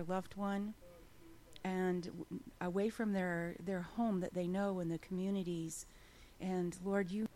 their 0.00 0.14
loved 0.14 0.36
one 0.36 0.72
and 1.62 2.10
away 2.60 2.88
from 2.88 3.12
their, 3.12 3.56
their 3.62 3.82
home 3.82 4.20
that 4.20 4.32
they 4.32 4.46
know 4.46 4.80
in 4.80 4.88
the 4.88 4.98
communities. 4.98 5.86
And 6.40 6.74
Lord, 6.82 7.10
you 7.10 7.28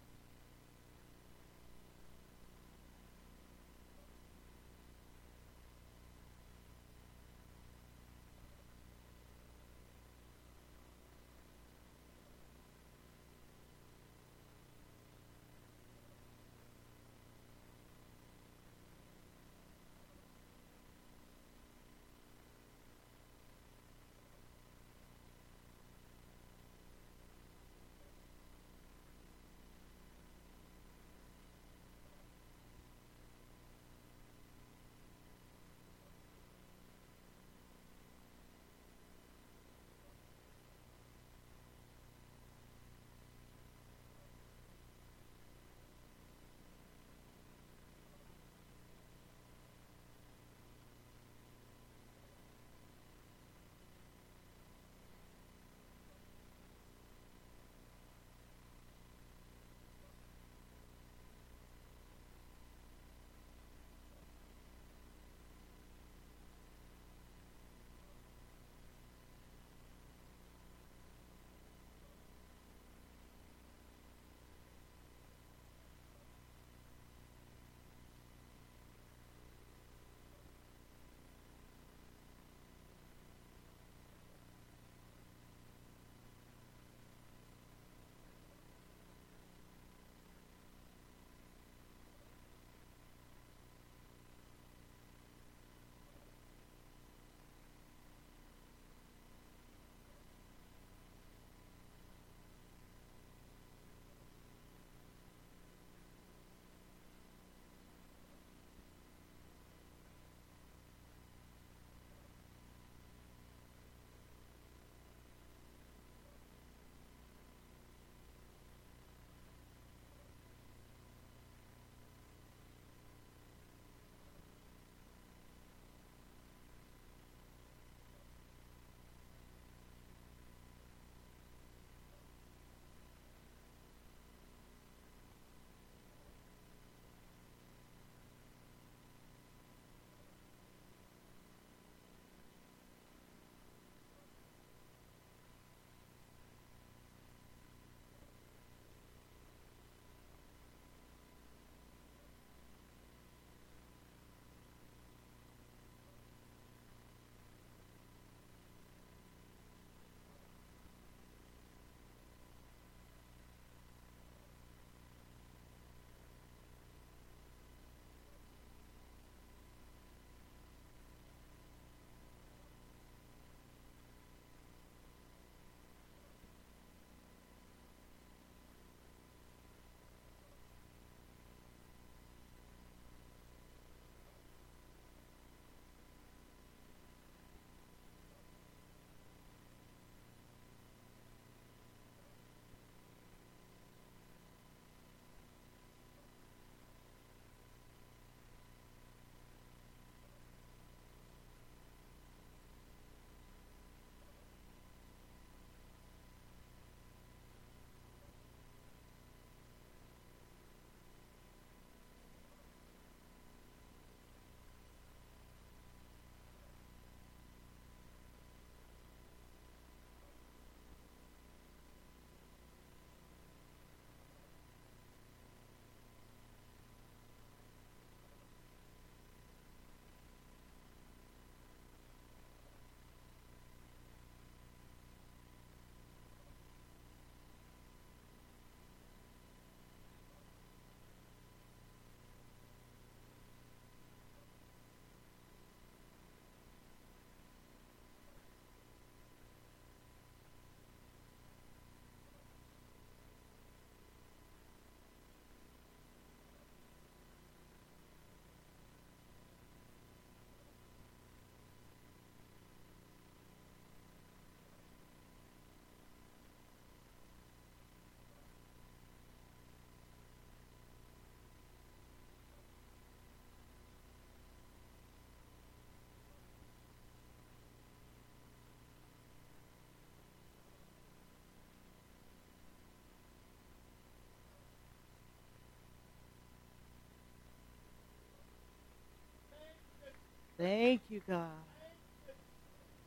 Thank 290.58 291.02
you, 291.08 291.20
God. 291.28 291.50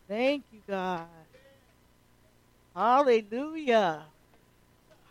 Thank 0.07 0.43
you, 0.51 0.59
God. 0.67 1.07
Hallelujah. 2.75 4.05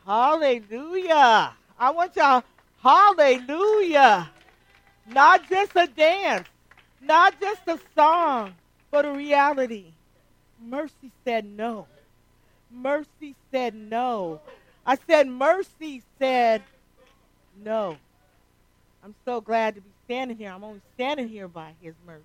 Hallelujah. 0.06 1.52
I 1.78 1.90
want 1.90 2.16
y'all, 2.16 2.44
hallelujah. 2.82 4.30
Not 5.10 5.48
just 5.48 5.72
a 5.76 5.86
dance, 5.86 6.48
not 7.02 7.40
just 7.40 7.62
a 7.66 7.78
song, 7.96 8.54
but 8.90 9.04
a 9.04 9.12
reality. 9.12 9.92
Mercy 10.60 11.12
said 11.24 11.44
no. 11.44 11.86
Mercy 12.70 13.34
said 13.52 13.74
no. 13.74 14.40
I 14.84 14.96
said, 15.08 15.28
Mercy 15.28 16.02
said 16.20 16.62
no. 17.62 17.96
I'm 19.04 19.14
so 19.24 19.40
glad 19.40 19.76
to 19.76 19.80
be 19.80 19.90
standing 20.06 20.36
here. 20.36 20.50
I'm 20.50 20.64
only 20.64 20.80
standing 20.94 21.28
here 21.28 21.48
by 21.48 21.74
His 21.82 21.94
mercy 22.06 22.22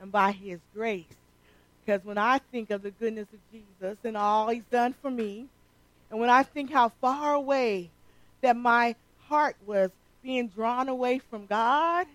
and 0.00 0.10
by 0.10 0.32
His 0.32 0.58
grace. 0.74 1.04
Because 1.84 2.04
when 2.04 2.18
I 2.18 2.38
think 2.50 2.70
of 2.70 2.82
the 2.82 2.90
goodness 2.90 3.28
of 3.32 3.38
Jesus 3.52 3.96
and 4.04 4.16
all 4.16 4.48
He's 4.48 4.64
done 4.70 4.94
for 5.00 5.10
me, 5.10 5.46
and 6.10 6.18
when 6.18 6.30
I 6.30 6.42
think 6.42 6.72
how 6.72 6.90
far 7.00 7.34
away 7.34 7.90
that 8.40 8.56
my 8.56 8.96
heart 9.28 9.56
was 9.66 9.90
being 10.22 10.48
drawn 10.48 10.88
away 10.88 11.20
from 11.30 11.46
God, 11.46 12.06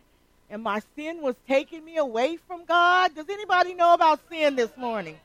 and 0.50 0.62
my 0.62 0.82
sin 0.96 1.22
was 1.22 1.36
taking 1.48 1.84
me 1.84 1.98
away 1.98 2.38
from 2.38 2.66
God. 2.66 3.16
Does 3.16 3.30
anybody 3.30 3.74
know 3.74 3.94
about 3.94 4.20
sin 4.30 4.56
this 4.56 4.76
morning? 4.78 5.18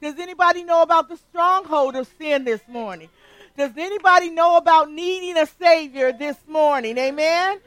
Does 0.00 0.18
anybody 0.18 0.62
know 0.62 0.82
about 0.82 1.08
the 1.08 1.16
stronghold 1.16 1.96
of 1.96 2.08
sin 2.18 2.44
this 2.44 2.60
morning? 2.68 3.08
Does 3.56 3.72
anybody 3.76 4.30
know 4.30 4.56
about 4.56 4.90
needing 4.90 5.36
a 5.36 5.46
Savior 5.46 6.12
this 6.12 6.36
morning? 6.46 6.96
Amen? 6.96 7.58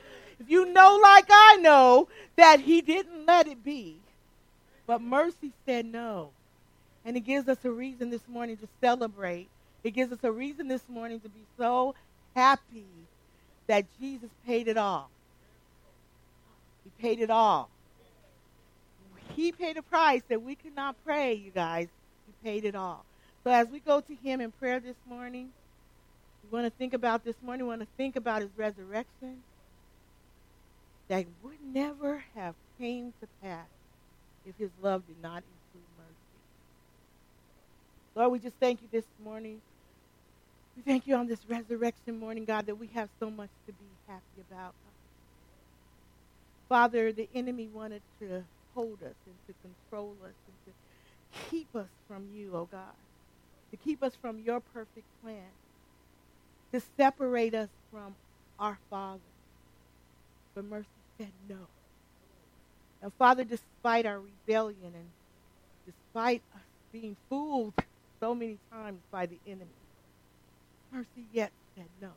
If 0.42 0.50
you 0.50 0.66
know, 0.74 1.00
like 1.04 1.28
I 1.30 1.58
know, 1.58 2.08
that 2.36 2.62
He 2.62 2.82
didn't 2.82 3.28
let 3.28 3.46
it 3.46 3.64
be, 3.64 3.98
but 4.88 5.00
mercy 5.00 5.52
said 5.68 5.86
no. 5.86 6.32
And 7.06 7.16
it 7.16 7.20
gives 7.20 7.48
us 7.48 7.64
a 7.64 7.70
reason 7.70 8.10
this 8.10 8.28
morning 8.28 8.58
to 8.58 8.68
celebrate. 8.82 9.50
It 9.84 9.92
gives 9.92 10.12
us 10.12 10.18
a 10.24 10.32
reason 10.32 10.68
this 10.68 10.82
morning 10.90 11.20
to 11.20 11.30
be 11.30 11.44
so 11.60 11.94
happy 12.36 12.88
that 13.68 13.86
Jesus 14.00 14.30
paid 14.48 14.68
it 14.68 14.78
all. 14.78 15.12
He 16.86 16.90
paid 17.00 17.20
it 17.20 17.30
all. 17.30 17.70
He 19.36 19.52
paid 19.52 19.78
a 19.78 19.84
price 19.84 20.24
that 20.30 20.42
we 20.42 20.56
could 20.56 20.76
not 20.76 20.96
pay, 21.06 21.34
you 21.34 21.52
guys. 21.52 21.88
He 22.26 22.50
paid 22.50 22.66
it 22.66 22.74
all. 22.74 23.06
So 23.44 23.52
as 23.52 23.68
we 23.68 23.80
go 23.80 24.02
to 24.02 24.16
Him 24.24 24.42
in 24.42 24.50
prayer 24.54 24.80
this 24.80 24.98
morning, 25.08 25.50
we 26.44 26.58
want 26.58 26.66
to 26.66 26.76
think 26.80 26.96
about 26.96 27.24
this 27.24 27.36
morning, 27.44 27.68
we 27.68 27.70
want 27.70 27.82
to 27.82 27.88
think 27.96 28.16
about 28.16 28.42
His 28.42 28.50
resurrection 28.58 29.38
that 31.12 31.26
would 31.44 31.58
never 31.74 32.24
have 32.36 32.56
came 32.80 33.12
to 33.20 33.28
pass 33.44 33.68
if 34.46 34.56
His 34.58 34.70
love 34.82 35.06
did 35.06 35.22
not 35.22 35.44
include 35.44 35.90
mercy. 35.98 36.40
Lord, 38.16 38.32
we 38.32 38.40
just 38.40 38.56
thank 38.62 38.82
you 38.82 38.88
this 38.90 39.04
morning. 39.22 39.60
We 40.78 40.84
thank 40.84 41.06
you 41.08 41.16
on 41.16 41.28
this 41.28 41.42
resurrection 41.50 42.18
morning, 42.18 42.46
God, 42.46 42.66
that 42.68 42.76
we 42.76 42.88
have 42.96 43.10
so 43.20 43.30
much 43.30 43.50
to 43.68 43.74
be 43.74 43.90
happy 44.08 44.42
about. 44.50 44.74
Father, 46.70 47.12
the 47.12 47.28
enemy 47.36 47.68
wanted 47.68 48.02
to 48.22 48.46
hold 48.74 49.04
us 49.04 49.16
and 49.26 49.36
to 49.48 49.54
control 49.62 50.16
us 50.24 50.32
and 50.48 50.56
to 50.66 51.50
keep 51.50 51.76
us 51.76 51.90
from 52.08 52.30
you, 52.34 52.52
oh 52.56 52.70
God, 52.72 52.96
to 53.72 53.76
keep 53.76 54.02
us 54.02 54.14
from 54.16 54.40
your 54.40 54.62
perfect 54.62 55.08
plan, 55.22 55.52
to 56.72 56.82
separate 56.96 57.54
us 57.54 57.68
from 57.92 58.16
our 58.58 58.78
Father. 58.90 59.20
But 60.56 60.64
mercy 60.64 61.01
said 61.22 61.34
no. 61.50 61.68
And 63.02 63.14
Father, 63.20 63.46
despite 63.46 64.06
our 64.08 64.20
rebellion 64.20 64.96
and 64.96 65.10
despite 65.86 66.44
us 66.56 66.62
being 66.94 67.18
fooled 67.30 67.76
so 68.22 68.36
many 68.36 68.60
times 68.72 69.02
by 69.12 69.28
the 69.28 69.40
enemy, 69.46 69.72
mercy 70.92 71.28
yet 71.32 71.54
said 71.78 71.90
no. 72.02 72.12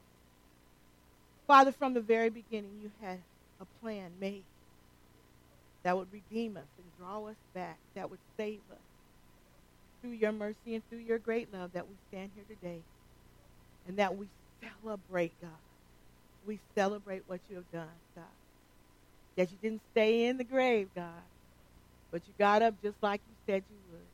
Father, 1.46 1.72
from 1.72 1.94
the 1.94 2.02
very 2.02 2.30
beginning, 2.30 2.78
you 2.80 2.92
had 3.00 3.24
a 3.60 3.66
plan 3.82 4.12
made 4.20 4.44
that 5.84 5.96
would 5.96 6.12
redeem 6.12 6.56
us 6.56 6.68
and 6.78 6.86
draw 6.98 7.26
us 7.26 7.36
back, 7.54 7.78
that 7.94 8.10
would 8.10 8.20
save 8.38 8.62
us. 8.70 8.78
Through 10.02 10.12
your 10.12 10.32
mercy 10.32 10.74
and 10.74 10.82
through 10.88 10.98
your 11.00 11.18
great 11.18 11.52
love 11.52 11.72
that 11.72 11.88
we 11.88 11.96
stand 12.10 12.32
here 12.34 12.44
today 12.48 12.84
and 13.86 13.98
that 13.98 14.16
we 14.16 14.30
celebrate, 14.82 15.34
God. 15.40 15.50
We 16.46 16.60
celebrate 16.76 17.24
what 17.26 17.42
you 17.48 17.56
have 17.56 17.70
done, 17.72 18.00
God. 18.16 18.24
That 19.36 19.52
you 19.52 19.58
didn't 19.58 19.82
stay 19.92 20.26
in 20.26 20.38
the 20.38 20.44
grave, 20.44 20.90
God, 20.94 21.24
but 22.12 22.28
you 22.28 22.34
got 22.38 22.62
up 22.62 22.80
just 22.82 22.98
like 23.02 23.22
you 23.26 23.34
said 23.48 23.64
you 23.68 23.80
would. 23.90 24.10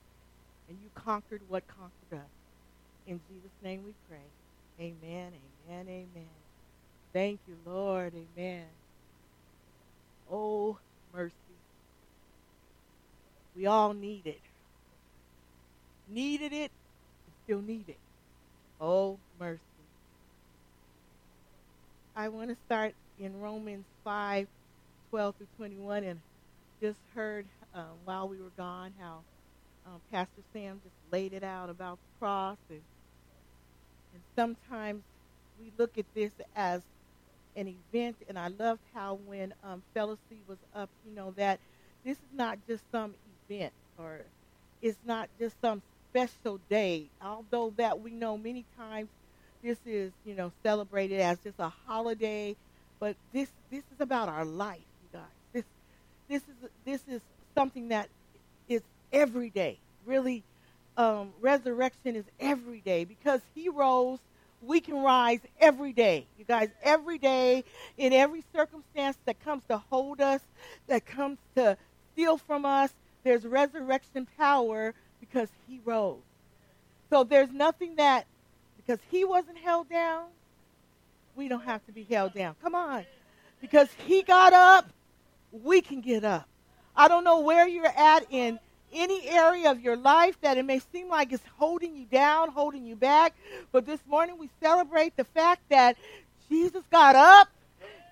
And 0.69 0.81
you 0.81 0.91
conquered 0.95 1.43
what 1.49 1.67
conquered 1.67 2.13
us. 2.15 2.31
In 3.07 3.23
Jesus' 3.29 3.53
name 3.63 3.85
we 3.85 3.97
pray. 4.09 4.33
Amen, 4.81 5.35
amen, 5.35 5.89
amen. 5.89 6.31
Thank 7.15 7.43
you, 7.47 7.59
Lord. 7.65 8.15
Amen. 8.15 8.69
Oh, 10.29 10.79
mercy. 11.13 11.63
We 13.55 13.67
all 13.67 13.95
need 13.95 14.27
it. 14.27 14.43
Needed 16.07 16.53
it, 16.53 16.73
still 17.45 17.63
need 17.63 17.89
it. 17.91 18.01
Oh, 18.81 19.21
mercy. 19.39 19.63
I 22.17 22.29
want 22.31 22.51
to 22.51 22.57
start 22.67 22.95
in 23.19 23.37
Romans 23.37 23.87
5 24.05 24.49
12 25.11 25.37
through 25.37 25.49
21 25.57 26.05
and 26.05 26.23
just 26.83 27.01
heard 27.15 27.49
um, 27.75 28.01
while 28.05 28.29
we 28.29 28.41
were 28.41 28.53
gone 28.57 28.95
how 28.99 29.25
um, 29.87 30.03
Pastor 30.11 30.43
Sam 30.53 30.81
just 30.83 30.97
laid 31.13 31.33
it 31.33 31.45
out 31.45 31.71
about 31.71 32.01
the 32.03 32.09
cross. 32.19 32.59
And, 32.71 32.83
and 34.13 34.23
sometimes 34.37 35.05
we 35.59 35.73
look 35.79 35.99
at 35.99 36.07
this 36.15 36.33
as 36.55 36.83
an 37.57 37.69
event, 37.69 38.19
and 38.29 38.39
I 38.39 38.49
loved 38.49 38.83
how 38.95 39.15
when 39.15 39.55
um, 39.63 39.85
was 40.47 40.59
up, 40.75 40.91
you 41.05 41.13
know, 41.13 41.33
that 41.33 41.61
this 42.05 42.19
is 42.19 42.33
not 42.33 42.61
just 42.67 42.85
some 42.93 43.17
event 43.51 43.75
or 43.99 44.33
it's 44.81 44.99
not 45.05 45.31
just 45.39 45.61
some 45.61 45.83
special 46.11 46.59
day, 46.71 47.13
although 47.21 47.71
that 47.79 48.01
we 48.01 48.15
know 48.15 48.39
many 48.39 48.67
times 48.77 49.11
this 49.63 49.79
is, 49.87 50.13
you 50.25 50.35
know, 50.35 50.53
celebrated 50.65 51.21
as 51.21 51.41
just 51.43 51.59
a 51.59 51.69
holiday, 51.69 52.57
but 53.01 53.17
this 53.33 53.53
this 53.71 53.85
is 53.93 54.01
about 54.01 54.29
our 54.29 54.45
life, 54.45 54.87
this 56.31 56.43
is 56.43 56.71
this 56.85 57.01
is 57.09 57.21
something 57.55 57.89
that 57.89 58.09
is 58.69 58.83
every 59.13 59.51
day. 59.51 59.79
Really, 60.07 60.43
um, 60.97 61.33
resurrection 61.41 62.17
is 62.17 62.25
every 62.39 62.81
day 62.81 63.05
because 63.05 63.41
He 63.55 63.69
rose. 63.69 64.21
We 64.63 64.81
can 64.81 65.03
rise 65.03 65.41
every 65.59 65.93
day, 65.93 66.27
you 66.39 66.45
guys. 66.45 66.69
Every 66.83 67.19
day, 67.19 67.65
in 67.97 68.13
every 68.13 68.45
circumstance 68.55 69.17
that 69.25 69.43
comes 69.43 69.63
to 69.69 69.79
hold 69.79 70.21
us, 70.21 70.41
that 70.87 71.07
comes 71.07 71.39
to 71.57 71.77
steal 72.13 72.37
from 72.37 72.65
us, 72.65 72.93
there's 73.25 73.45
resurrection 73.45 74.27
power 74.39 74.95
because 75.19 75.49
He 75.67 75.81
rose. 75.85 76.19
So 77.09 77.25
there's 77.25 77.51
nothing 77.51 77.97
that 77.97 78.27
because 78.77 79.01
He 79.11 79.25
wasn't 79.25 79.59
held 79.59 79.89
down, 79.89 80.27
we 81.35 81.49
don't 81.49 81.65
have 81.65 81.85
to 81.87 81.93
be 81.93 82.05
held 82.05 82.35
down. 82.35 82.55
Come 82.63 82.75
on, 82.75 83.05
because 83.61 83.89
He 84.07 84.23
got 84.23 84.53
up, 84.53 84.91
we 85.53 85.81
can 85.81 86.01
get 86.01 86.25
up. 86.25 86.49
I 86.97 87.09
don't 87.09 87.25
know 87.25 87.41
where 87.41 87.67
you're 87.67 87.87
at 87.87 88.27
in 88.31 88.59
any 88.93 89.29
area 89.29 89.71
of 89.71 89.81
your 89.81 89.97
life 89.97 90.37
that 90.41 90.59
it 90.59 90.65
may 90.65 90.81
seem 90.93 91.09
like 91.09 91.33
it's 91.33 91.43
holding 91.57 91.97
you 91.97 92.07
down, 92.07 92.51
holding 92.51 92.85
you 92.85 92.97
back. 92.97 93.35
But 93.73 93.87
this 93.87 94.01
morning 94.07 94.37
we 94.39 94.51
celebrate 94.61 95.17
the 95.17 95.25
fact 95.25 95.63
that 95.71 95.97
Jesus 96.49 96.83
got 96.91 97.15
up. 97.15 97.49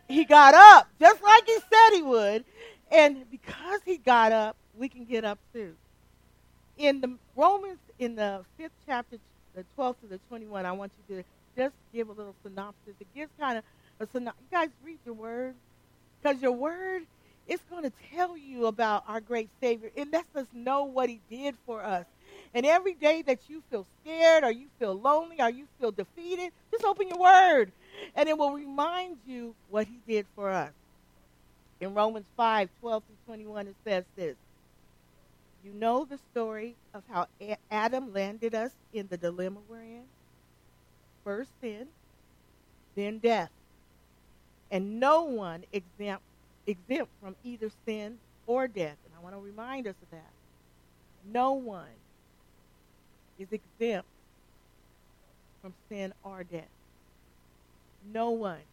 He 0.09 0.25
got 0.25 0.55
up 0.55 0.89
just 1.01 1.23
like 1.23 1.45
he 1.47 1.59
said 1.59 1.97
he 1.97 2.03
would. 2.03 2.45
And 2.91 3.31
because 3.31 3.81
he 3.85 3.99
got 3.99 4.33
up, 4.33 4.57
we 4.77 4.89
can 4.89 5.05
get 5.05 5.25
up 5.25 5.39
too. 5.53 5.75
In 6.79 7.01
the 7.01 7.15
Romans, 7.37 7.79
in 7.99 8.15
the 8.15 8.45
fifth 8.57 8.73
chapter, 8.87 9.19
the 9.55 9.65
12th 9.77 9.97
to 10.03 10.07
the 10.07 10.19
21, 10.29 10.65
I 10.65 10.73
want 10.73 10.93
you 11.09 11.17
to 11.17 11.25
just 11.57 11.75
give 11.93 12.09
a 12.09 12.13
little 12.13 12.35
synopsis. 12.43 12.95
It 13.01 13.09
gives 13.15 13.31
kind 13.39 13.59
of 13.59 13.65
a 14.01 14.07
synopsis. 14.11 14.41
You 14.51 14.57
guys 14.57 14.69
read 14.85 14.99
your 15.05 15.17
word 15.17 15.55
because 16.23 16.41
your 16.41 16.53
word 16.53 17.03
it's 17.49 17.63
going 17.71 17.85
to 17.85 17.93
tell 18.15 18.37
you 18.37 18.67
about 18.67 19.05
our 19.09 19.21
great 19.21 19.49
Savior. 19.61 19.91
It 19.97 20.13
lets 20.13 20.35
us 20.37 20.47
know 20.53 20.85
what 20.85 21.09
He 21.09 21.21
did 21.31 21.55
for 21.67 21.83
us. 21.83 22.05
And 22.55 22.65
every 22.65 22.95
day 22.95 23.23
that 23.23 23.41
you 23.49 23.63
feel 23.71 23.87
scared 24.03 24.45
or 24.45 24.51
you 24.51 24.67
feel 24.79 24.95
lonely 24.95 25.37
or 25.41 25.51
you 25.51 25.67
feel 25.81 25.91
defeated, 25.91 26.53
just 26.71 26.85
open 26.85 27.09
your 27.09 27.19
Word 27.19 27.73
and 28.15 28.29
it 28.29 28.37
will 28.37 28.53
remind 28.53 29.17
you 29.27 29.55
what 29.71 29.87
He 29.87 29.99
did 30.07 30.27
for 30.35 30.51
us. 30.51 30.73
In 31.81 31.95
Romans 31.95 32.27
5 32.37 32.69
12 32.81 33.03
through 33.05 33.35
21, 33.35 33.69
it 33.69 33.75
says 33.85 34.05
this 34.17 34.37
You 35.65 35.73
know 35.73 36.05
the 36.05 36.19
story 36.33 36.75
of 36.95 37.03
how 37.11 37.27
Adam 37.71 38.13
landed 38.13 38.55
us 38.55 38.73
in 38.93 39.07
the 39.09 39.17
dilemma 39.17 39.59
we're 39.69 39.81
in. 39.81 40.05
First 41.25 41.51
sin, 41.61 41.87
then 42.95 43.19
death. 43.19 43.51
And 44.71 45.01
no 45.01 45.23
one 45.23 45.65
exempt 45.73 46.23
exempt 46.69 47.13
from 47.21 47.37
either 47.43 47.71
sin 47.89 48.21
or 48.47 48.69
death. 48.69 48.99
And 49.07 49.15
I 49.15 49.21
want 49.21 49.37
to 49.37 49.41
remind 49.41 49.89
us 49.89 49.97
of 50.03 50.11
that. 50.11 50.33
no 51.25 51.55
one 51.55 52.03
is 53.39 53.49
exempt 53.53 54.09
from 55.63 55.75
sin 55.91 56.13
or 56.23 56.45
death. 56.45 56.71
No 58.03 58.31
one. 58.33 58.65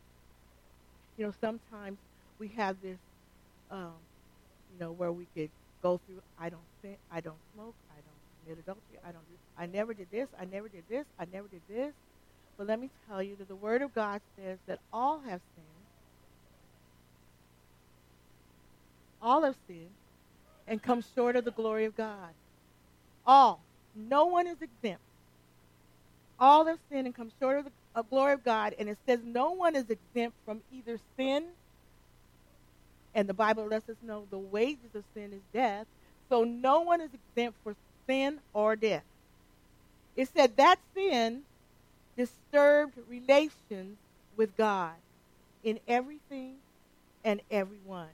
You 1.17 1.25
know, 1.25 1.33
sometimes 1.41 1.99
we 2.39 2.49
have 2.49 2.81
this, 2.81 2.99
um, 3.69 3.99
you 4.69 4.77
know, 4.79 4.93
where 4.93 5.11
we 5.13 5.27
could 5.27 5.51
go 5.83 5.99
through. 6.05 6.21
I 6.37 6.49
don't 6.49 6.67
sin. 6.83 6.97
I 7.11 7.21
don't 7.21 7.41
smoke. 7.53 7.77
I 7.91 7.95
don't 8.01 8.21
commit 8.39 8.59
adultery. 8.59 8.99
I 9.03 9.11
don't. 9.11 9.27
Do, 9.27 9.37
I 9.57 9.67
never 9.67 9.93
did 9.93 10.09
this. 10.11 10.29
I 10.39 10.45
never 10.45 10.69
did 10.69 10.85
this. 10.89 11.05
I 11.19 11.25
never 11.25 11.47
did 11.47 11.63
this. 11.67 11.93
But 12.57 12.67
let 12.67 12.79
me 12.79 12.91
tell 13.07 13.23
you 13.23 13.35
that 13.37 13.47
the 13.47 13.55
Word 13.55 13.81
of 13.81 13.93
God 13.93 14.21
says 14.37 14.59
that 14.67 14.79
all 14.93 15.21
have 15.21 15.41
sinned. 15.55 15.74
All 19.25 19.41
have 19.41 19.55
sinned 19.67 19.89
and 20.67 20.81
come 20.81 21.03
short 21.15 21.35
of 21.35 21.45
the 21.45 21.51
glory 21.51 21.85
of 21.85 21.97
God. 21.97 22.29
All. 23.25 23.59
No 23.95 24.25
one 24.25 24.45
is 24.45 24.57
exempt. 24.61 25.01
All 26.39 26.65
have 26.65 26.77
sinned 26.91 27.07
and 27.07 27.15
come 27.15 27.31
short 27.39 27.57
of 27.57 27.65
the 27.65 27.71
uh, 27.95 28.03
glory 28.03 28.33
of 28.33 28.43
God. 28.43 28.75
And 28.77 28.87
it 28.87 28.99
says 29.07 29.19
no 29.23 29.51
one 29.51 29.75
is 29.75 29.89
exempt 29.89 30.37
from 30.45 30.61
either 30.71 30.99
sin, 31.17 31.43
and 33.15 33.27
the 33.27 33.33
Bible 33.33 33.65
lets 33.65 33.89
us 33.89 33.95
know 34.03 34.27
the 34.29 34.37
wages 34.37 34.93
of 34.93 35.03
sin 35.15 35.33
is 35.33 35.41
death. 35.51 35.87
So 36.29 36.43
no 36.43 36.81
one 36.81 37.01
is 37.01 37.09
exempt 37.11 37.57
for 37.63 37.75
sin 38.05 38.39
or 38.53 38.75
death. 38.75 39.03
It 40.15 40.29
said 40.35 40.55
that 40.57 40.77
sin 40.93 41.41
disturbed 42.15 42.93
relations 43.09 43.97
with 44.37 44.55
God 44.55 44.93
in 45.63 45.79
everything 45.87 46.57
and 47.23 47.41
everyone. 47.49 48.09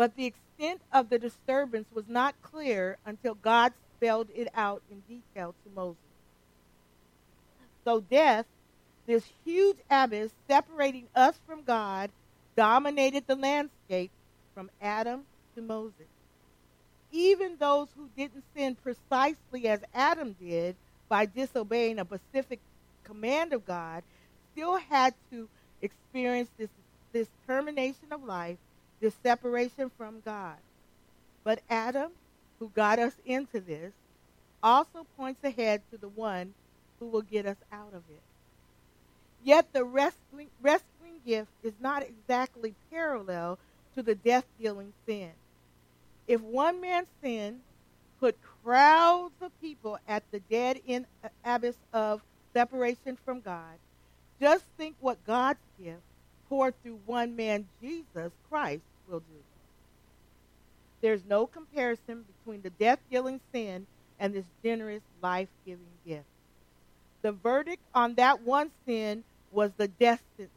But 0.00 0.16
the 0.16 0.24
extent 0.24 0.80
of 0.94 1.10
the 1.10 1.18
disturbance 1.18 1.86
was 1.92 2.08
not 2.08 2.34
clear 2.40 2.96
until 3.04 3.34
God 3.34 3.74
spelled 3.94 4.28
it 4.34 4.48
out 4.54 4.80
in 4.90 5.00
detail 5.00 5.54
to 5.62 5.70
Moses. 5.76 6.00
So, 7.84 8.00
death, 8.00 8.46
this 9.04 9.26
huge 9.44 9.76
abyss 9.90 10.32
separating 10.48 11.08
us 11.14 11.38
from 11.46 11.64
God, 11.64 12.08
dominated 12.56 13.26
the 13.26 13.36
landscape 13.36 14.10
from 14.54 14.70
Adam 14.80 15.24
to 15.54 15.60
Moses. 15.60 16.08
Even 17.12 17.58
those 17.58 17.88
who 17.94 18.08
didn't 18.16 18.44
sin 18.56 18.78
precisely 18.82 19.68
as 19.68 19.80
Adam 19.92 20.34
did 20.40 20.76
by 21.10 21.26
disobeying 21.26 21.98
a 21.98 22.06
specific 22.06 22.60
command 23.04 23.52
of 23.52 23.66
God 23.66 24.02
still 24.52 24.78
had 24.78 25.12
to 25.30 25.46
experience 25.82 26.48
this, 26.56 26.70
this 27.12 27.28
termination 27.46 28.10
of 28.12 28.24
life, 28.24 28.56
this 29.00 29.14
separation 29.22 29.90
from 29.96 30.22
God. 30.24 30.56
But 31.44 31.60
Adam, 31.68 32.10
who 32.58 32.70
got 32.74 32.98
us 32.98 33.14
into 33.24 33.60
this, 33.60 33.92
also 34.62 35.06
points 35.16 35.42
ahead 35.42 35.82
to 35.90 35.98
the 35.98 36.08
one 36.08 36.52
who 36.98 37.06
will 37.06 37.22
get 37.22 37.46
us 37.46 37.56
out 37.72 37.94
of 37.94 38.02
it. 38.10 38.22
Yet 39.42 39.72
the 39.72 39.84
rescuing, 39.84 40.48
gift 41.24 41.50
is 41.62 41.74
not 41.80 42.02
exactly 42.02 42.74
parallel 42.90 43.58
to 43.94 44.02
the 44.02 44.14
death 44.14 44.44
dealing 44.58 44.92
sin. 45.06 45.30
If 46.26 46.40
one 46.40 46.80
man's 46.80 47.08
sin 47.22 47.60
put 48.18 48.36
crowds 48.62 49.34
of 49.40 49.58
people 49.60 49.98
at 50.06 50.22
the 50.30 50.40
dead 50.40 50.80
end 50.86 51.06
uh, 51.24 51.28
abyss 51.44 51.76
of 51.92 52.22
separation 52.52 53.18
from 53.24 53.40
God, 53.40 53.78
just 54.40 54.64
think 54.76 54.96
what 55.00 55.24
God's 55.26 55.58
gift 55.82 56.00
poured 56.48 56.74
through 56.82 57.00
one 57.06 57.36
man, 57.36 57.66
Jesus 57.80 58.32
Christ, 58.48 58.82
will 59.10 59.20
do. 59.20 59.44
There's 61.00 61.24
no 61.24 61.46
comparison 61.46 62.24
between 62.24 62.62
the 62.62 62.70
death 62.70 62.98
dealing 63.10 63.40
sin 63.52 63.86
and 64.18 64.34
this 64.34 64.44
generous 64.62 65.02
life 65.22 65.48
giving 65.64 65.86
gift. 66.06 66.26
The 67.22 67.32
verdict 67.32 67.82
on 67.94 68.14
that 68.14 68.42
one 68.42 68.70
sin 68.86 69.24
was 69.50 69.72
the 69.76 69.88
death 69.88 70.22
sentence. 70.36 70.54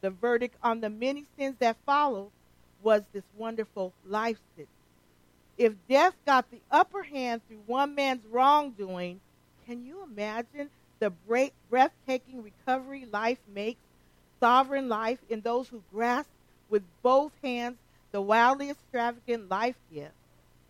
The 0.00 0.10
verdict 0.10 0.56
on 0.62 0.80
the 0.80 0.90
many 0.90 1.24
sins 1.36 1.56
that 1.60 1.76
followed 1.86 2.30
was 2.82 3.02
this 3.12 3.24
wonderful 3.36 3.92
life 4.06 4.38
sentence. 4.56 4.68
If 5.56 5.74
death 5.88 6.14
got 6.24 6.50
the 6.50 6.60
upper 6.70 7.02
hand 7.02 7.42
through 7.48 7.62
one 7.66 7.94
man's 7.94 8.24
wrongdoing, 8.26 9.20
can 9.66 9.84
you 9.84 10.04
imagine 10.04 10.70
the 11.00 11.10
breathtaking 11.68 12.42
recovery 12.42 13.06
life 13.12 13.38
makes, 13.52 13.80
sovereign 14.40 14.88
life 14.88 15.18
in 15.28 15.40
those 15.40 15.68
who 15.68 15.82
grasp 15.92 16.30
with 16.68 16.82
both 17.02 17.32
hands 17.42 17.76
the 18.12 18.20
wildly 18.20 18.70
extravagant 18.70 19.50
life 19.50 19.76
gift, 19.92 20.12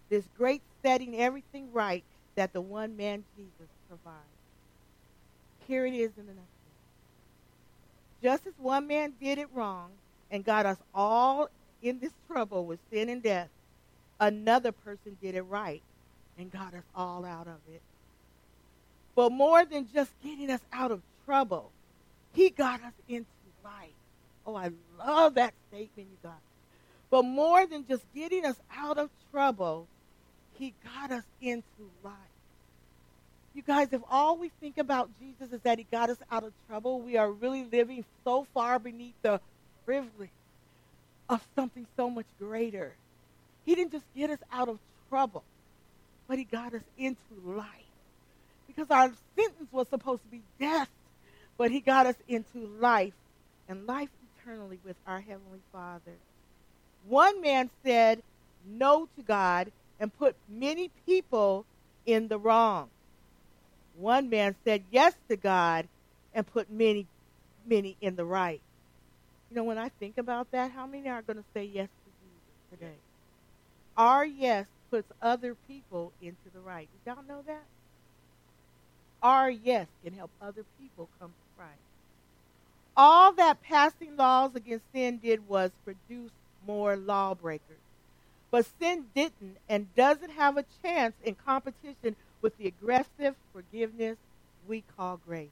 this 0.09 0.25
great 0.37 0.63
setting 0.83 1.21
everything 1.21 1.73
right 1.73 2.05
that 2.35 2.53
the 2.53 2.61
one 2.61 2.97
man 2.97 3.25
Jesus 3.37 3.69
provides. 3.89 4.17
Here 5.67 5.87
it 5.87 5.95
is 5.95 6.11
in 6.17 6.27
the 6.27 6.33
next 6.33 6.49
Just 8.23 8.47
as 8.47 8.55
one 8.59 8.87
man 8.87 9.13
did 9.21 9.39
it 9.39 9.49
wrong 9.55 9.91
and 10.31 10.45
got 10.45 10.67
us 10.67 10.79
all 10.95 11.49
in 11.83 12.01
this 12.01 12.13
trouble 12.27 12.65
with 12.65 12.81
sin 12.91 13.09
and 13.09 13.23
death, 13.23 13.49
another 14.19 14.73
person 14.73 15.17
did 15.23 15.35
it 15.35 15.43
right 15.43 15.83
and 16.39 16.51
got 16.51 16.75
us 16.75 16.85
all 16.95 17.25
out 17.25 17.47
of 17.47 17.59
it. 17.73 17.83
But 19.15 19.31
more 19.33 19.65
than 19.65 19.89
just 19.93 20.11
getting 20.23 20.51
us 20.51 20.61
out 20.73 20.91
of 20.91 21.03
trouble, 21.25 21.71
he 22.33 22.51
got 22.51 22.81
us 22.83 22.93
into 23.09 23.27
life. 23.65 23.98
Oh, 24.49 24.57
I 24.57 24.71
love 24.99 25.35
that 25.35 25.53
statement 25.69 26.09
you 26.11 26.17
got. 26.23 26.41
But 27.11 27.25
more 27.25 27.67
than 27.67 27.87
just 27.87 28.03
getting 28.15 28.47
us 28.47 28.57
out 28.75 28.97
of 28.97 29.11
trouble, 29.31 29.87
he 30.55 30.73
got 30.83 31.11
us 31.11 31.25
into 31.43 31.91
life. 32.03 32.15
You 33.55 33.61
guys, 33.61 33.93
if 33.93 34.01
all 34.11 34.39
we 34.39 34.51
think 34.59 34.79
about 34.79 35.11
Jesus 35.21 35.53
is 35.53 35.61
that 35.65 35.77
he 35.77 35.87
got 35.91 36.09
us 36.09 36.17
out 36.33 36.45
of 36.45 36.55
trouble, 36.67 36.99
we 36.99 37.19
are 37.19 37.31
really 37.31 37.67
living 37.71 38.07
so 38.25 38.47
far 38.55 38.79
beneath 38.79 39.21
the 39.21 39.39
privilege 39.85 40.31
of 41.29 41.47
something 41.55 41.87
so 41.95 42.09
much 42.09 42.27
greater. 42.39 42.95
He 43.67 43.75
didn't 43.75 43.93
just 43.93 44.07
get 44.17 44.31
us 44.31 44.39
out 44.51 44.71
of 44.71 44.79
trouble, 45.11 45.45
but 46.27 46.39
he 46.39 46.45
got 46.45 46.73
us 46.73 46.85
into 46.97 47.19
life 47.45 47.67
because 48.67 48.91
our 48.91 49.13
sentence 49.37 49.71
was 49.71 49.89
supposed 49.89 50.23
to 50.23 50.29
be 50.31 50.41
death, 50.59 50.89
but 51.59 51.71
he 51.71 51.81
got 51.81 52.07
us 52.07 52.17
into 52.29 52.67
life 52.81 53.13
and 53.69 53.87
life 53.87 54.09
eternally 54.49 54.79
with 54.85 54.97
our 55.07 55.21
Heavenly 55.21 55.61
Father. 55.73 56.15
One 57.07 57.41
man 57.41 57.71
said 57.85 58.23
no 58.67 59.09
to 59.17 59.23
God 59.23 59.71
and 60.01 60.17
put 60.17 60.37
many 60.49 60.91
people 61.07 61.65
in 62.07 62.29
the 62.29 62.39
wrong. 62.39 62.89
One 63.99 64.31
man 64.31 64.57
said 64.65 64.85
yes 64.91 65.15
to 65.29 65.37
God 65.37 65.87
and 66.35 66.47
put 66.47 66.71
many, 66.71 67.07
many 67.67 67.97
in 68.01 68.17
the 68.17 68.25
right. 68.25 68.61
You 69.51 69.57
know, 69.57 69.65
when 69.65 69.79
I 69.79 69.89
think 70.01 70.19
about 70.19 70.51
that, 70.53 70.71
how 70.71 70.87
many 70.87 71.09
are 71.09 71.23
going 71.23 71.39
to 71.39 71.45
say 71.55 71.65
yes 71.65 71.89
to 71.89 72.11
Jesus 72.23 72.81
today? 72.81 72.99
Our 73.97 74.25
yes 74.25 74.67
puts 74.91 75.11
other 75.21 75.57
people 75.67 76.13
into 76.23 76.51
the 76.55 76.61
right. 76.61 76.89
Did 77.05 77.13
y'all 77.13 77.25
know 77.29 77.43
that? 77.47 77.65
our 79.23 79.51
yes 79.51 79.89
can 80.05 80.15
help 80.15 80.31
other 80.41 80.65
people 80.79 81.09
come 81.19 81.31
to 81.31 81.57
Christ. 81.57 81.88
All 83.01 83.33
that 83.35 83.63
passing 83.63 84.17
laws 84.17 84.57
against 84.57 84.85
sin 84.93 85.19
did 85.19 85.49
was 85.49 85.71
produce 85.85 86.33
more 86.67 86.97
lawbreakers. 86.97 87.79
But 88.51 88.67
sin 88.81 89.07
didn't 89.15 89.57
and 89.69 89.95
doesn't 89.95 90.33
have 90.33 90.57
a 90.57 90.65
chance 90.83 91.15
in 91.25 91.37
competition 91.37 92.17
with 92.43 92.59
the 92.59 92.67
aggressive 92.67 93.37
forgiveness 93.53 94.17
we 94.67 94.83
call 94.97 95.21
grace. 95.25 95.49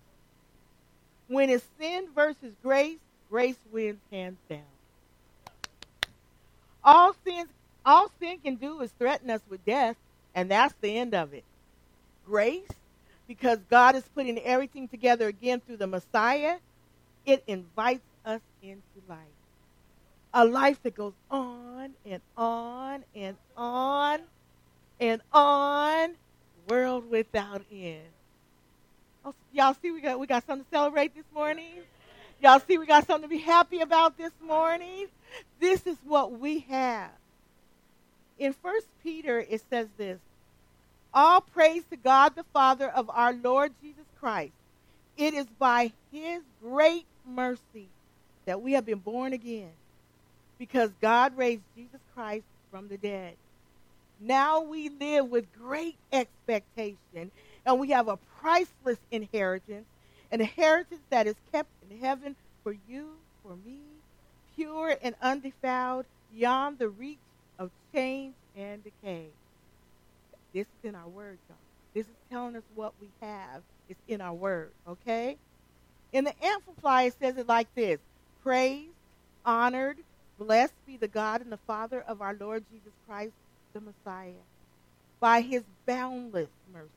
When 1.29 1.49
it's 1.49 1.65
sin 1.79 2.09
versus 2.13 2.53
grace, 2.65 2.99
grace 3.31 3.59
wins 3.71 4.01
hands 4.11 4.39
down. 4.51 4.61
All 6.83 7.15
sin, 7.25 7.47
all 7.85 8.11
sin 8.21 8.39
can 8.43 8.57
do 8.57 8.81
is 8.81 8.91
threaten 8.99 9.31
us 9.31 9.43
with 9.49 9.65
death, 9.65 9.97
and 10.35 10.51
that's 10.51 10.75
the 10.81 10.99
end 10.99 11.15
of 11.15 11.33
it. 11.33 11.45
Grace 12.27 12.69
because 13.29 13.59
God 13.71 13.97
is 13.97 14.05
putting 14.15 14.39
everything 14.41 14.89
together 14.89 15.29
again 15.29 15.61
through 15.61 15.79
the 15.79 15.87
Messiah, 15.87 16.57
it 17.27 17.43
invites 17.47 18.07
us 18.25 18.41
into 18.63 18.83
life. 19.09 19.19
A 20.33 20.45
life 20.45 20.83
that 20.83 20.95
goes 20.95 21.15
on 21.31 21.91
and 22.05 22.23
on 22.37 23.05
and 23.15 23.37
on 23.57 24.21
and 25.01 25.21
on, 25.33 26.15
world 26.69 27.11
without 27.11 27.63
end. 27.71 28.03
Oh, 29.25 29.35
y'all 29.53 29.75
see 29.75 29.91
we 29.91 30.01
got 30.01 30.19
we 30.19 30.27
got 30.27 30.47
something 30.47 30.65
to 30.65 30.71
celebrate 30.71 31.15
this 31.15 31.25
morning? 31.35 31.83
Y'all 32.41 32.61
see 32.61 32.79
we 32.79 32.87
got 32.87 33.07
something 33.07 33.29
to 33.29 33.35
be 33.35 33.43
happy 33.43 33.81
about 33.81 34.17
this 34.17 34.33
morning? 34.43 35.07
This 35.59 35.87
is 35.87 35.97
what 36.05 36.39
we 36.39 36.61
have. 36.61 37.11
In 38.39 38.53
First 38.53 38.87
Peter 39.03 39.41
it 39.41 39.63
says 39.71 39.89
this, 39.97 40.19
all 41.15 41.41
praise 41.41 41.85
to 41.91 41.97
God 41.97 42.37
the 42.37 42.45
Father 42.53 42.89
of 42.89 43.11
our 43.11 43.33
Lord 43.33 43.73
Jesus 43.83 44.05
Christ. 44.21 44.53
It 45.17 45.35
is 45.35 45.47
by 45.59 45.93
his 46.13 46.43
great 46.63 47.07
mercy 47.27 47.89
that 48.47 48.61
we 48.61 48.73
have 48.73 48.85
been 48.85 48.99
born 48.99 49.33
again 49.33 49.73
because 50.59 50.91
God 51.01 51.37
raised 51.37 51.65
Jesus 51.75 52.01
Christ 52.15 52.47
from 52.71 52.89
the 52.89 52.99
dead. 52.99 53.37
Now 54.21 54.63
we 54.63 54.89
live 54.89 55.29
with 55.29 55.53
great 55.53 55.97
expectation, 56.13 57.33
and 57.67 57.79
we 57.81 57.91
have 57.91 58.09
a 58.09 58.19
priceless 58.41 58.99
inheritance, 59.11 59.87
an 60.31 60.41
inheritance 60.41 61.03
that 61.11 61.27
is 61.27 61.37
kept 61.53 61.71
in 61.89 61.99
heaven 61.99 62.37
for 62.63 62.73
you, 62.73 63.17
for 63.43 63.57
me, 63.57 63.81
pure 64.55 64.97
and 65.03 65.15
undefiled, 65.21 66.07
beyond 66.31 66.79
the 66.79 66.89
reach 66.89 67.21
of 67.59 67.71
change 67.95 68.35
and 68.55 68.83
decay. 68.85 69.31
This 70.55 70.67
is 70.67 70.85
in 70.85 70.95
our 70.95 71.09
word, 71.09 71.39
y'all. 71.49 71.59
This 71.95 72.07
is 72.07 72.17
telling 72.31 72.57
us 72.57 72.65
what 72.75 72.95
we 73.01 73.13
have. 73.21 73.63
It's 73.89 74.01
in 74.09 74.21
our 74.21 74.35
word, 74.35 74.71
okay? 74.89 75.37
In 76.13 76.25
the 76.25 76.35
Amplified, 76.45 77.09
it 77.09 77.15
says 77.21 77.37
it 77.37 77.49
like 77.49 77.73
this 77.75 77.99
Praise, 78.43 78.89
honored, 79.45 79.99
blessed 80.39 80.75
be 80.87 80.97
the 80.97 81.09
God 81.09 81.41
and 81.41 81.53
the 81.53 81.59
Father 81.59 82.03
of 82.07 82.23
our 82.23 82.35
Lord 82.39 82.65
Jesus 82.73 82.93
Christ, 83.09 83.33
the 83.73 83.81
Messiah. 83.81 84.33
By 85.21 85.41
his 85.41 85.63
boundless 85.87 86.49
mercy, 86.73 86.89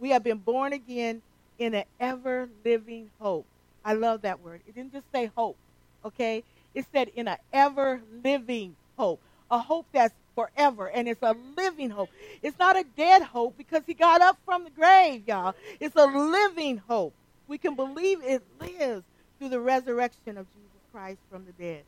we 0.00 0.10
have 0.10 0.24
been 0.24 0.38
born 0.38 0.72
again 0.72 1.22
in 1.58 1.74
an 1.74 1.84
ever 2.00 2.48
living 2.64 3.10
hope. 3.20 3.46
I 3.84 3.94
love 3.94 4.22
that 4.22 4.40
word. 4.40 4.60
It 4.68 4.74
didn't 4.74 4.92
just 4.92 5.10
say 5.12 5.30
hope, 5.34 5.56
okay? 6.04 6.42
It 6.74 6.86
said 6.92 7.08
in 7.14 7.28
an 7.28 7.38
ever 7.52 8.00
living 8.24 8.76
hope, 8.96 9.20
a 9.50 9.58
hope 9.58 9.86
that's 9.92 10.14
forever, 10.38 10.88
and 10.88 11.08
it's 11.08 11.22
a 11.22 11.34
living 11.56 11.90
hope. 11.90 12.10
It's 12.42 12.60
not 12.60 12.76
a 12.78 12.84
dead 12.96 13.22
hope 13.22 13.58
because 13.58 13.82
he 13.84 13.94
got 13.94 14.20
up 14.20 14.38
from 14.44 14.62
the 14.62 14.70
grave, 14.70 15.26
y'all. 15.26 15.56
It's 15.80 15.96
a 15.96 16.06
living 16.06 16.76
hope. 16.76 17.12
We 17.48 17.58
can 17.58 17.74
believe 17.74 18.22
it 18.22 18.44
lives 18.60 19.02
through 19.36 19.48
the 19.48 19.58
resurrection 19.58 20.38
of 20.38 20.46
Jesus 20.54 20.80
Christ 20.92 21.18
from 21.28 21.44
the 21.44 21.50
dead. 21.52 21.82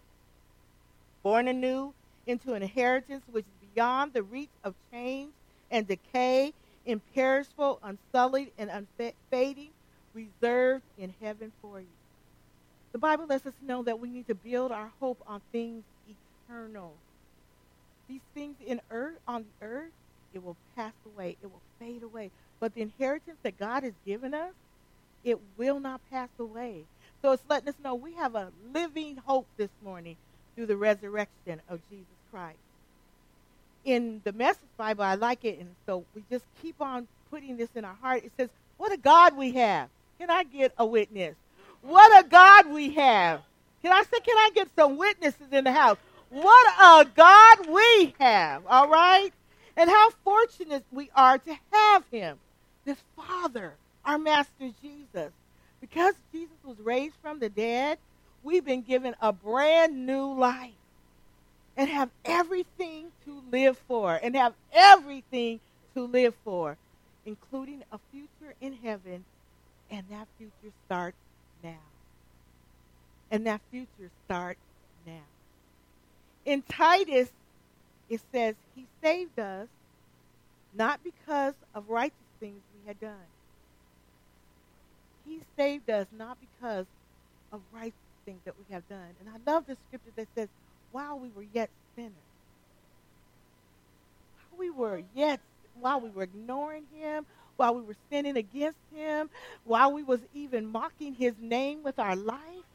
Born 1.23 1.47
anew 1.47 1.95
into 2.26 2.54
an 2.54 2.62
inheritance 2.62 3.23
which 3.30 3.45
is 3.45 3.69
beyond 3.73 4.14
the 4.14 4.25
reach 4.25 4.50
of 4.64 4.75
change 4.92 5.33
and 5.71 5.87
decay, 5.87 6.52
imperishable, 6.85 7.78
unsullied, 7.85 8.50
and 8.59 8.69
unfading, 8.69 9.71
reserved 10.12 10.83
in 10.99 11.14
heaven 11.21 11.52
for 11.62 11.78
you. 11.78 11.87
The 12.90 12.99
Bible 12.99 13.26
lets 13.28 13.47
us 13.47 13.54
know 13.62 13.85
that 13.85 14.00
we 14.00 14.11
need 14.11 14.26
to 14.26 14.35
build 14.35 14.73
our 14.73 14.90
hope 14.99 15.23
on 15.28 15.40
things 15.52 15.85
eternal. 16.49 16.95
These 18.10 18.20
things 18.34 18.56
in 18.66 18.80
earth 18.90 19.18
on 19.28 19.44
the 19.44 19.66
earth, 19.66 19.92
it 20.34 20.42
will 20.42 20.56
pass 20.74 20.94
away, 21.06 21.36
it 21.40 21.46
will 21.46 21.62
fade 21.78 22.02
away. 22.02 22.32
But 22.58 22.74
the 22.74 22.82
inheritance 22.82 23.36
that 23.44 23.56
God 23.56 23.84
has 23.84 23.92
given 24.04 24.34
us, 24.34 24.50
it 25.22 25.38
will 25.56 25.78
not 25.78 26.00
pass 26.10 26.28
away. 26.40 26.86
So 27.22 27.30
it's 27.30 27.44
letting 27.48 27.68
us 27.68 27.76
know 27.84 27.94
we 27.94 28.14
have 28.14 28.34
a 28.34 28.50
living 28.74 29.18
hope 29.24 29.46
this 29.56 29.70
morning 29.84 30.16
through 30.56 30.66
the 30.66 30.76
resurrection 30.76 31.60
of 31.68 31.78
Jesus 31.88 32.08
Christ. 32.32 32.58
In 33.84 34.22
the 34.24 34.32
Message 34.32 34.68
Bible, 34.76 35.04
I 35.04 35.14
like 35.14 35.44
it, 35.44 35.60
and 35.60 35.70
so 35.86 36.04
we 36.12 36.24
just 36.28 36.44
keep 36.60 36.80
on 36.80 37.06
putting 37.30 37.58
this 37.58 37.70
in 37.76 37.84
our 37.84 37.94
heart. 37.94 38.24
It 38.24 38.32
says, 38.36 38.48
What 38.76 38.90
a 38.90 38.96
God 38.96 39.36
we 39.36 39.52
have. 39.52 39.88
Can 40.18 40.30
I 40.30 40.42
get 40.42 40.72
a 40.76 40.84
witness? 40.84 41.36
What 41.82 42.24
a 42.24 42.28
God 42.28 42.70
we 42.70 42.92
have. 42.94 43.42
Can 43.82 43.92
I 43.92 44.02
say, 44.02 44.20
can 44.20 44.36
I 44.36 44.50
get 44.54 44.68
some 44.76 44.98
witnesses 44.98 45.46
in 45.52 45.64
the 45.64 45.72
house? 45.72 45.96
What 46.30 46.68
a 46.80 47.08
God 47.14 47.66
we 47.68 48.14
have, 48.20 48.62
all 48.66 48.88
right? 48.88 49.32
And 49.76 49.90
how 49.90 50.10
fortunate 50.25 50.84
we 50.92 51.10
are 51.14 51.38
to 51.38 51.58
have 51.72 52.04
him, 52.10 52.38
this 52.84 53.02
Father, 53.16 53.75
our 54.04 54.18
Master 54.18 54.70
Jesus. 54.80 55.32
Because 55.80 56.14
Jesus 56.32 56.56
was 56.64 56.78
raised 56.78 57.16
from 57.20 57.40
the 57.40 57.49
dead, 57.49 57.99
we've 58.44 58.64
been 58.64 58.82
given 58.82 59.16
a 59.20 59.32
brand 59.32 60.06
new 60.06 60.32
life 60.32 60.70
and 61.76 61.88
have 61.88 62.10
everything 62.25 63.06
to 63.25 63.42
live 63.50 63.78
for, 63.88 64.18
and 64.22 64.37
have 64.37 64.54
everything 64.72 65.58
to 65.94 66.04
live 66.06 66.34
for, 66.44 66.76
including 67.25 67.82
a 67.90 67.99
future 68.12 68.54
in 68.60 68.75
heaven, 68.75 69.25
and 69.90 70.04
that 70.10 70.28
future 70.38 70.73
starts 70.86 71.16
now. 71.64 71.78
And 73.30 73.47
that 73.47 73.60
future 73.71 74.10
starts. 74.26 74.60
In 76.50 76.63
Titus, 76.63 77.30
it 78.08 78.21
says, 78.34 78.56
He 78.75 78.89
saved 79.04 79.39
us 79.39 79.69
not 80.75 81.00
because 81.04 81.54
of 81.75 81.89
righteous 81.89 82.26
things 82.41 82.63
we 82.75 82.89
had 82.89 82.99
done. 82.99 83.28
He 85.25 85.43
saved 85.56 85.89
us 85.91 86.08
not 86.10 86.39
because 86.41 86.86
of 87.52 87.63
righteous 87.73 87.95
things 88.25 88.41
that 88.47 88.58
we 88.58 88.65
have 88.75 88.89
done. 88.89 89.15
And 89.21 89.28
I 89.28 89.52
love 89.52 89.67
the 89.69 89.76
scripture 89.86 90.10
that 90.17 90.26
says, 90.36 90.49
while 90.91 91.21
we 91.21 91.30
were 91.30 91.45
yet 91.45 91.71
sinners, 91.97 92.15
while 94.50 94.58
we 94.58 94.71
were 94.71 95.02
yet, 95.15 95.41
while 95.75 96.00
we 96.00 96.10
were 96.10 96.25
ignoring 96.25 96.86
him, 96.93 97.26
while 97.58 97.76
we 97.76 97.82
were 97.82 97.97
sinning 98.10 98.36
against 98.36 98.80
him, 98.93 99.30
while 99.63 99.93
we 99.93 100.02
was 100.02 100.21
even 100.32 100.67
mocking 100.67 101.15
his 101.15 101.34
name 101.39 101.84
with 101.84 102.00
our 102.00 102.17
life, 102.17 102.67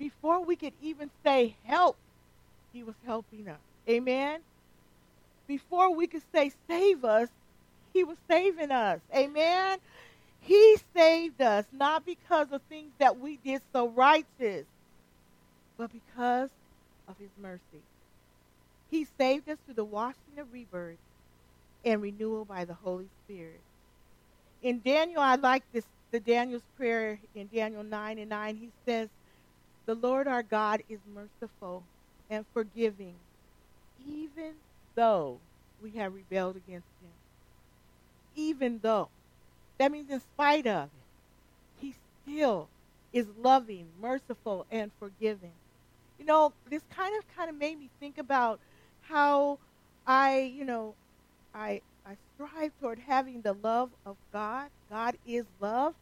before 0.00 0.44
we 0.44 0.56
could 0.56 0.74
even 0.80 1.10
say 1.24 1.56
help, 1.64 1.96
he 2.72 2.82
was 2.82 2.94
helping 3.04 3.48
us. 3.48 3.60
Amen. 3.88 4.40
Before 5.46 5.94
we 5.94 6.06
could 6.06 6.22
say 6.34 6.52
save 6.68 7.04
us, 7.04 7.28
he 7.92 8.04
was 8.04 8.16
saving 8.28 8.70
us. 8.70 9.00
Amen. 9.14 9.78
He 10.40 10.76
saved 10.94 11.40
us 11.40 11.64
not 11.72 12.04
because 12.04 12.52
of 12.52 12.62
things 12.68 12.92
that 12.98 13.18
we 13.18 13.38
did 13.38 13.62
so 13.72 13.88
righteous, 13.88 14.66
but 15.76 15.90
because 15.92 16.50
of 17.08 17.16
his 17.18 17.30
mercy. 17.40 17.82
He 18.90 19.06
saved 19.18 19.48
us 19.48 19.58
through 19.64 19.74
the 19.74 19.84
washing 19.84 20.38
of 20.38 20.52
rebirth 20.52 20.98
and 21.84 22.02
renewal 22.02 22.44
by 22.44 22.64
the 22.64 22.74
Holy 22.74 23.08
Spirit. 23.24 23.60
In 24.62 24.80
Daniel, 24.80 25.20
I 25.20 25.36
like 25.36 25.62
this 25.72 25.84
the 26.10 26.20
Daniel's 26.20 26.62
prayer 26.76 27.18
in 27.34 27.48
Daniel 27.48 27.82
9 27.82 28.18
and 28.18 28.30
9. 28.30 28.56
He 28.56 28.70
says, 28.86 29.08
The 29.86 29.94
Lord 29.94 30.26
our 30.26 30.42
God 30.42 30.82
is 30.88 30.98
merciful 31.14 31.82
and 32.30 32.44
forgiving, 32.52 33.14
even 34.06 34.52
though 34.94 35.38
we 35.82 35.90
have 35.92 36.14
rebelled 36.14 36.56
against 36.56 36.88
him. 37.02 37.10
Even 38.34 38.80
though. 38.82 39.08
That 39.78 39.92
means 39.92 40.10
in 40.10 40.20
spite 40.20 40.66
of 40.66 40.84
it, 40.84 41.80
he 41.80 41.94
still 42.22 42.68
is 43.12 43.26
loving, 43.40 43.86
merciful, 44.00 44.66
and 44.70 44.90
forgiving. 44.98 45.52
You 46.18 46.26
know, 46.26 46.52
this 46.68 46.82
kind 46.94 47.16
of 47.16 47.36
kind 47.36 47.48
of 47.48 47.56
made 47.56 47.78
me 47.78 47.88
think 48.00 48.18
about 48.18 48.58
how 49.02 49.58
I, 50.06 50.52
you 50.56 50.64
know, 50.64 50.94
I, 51.54 51.80
I 52.04 52.16
strive 52.34 52.72
toward 52.80 52.98
having 52.98 53.42
the 53.42 53.54
love 53.62 53.90
of 54.04 54.16
God. 54.32 54.68
God 54.90 55.16
is 55.26 55.44
love. 55.60 55.94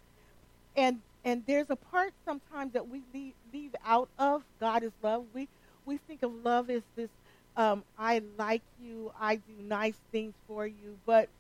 And, 0.77 1.01
and 1.25 1.43
there's 1.47 1.71
a 1.71 1.77
part 1.77 2.13
sometimes 2.25 2.73
that 2.73 2.89
we 2.89 3.03
leave, 3.13 3.35
leave 3.53 3.75
out 3.85 4.09
of 4.19 4.43
God 4.61 4.83
is 4.83 4.93
love. 5.03 5.25
We, 5.35 5.49
we 5.87 5.99
think 5.99 6.23
of 6.23 6.33
love 6.33 6.71
as 6.71 6.85
this 6.97 7.11
um, 7.57 7.85
I 7.97 8.21
like 8.39 8.65
you, 8.77 9.13
I 9.19 9.37
do 9.37 9.55
nice 9.63 9.99
things 10.13 10.35
for 10.47 10.67
you, 10.67 11.01
but 11.07 11.31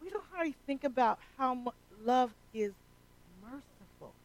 we 0.00 0.10
don't 0.10 0.24
hardly 0.32 0.56
think 0.66 0.84
about 0.84 1.18
how 1.36 1.74
love 1.90 2.34
is 2.52 2.74
merciful. 3.40 4.16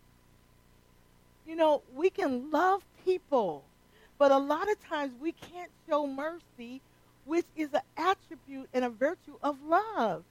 You 1.45 1.55
know, 1.55 1.83
we 1.89 2.09
can 2.11 2.51
love 2.51 2.83
people, 3.05 3.71
but 4.17 4.31
a 4.31 4.37
lot 4.37 4.69
of 4.71 4.79
times 4.79 5.13
we 5.19 5.33
can't 5.33 5.71
show 5.87 6.07
mercy 6.07 6.83
which 7.25 7.47
is 7.55 7.73
an 7.73 7.81
attribute 7.97 8.69
and 8.73 8.85
a 8.85 8.89
virtue 8.89 9.37
of 9.41 9.61
love. 9.61 10.25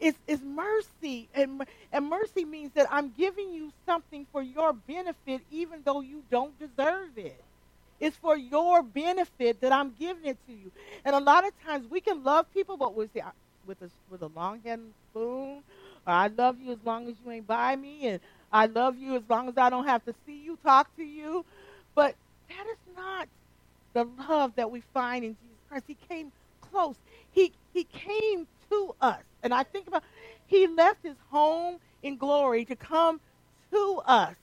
It's, 0.00 0.18
it's 0.26 0.42
mercy. 0.42 1.30
And, 1.34 1.62
and 1.92 2.08
mercy 2.08 2.44
means 2.44 2.72
that 2.74 2.88
I'm 2.90 3.12
giving 3.12 3.52
you 3.52 3.72
something 3.86 4.26
for 4.32 4.42
your 4.42 4.72
benefit 4.72 5.42
even 5.50 5.82
though 5.84 6.00
you 6.00 6.24
don't 6.30 6.58
deserve 6.58 7.18
it. 7.18 7.44
It's 8.02 8.18
for 8.18 8.36
your 8.38 8.82
benefit 8.84 9.62
that 9.62 9.72
I'm 9.72 9.92
giving 9.92 10.26
it 10.26 10.38
to 10.48 10.54
you. 10.54 10.72
And 11.06 11.16
a 11.16 11.20
lot 11.20 11.46
of 11.48 11.52
times 11.64 11.86
we 11.90 12.02
can 12.02 12.24
love 12.24 12.52
people, 12.54 12.76
but 12.78 12.96
with, 12.96 13.14
the, 13.14 13.22
with, 13.66 13.82
a, 13.82 13.90
with 14.10 14.22
a 14.22 14.28
long 14.28 14.62
hand 14.64 14.94
spoon, 15.12 15.64
or 16.06 16.14
I 16.14 16.28
love 16.28 16.60
you 16.60 16.72
as 16.72 16.80
long 16.84 17.08
as 17.08 17.16
you 17.24 17.32
ain't 17.32 17.48
by 17.48 17.76
me, 17.76 18.08
and 18.08 18.20
I 18.52 18.66
love 18.66 18.98
you 18.98 19.16
as 19.16 19.24
long 19.30 19.48
as 19.48 19.58
I 19.58 19.70
don't 19.70 19.86
have 19.86 20.04
to 20.06 20.14
see 20.26 20.42
you, 20.44 20.58
talk 20.64 20.94
to 20.98 21.04
you. 21.04 21.46
But 21.96 22.16
that 22.50 22.66
is 22.72 22.96
not 22.96 23.28
the 23.94 24.06
love 24.28 24.54
that 24.56 24.70
we 24.70 24.82
find 24.94 25.24
in 25.24 25.32
Jesus 25.32 25.58
Christ. 25.68 25.84
He 25.88 25.96
came 26.08 26.32
close. 26.62 26.96
He, 27.32 27.52
he 27.74 27.84
came 27.84 28.48
to 28.70 28.96
us. 29.02 29.22
And 29.42 29.54
I 29.54 29.64
think 29.64 29.88
about, 29.88 30.04
he 30.46 30.68
left 30.68 31.00
his 31.04 31.16
home 31.30 31.78
in 32.02 32.18
glory 32.18 32.66
to 32.66 32.76
come 32.76 33.20
to 33.72 34.02
us. 34.06 34.36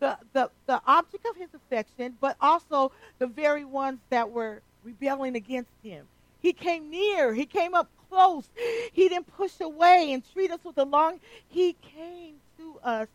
The, 0.00 0.16
the, 0.32 0.50
the 0.66 0.80
object 0.86 1.26
of 1.26 1.36
his 1.36 1.48
affection, 1.54 2.16
but 2.20 2.36
also 2.40 2.92
the 3.18 3.26
very 3.26 3.64
ones 3.64 3.98
that 4.10 4.30
were 4.30 4.62
rebelling 4.84 5.34
against 5.34 5.70
him. 5.82 6.06
He 6.40 6.52
came 6.52 6.90
near. 6.90 7.34
He 7.34 7.46
came 7.46 7.74
up 7.74 7.88
close. 8.08 8.44
He 8.92 9.08
didn't 9.08 9.26
push 9.36 9.60
away 9.60 10.12
and 10.12 10.22
treat 10.32 10.50
us 10.50 10.60
with 10.64 10.78
a 10.78 10.84
long. 10.84 11.18
He 11.48 11.74
came 11.94 12.34
to 12.58 12.78
us 12.84 13.08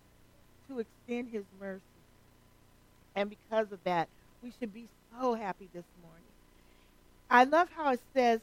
to 0.68 0.80
extend 0.80 1.30
his 1.30 1.44
mercy. 1.60 1.82
And 3.16 3.30
because 3.30 3.72
of 3.72 3.84
that, 3.84 4.08
we 4.44 4.52
should 4.60 4.74
be 4.74 4.88
so 5.20 5.36
happy 5.36 5.70
this 5.74 5.86
morning. 6.02 6.24
I 7.30 7.46
love 7.46 7.70
how 7.76 7.94
it 7.94 8.02
says 8.14 8.42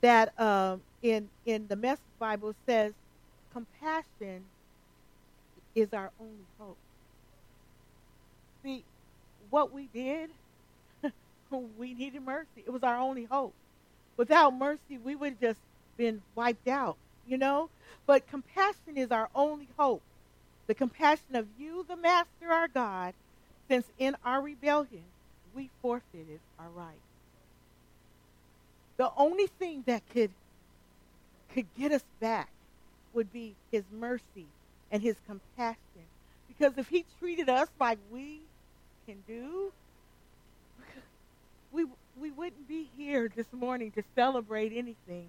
that 0.00 0.38
um, 0.40 0.80
in 1.02 1.28
in 1.46 1.66
the 1.68 1.76
Message 1.76 2.00
Bible 2.18 2.54
says 2.66 2.92
compassion 3.52 4.44
is 5.74 5.92
our 5.92 6.10
only 6.20 6.44
hope. 6.58 6.76
See, 8.62 8.84
what 9.50 9.72
we 9.72 9.88
did, 9.92 10.30
we 11.78 11.94
needed 11.94 12.22
mercy. 12.22 12.64
It 12.64 12.72
was 12.72 12.82
our 12.82 12.96
only 12.96 13.24
hope. 13.24 13.54
Without 14.16 14.54
mercy, 14.54 14.98
we 15.02 15.14
would 15.14 15.30
have 15.30 15.40
just 15.40 15.60
been 15.96 16.22
wiped 16.34 16.68
out, 16.68 16.96
you 17.26 17.38
know? 17.38 17.70
But 18.06 18.28
compassion 18.28 18.96
is 18.96 19.10
our 19.10 19.28
only 19.34 19.68
hope. 19.76 20.02
The 20.66 20.74
compassion 20.74 21.34
of 21.34 21.46
you, 21.58 21.84
the 21.88 21.96
Master, 21.96 22.50
our 22.50 22.68
God, 22.68 23.14
since 23.68 23.86
in 23.98 24.16
our 24.24 24.40
rebellion 24.40 25.02
we 25.54 25.70
forfeited 25.80 26.40
our 26.58 26.68
right. 26.74 27.00
The 28.96 29.10
only 29.16 29.46
thing 29.46 29.82
that 29.86 30.02
could 30.12 30.30
could 31.54 31.66
get 31.78 31.92
us 31.92 32.04
back 32.20 32.48
would 33.12 33.32
be 33.32 33.54
his 33.70 33.84
mercy 33.92 34.46
and 34.90 35.02
his 35.02 35.16
compassion. 35.26 35.76
Because 36.48 36.78
if 36.78 36.88
he 36.88 37.04
treated 37.18 37.48
us 37.48 37.68
like 37.78 37.98
we 38.10 38.40
can 39.06 39.16
do, 39.26 39.72
we 41.72 41.86
we 42.20 42.30
wouldn't 42.30 42.68
be 42.68 42.88
here 42.96 43.30
this 43.34 43.52
morning 43.52 43.90
to 43.92 44.02
celebrate 44.14 44.72
anything. 44.72 45.28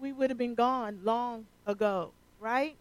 We 0.00 0.12
would 0.12 0.30
have 0.30 0.38
been 0.38 0.54
gone 0.54 1.00
long 1.04 1.46
ago, 1.66 2.12
right? 2.40 2.76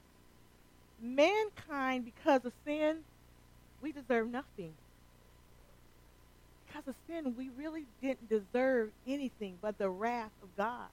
Mankind, 1.02 2.06
because 2.06 2.46
of 2.46 2.54
sin, 2.66 2.98
we 3.82 3.92
deserve 3.92 4.30
nothing. 4.30 4.74
Because 6.68 6.88
of 6.88 6.96
sin, 7.08 7.36
we 7.38 7.50
really 7.58 7.86
didn't 8.02 8.30
deserve 8.30 8.92
anything 9.08 9.58
but 9.62 9.78
the 9.78 9.90
wrath 9.90 10.32
of 10.44 10.56
God. 10.56 10.88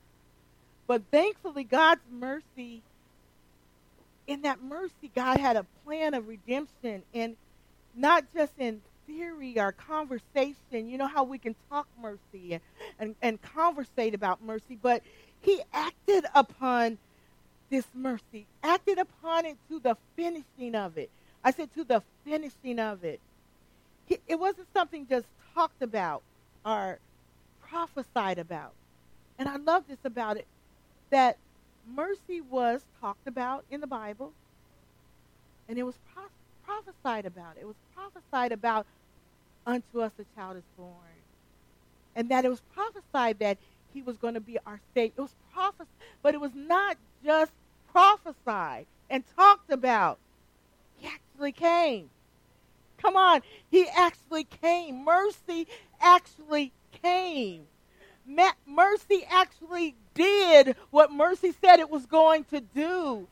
But 0.86 1.02
thankfully, 1.10 1.64
God's 1.64 2.02
mercy, 2.10 2.82
in 4.26 4.42
that 4.42 4.62
mercy, 4.62 5.10
God 5.14 5.38
had 5.38 5.56
a 5.56 5.66
plan 5.84 6.14
of 6.14 6.28
redemption, 6.28 7.02
and 7.14 7.36
not 7.96 8.24
just 8.34 8.52
in 8.58 8.80
theory 9.06 9.58
or 9.58 9.72
conversation. 9.72 10.88
You 10.88 10.98
know 10.98 11.06
how 11.06 11.24
we 11.24 11.38
can 11.38 11.54
talk 11.70 11.86
mercy 12.00 12.54
and, 12.54 12.60
and, 12.98 13.14
and 13.22 13.42
conversate 13.42 14.14
about 14.14 14.42
mercy, 14.42 14.78
but 14.80 15.02
He 15.42 15.60
acted 15.72 16.24
upon 16.34 16.98
this 17.70 17.86
mercy, 17.94 18.46
acted 18.62 18.98
upon 18.98 19.46
it 19.46 19.56
to 19.68 19.78
the 19.80 19.96
finishing 20.16 20.74
of 20.74 20.96
it. 20.98 21.10
I 21.42 21.50
said 21.50 21.72
to 21.74 21.84
the 21.84 22.02
finishing 22.24 22.78
of 22.78 23.04
it. 23.04 23.20
He, 24.06 24.18
it 24.26 24.38
wasn't 24.38 24.68
something 24.72 25.06
just 25.08 25.26
talked 25.54 25.82
about 25.82 26.22
or 26.64 26.98
prophesied 27.68 28.38
about. 28.38 28.72
And 29.38 29.48
I 29.48 29.56
love 29.56 29.84
this 29.88 29.98
about 30.04 30.36
it 30.36 30.46
that 31.10 31.36
mercy 31.94 32.40
was 32.40 32.82
talked 33.00 33.26
about 33.26 33.64
in 33.70 33.80
the 33.80 33.86
Bible 33.86 34.32
and 35.68 35.78
it 35.78 35.82
was 35.82 35.94
pro- 36.12 36.24
prophesied 36.66 37.26
about. 37.26 37.56
It 37.60 37.66
was 37.66 37.76
prophesied 37.94 38.52
about 38.52 38.86
unto 39.66 40.00
us 40.00 40.12
a 40.18 40.24
child 40.36 40.56
is 40.56 40.62
born. 40.76 40.90
And 42.16 42.28
that 42.30 42.44
it 42.44 42.48
was 42.48 42.62
prophesied 42.74 43.38
that 43.40 43.58
he 43.92 44.02
was 44.02 44.16
going 44.16 44.34
to 44.34 44.40
be 44.40 44.58
our 44.66 44.80
Savior. 44.94 45.14
It 45.16 45.22
was 45.22 45.34
prophesied, 45.52 45.86
but 46.22 46.34
it 46.34 46.40
was 46.40 46.54
not 46.54 46.96
just 47.24 47.52
prophesied 47.92 48.86
and 49.08 49.24
talked 49.36 49.70
about. 49.70 50.18
He 50.98 51.08
actually 51.08 51.52
came. 51.52 52.10
Come 52.98 53.16
on, 53.16 53.42
he 53.70 53.86
actually 53.88 54.44
came. 54.44 55.04
Mercy 55.04 55.66
actually 56.00 56.72
came. 57.02 57.66
mercy 58.66 59.26
actually 59.28 59.94
did 60.14 60.76
what 60.90 61.12
mercy 61.12 61.52
said 61.62 61.80
it 61.80 61.90
was 61.90 62.06
going 62.06 62.44
to 62.44 62.60
do. 62.60 63.26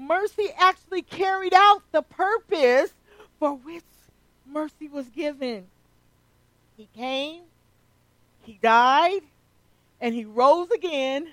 Mercy 0.00 0.48
actually 0.58 1.02
carried 1.02 1.52
out 1.52 1.82
the 1.92 2.00
purpose 2.00 2.92
for 3.38 3.52
which 3.54 3.84
mercy 4.46 4.88
was 4.88 5.06
given. 5.10 5.66
He 6.76 6.88
came, 6.96 7.42
he 8.42 8.58
died, 8.62 9.20
and 10.00 10.14
he 10.14 10.24
rose 10.24 10.70
again 10.70 11.28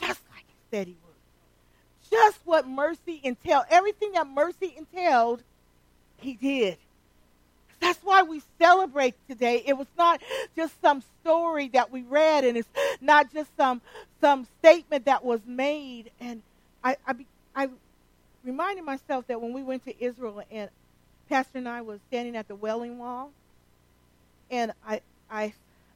just 0.00 0.20
like 0.34 0.44
he 0.48 0.54
said 0.70 0.88
he 0.88 0.96
would. 1.04 2.10
Just 2.10 2.40
what 2.44 2.66
mercy 2.66 3.20
entailed. 3.22 3.64
Everything 3.70 4.12
that 4.12 4.26
mercy 4.26 4.74
entailed, 4.76 5.42
he 6.16 6.34
did. 6.34 6.76
That's 7.78 8.00
why 8.02 8.22
we 8.22 8.42
celebrate 8.60 9.14
today. 9.28 9.62
It 9.64 9.74
was 9.74 9.86
not 9.96 10.20
just 10.56 10.80
some 10.80 11.02
story 11.20 11.68
that 11.68 11.92
we 11.92 12.02
read, 12.02 12.44
and 12.44 12.56
it's 12.56 12.68
not 13.00 13.32
just 13.32 13.50
some 13.56 13.80
some 14.20 14.46
statement 14.58 15.04
that 15.04 15.24
was 15.24 15.40
made. 15.46 16.10
And 16.20 16.42
I, 16.84 16.96
I, 17.06 17.14
I 17.54 17.68
reminded 18.44 18.84
myself 18.84 19.26
that 19.28 19.40
when 19.40 19.52
we 19.52 19.62
went 19.62 19.84
to 19.84 20.04
Israel, 20.04 20.42
and 20.50 20.70
Pastor 21.28 21.58
and 21.58 21.68
I 21.68 21.82
was 21.82 22.00
standing 22.08 22.36
at 22.36 22.48
the 22.48 22.54
Wailing 22.54 22.98
Wall, 22.98 23.30
and 24.50 24.72
I, 24.86 25.00
I, 25.30 25.52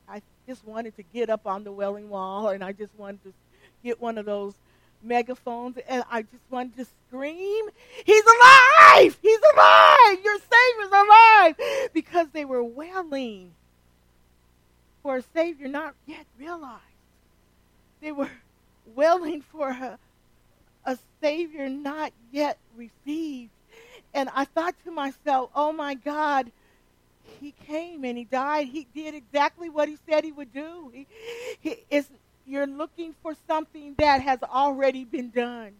I 0.08 0.22
just 0.46 0.66
wanted 0.66 0.96
to 0.96 1.02
get 1.12 1.30
up 1.30 1.46
on 1.46 1.64
the 1.64 1.72
Wailing 1.72 2.08
Wall, 2.08 2.48
and 2.48 2.62
I 2.62 2.72
just 2.72 2.92
wanted 2.96 3.22
to 3.24 3.32
get 3.84 4.00
one 4.00 4.18
of 4.18 4.26
those 4.26 4.54
megaphones, 5.02 5.78
and 5.88 6.04
I 6.10 6.22
just 6.22 6.42
wanted 6.50 6.76
to 6.76 6.86
scream, 7.08 7.66
"He's 8.04 8.24
alive! 8.24 9.18
He's 9.20 9.40
alive! 9.54 10.18
Your 10.24 10.38
Savior's 10.38 10.92
alive!" 10.92 11.90
Because 11.92 12.28
they 12.32 12.44
were 12.44 12.64
wailing 12.64 13.52
for 15.02 15.16
a 15.18 15.22
Savior 15.34 15.68
not 15.68 15.94
yet 16.06 16.26
realized. 16.38 16.82
They 18.00 18.12
were 18.12 18.30
wailing 18.94 19.42
for 19.42 19.68
a, 19.70 19.98
Savior 21.20 21.68
not 21.68 22.12
yet 22.33 22.59
received. 22.76 23.50
And 24.14 24.29
I 24.35 24.44
thought 24.44 24.74
to 24.85 24.90
myself, 24.90 25.50
oh 25.55 25.72
my 25.72 25.94
God, 25.94 26.50
he 27.40 27.52
came 27.66 28.05
and 28.05 28.16
he 28.16 28.24
died. 28.24 28.68
He 28.68 28.87
did 28.94 29.14
exactly 29.14 29.68
what 29.68 29.88
he 29.88 29.98
said 30.09 30.24
he 30.24 30.33
would 30.33 30.52
do. 30.52 30.90
He, 30.92 31.07
he 31.61 31.76
is, 31.90 32.09
you're 32.46 32.66
looking 32.66 33.14
for 33.22 33.35
something 33.46 33.94
that 33.98 34.22
has 34.22 34.42
already 34.42 35.05
been 35.05 35.31
done. 35.31 35.72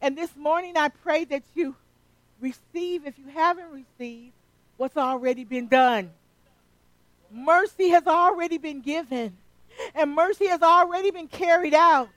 And 0.00 0.16
this 0.16 0.34
morning 0.36 0.76
I 0.76 0.88
pray 0.88 1.24
that 1.24 1.42
you 1.54 1.76
receive, 2.40 3.06
if 3.06 3.18
you 3.18 3.28
haven't 3.28 3.70
received, 3.72 4.32
what's 4.76 4.96
already 4.96 5.44
been 5.44 5.68
done. 5.68 6.10
Mercy 7.30 7.88
has 7.88 8.06
already 8.06 8.58
been 8.58 8.80
given, 8.80 9.36
and 9.94 10.14
mercy 10.14 10.46
has 10.46 10.62
already 10.62 11.10
been 11.10 11.28
carried 11.28 11.74
out. 11.74 12.08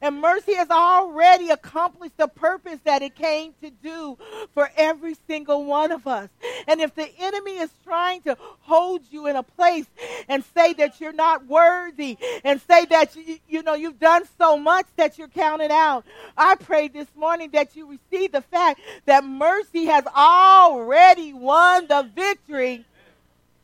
And 0.00 0.20
mercy 0.20 0.54
has 0.54 0.70
already 0.70 1.50
accomplished 1.50 2.16
the 2.16 2.28
purpose 2.28 2.78
that 2.84 3.02
it 3.02 3.14
came 3.14 3.54
to 3.62 3.70
do 3.70 4.18
for 4.52 4.70
every 4.76 5.16
single 5.26 5.64
one 5.64 5.92
of 5.92 6.06
us. 6.06 6.28
And 6.66 6.80
if 6.80 6.94
the 6.94 7.08
enemy 7.18 7.58
is 7.58 7.70
trying 7.84 8.22
to 8.22 8.36
hold 8.60 9.02
you 9.10 9.26
in 9.26 9.36
a 9.36 9.42
place 9.42 9.86
and 10.28 10.44
say 10.54 10.72
that 10.74 11.00
you're 11.00 11.12
not 11.12 11.46
worthy 11.46 12.18
and 12.44 12.60
say 12.60 12.84
that 12.86 13.14
you, 13.16 13.38
you 13.48 13.62
know 13.62 13.74
you've 13.74 14.00
done 14.00 14.24
so 14.38 14.56
much 14.56 14.86
that 14.96 15.18
you're 15.18 15.28
counted 15.28 15.70
out, 15.70 16.04
I 16.36 16.56
pray 16.56 16.88
this 16.88 17.08
morning 17.16 17.50
that 17.52 17.76
you 17.76 17.86
receive 17.86 18.32
the 18.32 18.42
fact 18.42 18.80
that 19.06 19.24
mercy 19.24 19.86
has 19.86 20.04
already 20.06 21.32
won 21.32 21.86
the 21.86 22.08
victory 22.14 22.84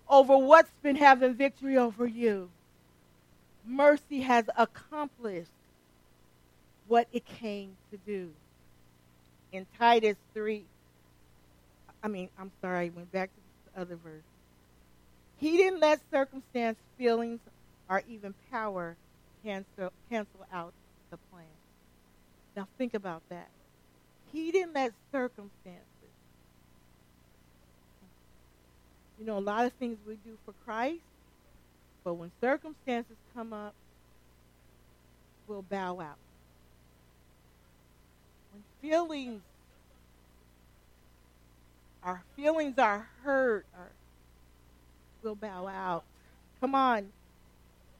over 0.09 0.37
what's 0.37 0.71
been 0.83 0.97
having 0.97 1.35
victory 1.35 1.77
over 1.77 2.07
you. 2.07 2.51
Mercy 3.65 4.21
has 4.23 4.49
accomplished 4.57 5.51
what 6.91 7.07
it 7.13 7.25
came 7.25 7.77
to 7.93 7.97
do. 7.99 8.31
In 9.53 9.65
Titus 9.79 10.17
3, 10.35 10.65
I 12.03 12.09
mean, 12.09 12.29
I'm 12.37 12.51
sorry, 12.61 12.87
I 12.87 12.91
went 12.93 13.13
back 13.13 13.31
to 13.31 13.41
the 13.73 13.81
other 13.81 13.95
verse. 13.95 14.25
He 15.37 15.57
didn't 15.57 15.79
let 15.79 16.01
circumstance, 16.11 16.77
feelings, 16.99 17.39
or 17.89 18.03
even 18.09 18.35
power 18.51 18.97
cancel, 19.45 19.93
cancel 20.11 20.47
out 20.53 20.73
the 21.13 21.17
plan. 21.33 21.45
Now 22.57 22.67
think 22.77 22.95
about 22.95 23.23
that. 23.29 23.49
He 24.33 24.51
didn't 24.51 24.75
let 24.75 24.93
circumstances. 25.13 25.85
You 29.21 29.27
know, 29.27 29.39
a 29.39 29.41
lot 29.41 29.65
of 29.65 29.73
things 29.75 29.97
we 30.09 30.15
do 30.25 30.37
for 30.45 30.55
Christ, 30.65 31.03
but 32.03 32.15
when 32.15 32.33
circumstances 32.41 33.17
come 33.33 33.53
up, 33.53 33.75
we'll 35.47 35.63
bow 35.63 36.01
out 36.01 36.17
feelings, 38.81 39.43
our 42.03 42.23
feelings 42.37 42.79
are 42.79 43.09
hurt, 43.23 43.67
or 43.77 43.89
we'll 45.23 45.35
bow 45.35 45.67
out. 45.67 46.05
Come 46.61 46.75
on. 46.75 47.13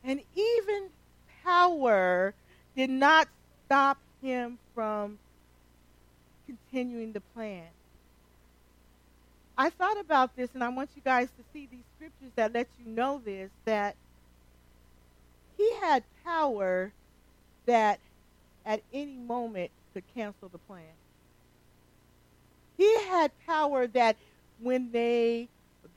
And 0.05 0.21
even 0.35 0.89
power 1.45 2.35
did 2.75 2.91
not 2.91 3.29
stop 3.67 3.99
him 4.23 4.59
from 4.75 5.19
continuing 6.47 7.13
the 7.13 7.21
plan. 7.21 7.67
I 9.57 9.69
thought 9.69 10.01
about 10.01 10.35
this, 10.37 10.49
and 10.55 10.65
I 10.65 10.71
want 10.71 10.91
you 10.97 11.03
guys 11.03 11.29
to 11.37 11.45
see 11.53 11.69
these 11.71 11.85
scriptures 11.97 12.33
that 12.37 12.55
let 12.55 12.67
you 12.83 12.91
know 12.91 13.21
this 13.23 13.51
that 13.67 13.95
he 15.59 15.71
had 15.83 16.03
power 16.25 16.93
that 17.67 18.01
at 18.65 18.83
any 18.93 19.17
moment 19.17 19.71
could 19.95 20.05
cancel 20.15 20.49
the 20.49 20.59
plan. 20.59 20.85
He 22.79 22.95
had 23.05 23.33
power 23.47 23.87
that 23.89 24.17
when 24.61 24.91
they 24.93 25.49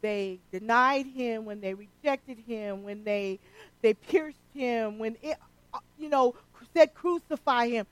they 0.01 0.39
denied 0.51 1.07
him, 1.07 1.45
when 1.45 1.61
they 1.61 1.73
rejected 1.73 2.39
him, 2.47 2.83
when 2.83 3.03
they 3.03 3.39
they 3.81 3.93
pierced 3.95 4.37
him, 4.53 4.99
when 4.99 5.17
it, 5.23 5.37
uh, 5.73 5.79
you 5.97 6.09
know 6.09 6.35
said 6.75 6.93
crucify 6.93 7.67
him, 7.69 7.87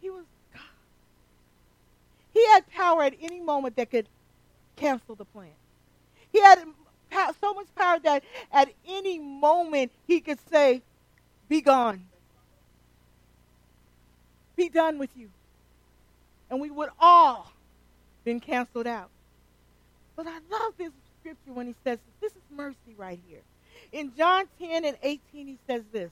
he 0.00 0.10
was 0.10 0.24
God. 0.54 0.62
He 2.34 2.46
had 2.48 2.68
power 2.70 3.04
at 3.04 3.14
any 3.22 3.40
moment 3.40 3.76
that 3.76 3.90
could 3.90 4.08
cancel 4.76 5.14
the 5.16 5.24
plan. 5.26 5.52
He 6.32 6.40
had 6.40 6.58
so 7.40 7.54
much 7.54 7.66
power 7.76 7.98
that 8.00 8.24
at 8.52 8.70
any 8.88 9.18
moment 9.18 9.92
he 10.06 10.20
could 10.20 10.38
say, 10.50 10.82
"Be 11.48 11.60
gone." 11.62 12.06
Be 14.60 14.68
done 14.68 14.98
with 14.98 15.08
you. 15.16 15.30
And 16.50 16.60
we 16.60 16.70
would 16.70 16.90
all 17.00 17.50
been 18.24 18.40
canceled 18.40 18.86
out. 18.86 19.08
But 20.16 20.26
I 20.26 20.38
love 20.50 20.74
this 20.76 20.90
scripture 21.18 21.54
when 21.54 21.66
he 21.66 21.74
says, 21.82 21.98
this 22.20 22.32
is 22.32 22.42
mercy 22.54 22.94
right 22.98 23.18
here. 23.26 23.40
In 23.90 24.12
John 24.18 24.44
10 24.60 24.84
and 24.84 24.98
18, 25.02 25.46
he 25.46 25.56
says 25.66 25.82
this 25.92 26.10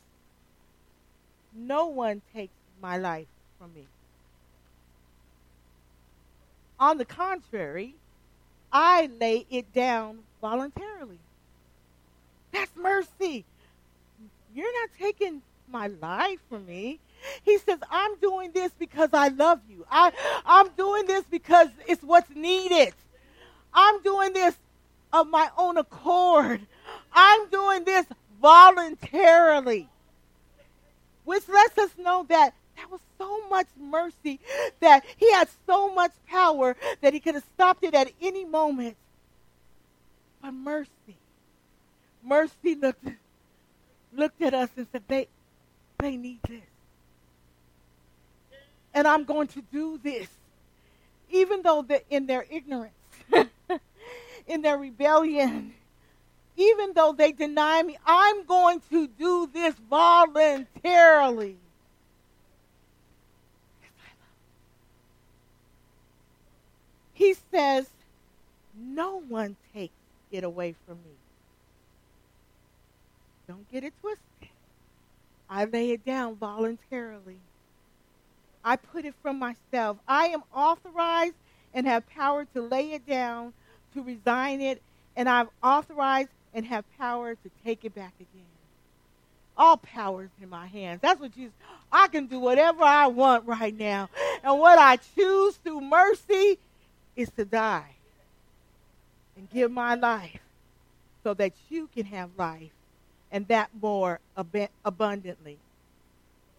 No 1.55 1.89
one 1.89 2.23
takes 2.35 2.55
my 2.81 2.97
life 2.97 3.27
from 3.59 3.75
me. 3.75 3.85
On 6.81 6.97
the 6.97 7.05
contrary, 7.05 7.97
I 8.73 9.11
lay 9.21 9.45
it 9.51 9.75
down 9.75 10.21
voluntarily. 10.41 11.19
That's 12.53 12.75
mercy. 12.75 13.45
You're 14.55 14.81
not 14.81 14.89
taking 14.99 15.43
my 15.71 15.89
life 15.89 16.41
from 16.49 16.65
me. 16.65 16.99
He 17.43 17.59
says, 17.59 17.79
I'm 17.91 18.17
doing 18.17 18.53
this 18.53 18.73
because 18.79 19.11
I 19.13 19.29
love 19.29 19.61
you. 19.69 19.87
I, 19.91 20.13
I'm 20.45 20.69
doing 20.71 21.07
this 21.07 21.25
because 21.25 21.69
it's 21.87 22.03
what's 22.03 22.31
needed. 22.35 22.95
I'm 23.73 24.03
doing 24.03 24.33
this 24.33 24.57
of 25.13 25.29
my 25.29 25.51
own 25.57 25.77
accord. 25.77 26.61
I'm 27.13 27.49
doing 27.49 27.85
this 27.85 28.07
voluntarily. 28.41 29.89
Which 31.25 31.49
lets 31.49 31.77
us 31.79 31.91
know 31.99 32.25
that 32.29 32.55
that 32.77 32.91
was 32.91 33.01
so 33.19 33.49
much 33.49 33.67
mercy 33.79 34.41
that 34.81 35.05
he 35.17 35.31
had 35.33 35.49
so 35.67 35.93
much 35.93 36.13
power 36.27 36.77
that 37.01 37.13
he 37.13 37.21
could 37.21 37.35
have 37.35 37.45
stopped 37.55 37.85
it 37.85 37.95
at 37.95 38.13
any 38.23 38.45
moment. 38.45 38.97
But 40.41 40.53
mercy, 40.53 41.17
mercy 42.23 42.77
looked, 42.77 43.05
looked 44.13 44.41
at 44.41 44.55
us 44.55 44.71
and 44.77 44.87
said, 44.93 45.03
they, 45.09 45.27
they 45.99 46.17
need 46.17 46.39
this 46.49 46.63
and 48.99 49.07
I'm 49.07 49.23
going 49.23 49.47
to 49.47 49.63
do 49.71 50.01
this. 50.03 50.27
Even 51.31 51.63
though 51.63 51.87
in 52.11 52.27
their 52.27 52.45
ignorance, 52.51 52.93
in 54.49 54.63
their 54.63 54.77
rebellion, 54.77 55.73
even 56.57 56.95
though 56.95 57.13
they 57.13 57.31
deny 57.31 57.81
me, 57.85 57.97
I'm 58.05 58.45
going 58.45 58.83
to 58.91 59.07
do 59.07 59.49
this 59.53 59.77
voluntarily. 59.89 61.59
He 67.15 67.37
says, 67.53 67.89
No 68.77 69.21
one 69.21 69.55
takes 69.73 69.95
it 70.33 70.43
away 70.43 70.75
from 70.87 70.97
me. 70.97 71.15
Don't 73.47 73.71
get 73.71 73.85
it 73.85 73.93
twisted. 74.01 74.25
I 75.49 75.67
lay 75.67 75.93
it 75.93 76.05
down 76.05 76.35
voluntarily. 76.35 77.39
I 78.69 78.77
put 78.77 79.07
it 79.07 79.15
from 79.23 79.39
myself. 79.39 79.97
I 80.07 80.27
am 80.27 80.43
authorized 80.55 81.37
and 81.73 81.87
have 81.87 82.07
power 82.11 82.45
to 82.53 82.61
lay 82.61 82.93
it 82.93 83.07
down, 83.07 83.55
to 83.95 84.03
resign 84.03 84.61
it, 84.61 84.83
and 85.17 85.27
I'm 85.27 85.49
authorized 85.63 86.29
and 86.53 86.67
have 86.67 86.85
power 86.99 87.35
to 87.35 87.51
take 87.65 87.87
it 87.87 87.95
back 87.95 88.13
again. 88.21 88.45
All 89.57 89.79
power 89.79 90.25
is 90.25 90.31
in 90.43 90.51
my 90.51 90.67
hands. 90.67 91.01
That's 91.01 91.19
what 91.19 91.35
Jesus. 91.35 91.55
I 91.91 92.09
can 92.09 92.27
do 92.27 92.39
whatever 92.39 92.85
I 92.85 93.07
want 93.07 93.47
right 93.47 93.75
now. 93.75 94.11
And 94.45 94.59
what 94.61 94.79
I 94.79 94.97
choose 95.17 95.55
through 95.57 95.81
mercy 95.81 96.59
is 97.17 97.31
to 97.39 97.47
die 97.47 97.95
and 99.35 99.49
give 99.49 99.73
my 99.73 99.95
life 99.95 100.43
so 101.25 101.33
that 101.33 101.55
you 101.71 101.89
can 101.95 102.05
have 102.05 102.29
life 102.37 102.73
and 103.33 103.49
that 103.49 103.71
more 103.81 104.21
ab- 104.37 104.69
abundantly. 104.85 105.57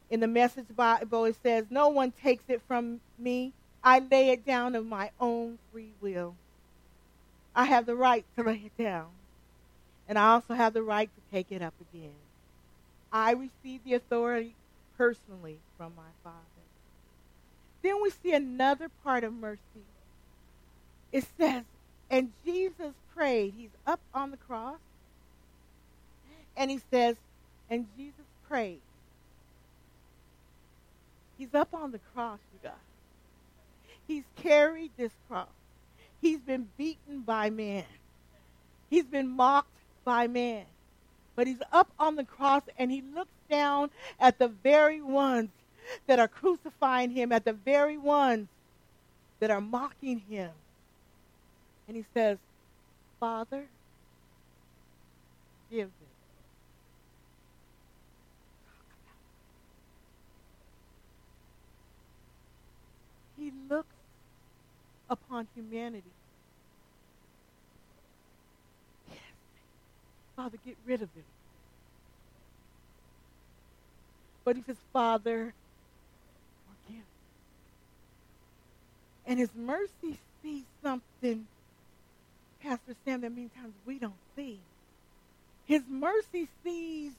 In 0.10 0.20
the 0.20 0.28
Message 0.28 0.66
Bible, 0.76 1.26
it 1.26 1.36
says, 1.44 1.66
No 1.70 1.90
one 1.90 2.12
takes 2.12 2.44
it 2.48 2.62
from 2.68 3.00
me. 3.18 3.54
I 3.84 4.00
lay 4.00 4.30
it 4.30 4.46
down 4.46 4.76
of 4.76 4.86
my 4.86 5.12
own 5.20 5.60
free 5.72 5.94
will. 6.02 6.36
I 7.56 7.66
have 7.66 7.86
the 7.86 7.96
right 7.96 8.26
to 8.38 8.44
lay 8.44 8.64
it 8.66 8.78
down. 8.82 9.08
And 10.08 10.18
I 10.18 10.34
also 10.34 10.54
have 10.54 10.74
the 10.74 10.82
right 10.82 11.10
to 11.14 11.36
take 11.36 11.52
it 11.52 11.62
up 11.62 11.74
again. 11.94 12.14
I 13.12 13.32
receive 13.32 13.84
the 13.84 13.94
authority 13.94 14.56
personally 14.98 15.60
from 15.78 15.94
my 15.96 16.12
Father. 16.24 16.36
Then 17.82 18.02
we 18.02 18.10
see 18.10 18.34
another 18.34 18.90
part 19.04 19.24
of 19.24 19.34
mercy. 19.34 19.60
It 21.12 21.26
says, 21.38 21.64
and 22.10 22.32
Jesus 22.46 22.94
prayed. 23.16 23.54
He's 23.58 23.70
up 23.86 24.00
on 24.14 24.32
the 24.32 24.38
cross. 24.38 24.80
And 26.58 26.70
he 26.70 26.82
says, 26.92 27.16
and 27.70 27.88
Jesus 27.96 28.26
prayed. 28.48 28.82
He's 31.40 31.56
up 31.56 31.74
on 31.74 31.94
the 31.94 32.00
cross, 32.14 32.40
you 32.54 32.60
guys. 32.62 32.74
He's 34.06 34.26
carried 34.36 34.92
this 34.98 35.14
cross. 35.30 35.48
He's 36.22 36.42
been 36.42 36.68
beaten 36.78 37.22
by 37.22 37.50
man. 37.50 37.86
He's 38.90 39.06
been 39.06 39.30
mocked 39.30 39.72
by 40.04 40.28
man. 40.28 40.66
But 41.38 41.48
he's 41.48 41.62
up 41.72 41.90
on 41.98 42.18
the 42.18 42.26
cross 42.26 42.64
and 42.78 42.92
he 42.92 43.02
looks 43.16 43.32
down 43.50 43.90
at 44.20 44.38
the 44.38 44.50
very 44.50 45.02
ones 45.02 45.50
that 46.08 46.20
are 46.20 46.28
crucifying 46.28 47.12
him, 47.12 47.32
at 47.32 47.46
the 47.46 47.54
very 47.54 47.98
ones 47.98 48.50
that 49.40 49.50
are 49.50 49.62
mocking 49.62 50.22
him. 50.30 50.52
And 51.88 51.96
he 51.96 52.04
says, 52.14 52.38
Father, 53.22 53.66
give 55.72 55.88
them 55.88 56.10
he 63.40 63.52
looks 63.70 63.88
upon 65.10 65.48
humanity. 65.56 66.12
Yes. 69.10 69.18
Father, 70.36 70.58
get 70.66 70.78
rid 70.86 71.02
of 71.02 71.10
it. 71.16 71.24
But 74.46 74.56
he 74.56 74.64
says, 74.64 74.78
Father, 74.94 75.54
forgive. 76.88 77.04
And 79.26 79.40
his 79.40 79.50
mercy 79.56 80.18
sees 80.42 80.64
something, 80.84 81.46
Pastor 82.62 82.96
Sam, 83.06 83.22
that 83.22 83.32
many 83.32 83.50
times 83.50 83.74
we 83.86 84.00
don't 84.00 84.14
see. 84.36 84.60
His 85.66 85.84
mercy 85.88 86.48
sees, 86.64 87.14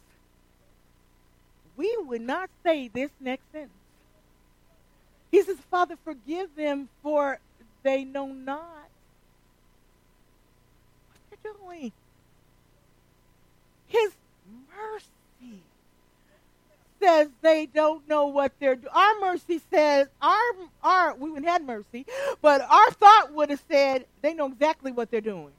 we 1.76 1.96
would 2.06 2.22
not 2.22 2.50
say 2.64 2.88
this 2.88 3.10
next 3.20 3.44
sentence. 3.52 3.70
He 5.30 5.42
says, 5.42 5.58
Father, 5.70 5.96
forgive 6.04 6.56
them 6.56 6.88
for 7.02 7.38
they 7.82 8.04
know 8.04 8.26
not 8.26 8.88
what 11.08 11.42
they're 11.42 11.52
doing. 11.52 11.92
His 13.88 14.12
mercy 14.76 15.60
says 17.00 17.28
they 17.42 17.66
don't 17.66 18.06
know 18.08 18.26
what 18.26 18.52
they're 18.60 18.76
doing. 18.76 18.92
Our 18.94 19.20
mercy 19.20 19.60
says, 19.70 20.08
our, 20.20 20.52
our, 20.82 21.14
we 21.14 21.42
had 21.44 21.64
mercy, 21.64 22.06
but 22.42 22.60
our 22.60 22.90
thought 22.92 23.32
would 23.32 23.50
have 23.50 23.62
said 23.70 24.06
they 24.22 24.34
know 24.34 24.46
exactly 24.46 24.92
what 24.92 25.10
they're 25.10 25.20
doing 25.20 25.52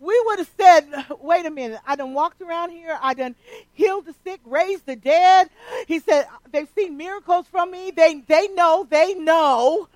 we 0.00 0.22
would 0.26 0.38
have 0.38 0.50
said, 0.58 1.06
wait 1.20 1.46
a 1.46 1.50
minute, 1.50 1.80
I 1.86 1.96
done 1.96 2.14
walked 2.14 2.40
around 2.40 2.70
here, 2.70 2.98
I 3.00 3.14
done 3.14 3.34
healed 3.74 4.06
the 4.06 4.14
sick, 4.24 4.40
raised 4.44 4.86
the 4.86 4.96
dead. 4.96 5.50
He 5.86 6.00
said, 6.00 6.26
they've 6.50 6.68
seen 6.74 6.96
miracles 6.96 7.46
from 7.46 7.70
me. 7.70 7.90
They, 7.90 8.22
they 8.26 8.48
know, 8.48 8.86
they 8.88 9.14
know 9.14 9.88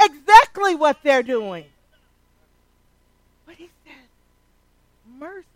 exactly 0.00 0.74
what 0.74 0.98
they're 1.02 1.22
doing. 1.22 1.64
But 3.46 3.56
he 3.56 3.70
said, 3.84 3.94
mercy 5.18 5.46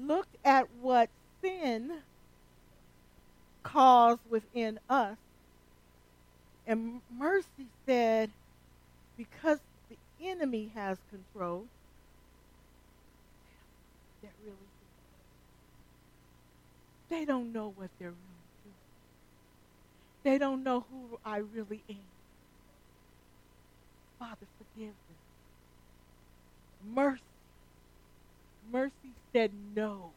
Look 0.00 0.26
at 0.44 0.68
what 0.80 1.08
sin 1.40 1.92
caused 3.62 4.20
within 4.30 4.78
us. 4.88 5.16
And 6.66 7.00
mercy 7.16 7.66
said, 7.86 8.30
because 9.16 9.58
the 9.90 10.26
enemy 10.26 10.70
has 10.74 10.98
control, 11.10 11.66
that 14.22 14.30
really 14.44 14.56
they 17.12 17.26
don't 17.26 17.52
know 17.52 17.68
what 17.68 17.90
they're 17.98 18.10
really 18.10 18.48
doing. 18.64 18.76
They 20.24 20.38
don't 20.38 20.64
know 20.64 20.86
who 20.90 21.18
I 21.24 21.38
really 21.38 21.84
am. 21.90 21.96
Father, 24.18 24.48
forgive 24.58 24.94
them. 25.08 25.18
Mercy. 26.80 27.22
Mercy 28.62 29.16
said 29.34 29.52
no. 29.54 30.16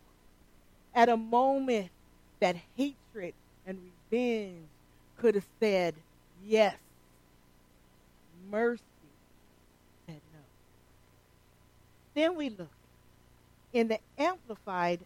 At 0.94 1.10
a 1.10 1.18
moment 1.18 1.92
that 2.40 2.58
hatred 2.78 3.36
and 3.66 3.80
revenge 4.12 4.70
could 5.18 5.36
have 5.36 5.48
said 5.62 6.04
yes. 6.36 6.78
Mercy 8.50 8.84
said 10.08 10.22
no. 10.34 10.40
Then 12.16 12.38
we 12.38 12.50
look 12.50 12.72
in 13.74 13.90
the 13.90 14.00
amplified 14.18 15.06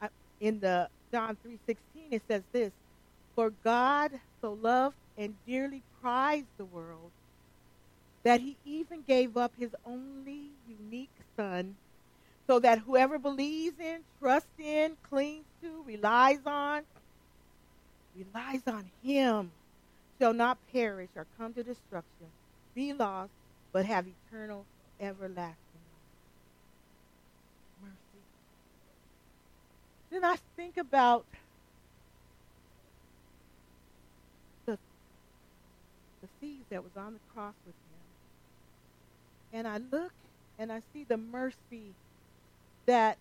uh, 0.00 0.08
in 0.40 0.60
the 0.60 0.90
John 1.12 1.36
3:16 1.46 1.78
it 2.12 2.22
says 2.28 2.42
this 2.52 2.72
for 3.34 3.50
God 3.64 4.12
so 4.40 4.52
loved 4.52 4.96
and 5.18 5.34
dearly 5.46 5.82
prized 6.00 6.46
the 6.58 6.64
world 6.64 7.10
that 8.24 8.40
he 8.40 8.56
even 8.64 9.02
gave 9.06 9.36
up 9.36 9.52
his 9.58 9.70
only 9.86 10.50
unique 10.68 11.10
son 11.36 11.76
so 12.46 12.58
that 12.60 12.80
whoever 12.80 13.18
believes 13.18 13.78
in, 13.80 14.00
trusts 14.20 14.48
in, 14.58 14.96
clings 15.08 15.44
to, 15.62 15.84
relies 15.86 16.40
on, 16.46 16.82
relies 18.16 18.62
on 18.66 18.86
him 19.02 19.50
shall 20.20 20.32
not 20.34 20.58
perish 20.72 21.10
or 21.16 21.26
come 21.38 21.54
to 21.54 21.62
destruction, 21.62 22.28
be 22.74 22.92
lost, 22.92 23.30
but 23.72 23.86
have 23.86 24.06
eternal, 24.08 24.64
everlasting 25.00 25.56
mercy. 27.82 28.22
Then 30.10 30.24
I 30.24 30.36
think 30.56 30.76
about 30.76 31.24
the, 34.66 34.78
the 36.22 36.28
thieves 36.40 36.64
that 36.70 36.82
was 36.82 36.92
on 36.96 37.14
the 37.14 37.20
cross 37.34 37.54
with 37.66 37.74
him. 37.74 39.58
And 39.58 39.68
I 39.68 39.78
look 39.78 40.12
and 40.58 40.72
I 40.72 40.82
see 40.92 41.04
the 41.04 41.16
mercy 41.16 41.92
that 42.86 43.18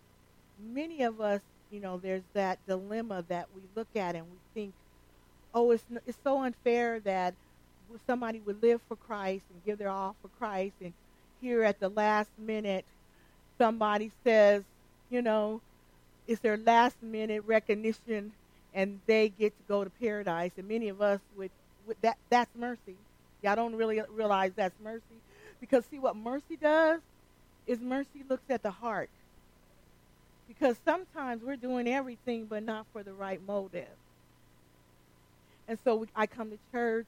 many 0.74 1.04
of 1.04 1.22
us, 1.22 1.42
you 1.72 1.80
know, 1.80 1.98
there's 1.98 2.24
that 2.34 2.58
dilemma 2.68 3.24
that 3.28 3.48
we 3.56 3.62
look 3.76 3.88
at 3.96 4.16
and 4.16 4.26
we 4.26 4.38
think, 4.54 4.74
oh, 5.54 5.72
it's, 5.72 5.84
it's 6.06 6.18
so 6.24 6.42
unfair 6.42 7.00
that 7.02 7.34
somebody 8.06 8.40
would 8.40 8.62
live 8.62 8.82
for 8.88 8.96
Christ 8.96 9.44
and 9.52 9.64
give 9.66 9.78
their 9.78 9.90
all 9.90 10.16
for 10.22 10.30
Christ, 10.40 10.76
and 10.82 10.94
here 11.42 11.64
at 11.64 11.80
the 11.80 11.90
last 11.90 12.30
minute, 12.38 12.86
somebody 13.58 14.12
says, 14.24 14.64
you 15.10 15.22
know, 15.22 15.62
it's 16.28 16.42
their 16.42 16.58
last 16.58 17.02
minute 17.02 17.44
recognition, 17.46 18.34
and 18.74 19.02
they 19.08 19.30
get 19.30 19.58
to 19.58 19.64
go 19.64 19.84
to 19.86 19.92
paradise. 19.92 20.54
And 20.58 20.68
many 20.70 20.90
of 20.90 21.02
us 21.02 21.22
with, 21.36 21.52
with 21.86 22.02
that 22.02 22.18
that's 22.30 22.56
mercy. 22.56 23.08
Y'all 23.44 23.56
don't 23.58 23.76
really 23.76 24.02
realize 24.10 24.54
that's 24.56 24.80
mercy 24.80 25.24
because 25.62 25.86
see 25.88 26.00
what 26.00 26.16
mercy 26.18 26.58
does 26.58 27.02
is 27.68 27.82
mercy 27.82 28.24
looks 28.30 28.46
at 28.50 28.64
the 28.64 28.72
heart. 28.72 29.12
Because 30.48 30.80
sometimes 30.86 31.44
we're 31.44 31.58
doing 31.58 31.88
everything 31.88 32.48
but 32.48 32.64
not 32.64 32.88
for 32.94 33.04
the 33.04 33.14
right 33.14 33.42
motive. 33.42 33.98
And 35.68 35.80
so 35.84 35.98
we, 35.98 36.08
I 36.16 36.28
come 36.28 36.52
to 36.52 36.60
church. 36.72 37.08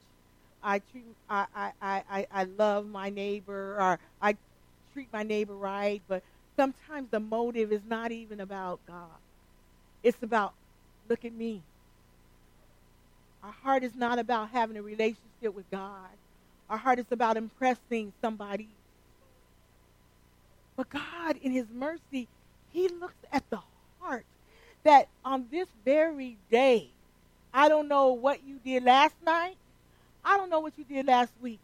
I 0.62 0.80
treat 0.80 1.06
I, 1.28 1.46
I, 1.54 1.72
I, 2.08 2.26
I 2.30 2.44
love 2.44 2.86
my 2.86 3.10
neighbor 3.10 3.76
or 3.80 4.00
I 4.20 4.36
treat 4.92 5.12
my 5.12 5.22
neighbor 5.22 5.56
right, 5.56 6.02
but 6.08 6.24
sometimes 6.60 7.08
the 7.10 7.18
motive 7.18 7.72
is 7.72 7.80
not 7.88 8.12
even 8.12 8.38
about 8.38 8.80
God. 8.86 9.18
It's 10.02 10.22
about 10.22 10.52
look 11.08 11.24
at 11.24 11.32
me. 11.32 11.62
Our 13.42 13.50
heart 13.50 13.82
is 13.82 13.96
not 13.96 14.18
about 14.18 14.50
having 14.50 14.76
a 14.76 14.82
relationship 14.82 15.54
with 15.54 15.64
God. 15.70 16.10
Our 16.68 16.76
heart 16.76 16.98
is 16.98 17.06
about 17.10 17.38
impressing 17.38 18.12
somebody. 18.20 18.68
But 20.76 20.90
God, 20.90 21.38
in 21.42 21.50
His 21.50 21.64
mercy, 21.74 22.28
He 22.74 22.88
looks 22.88 23.14
at 23.32 23.48
the 23.48 23.60
heart. 23.98 24.26
That 24.82 25.08
on 25.24 25.46
this 25.50 25.66
very 25.82 26.36
day, 26.50 26.88
I 27.54 27.70
don't 27.70 27.88
know 27.88 28.08
what 28.08 28.44
you 28.46 28.58
did 28.62 28.84
last 28.84 29.14
night. 29.24 29.56
I 30.22 30.36
don't 30.36 30.50
know 30.50 30.60
what 30.60 30.74
you 30.76 30.84
did 30.84 31.06
last 31.06 31.32
week. 31.40 31.60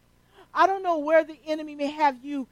I 0.55 0.65
don't 0.65 0.81
know 0.81 0.97
where 0.97 1.23
the 1.23 1.37
enemy 1.45 1.75
may 1.75 1.91
have 1.91 2.17
you 2.25 2.47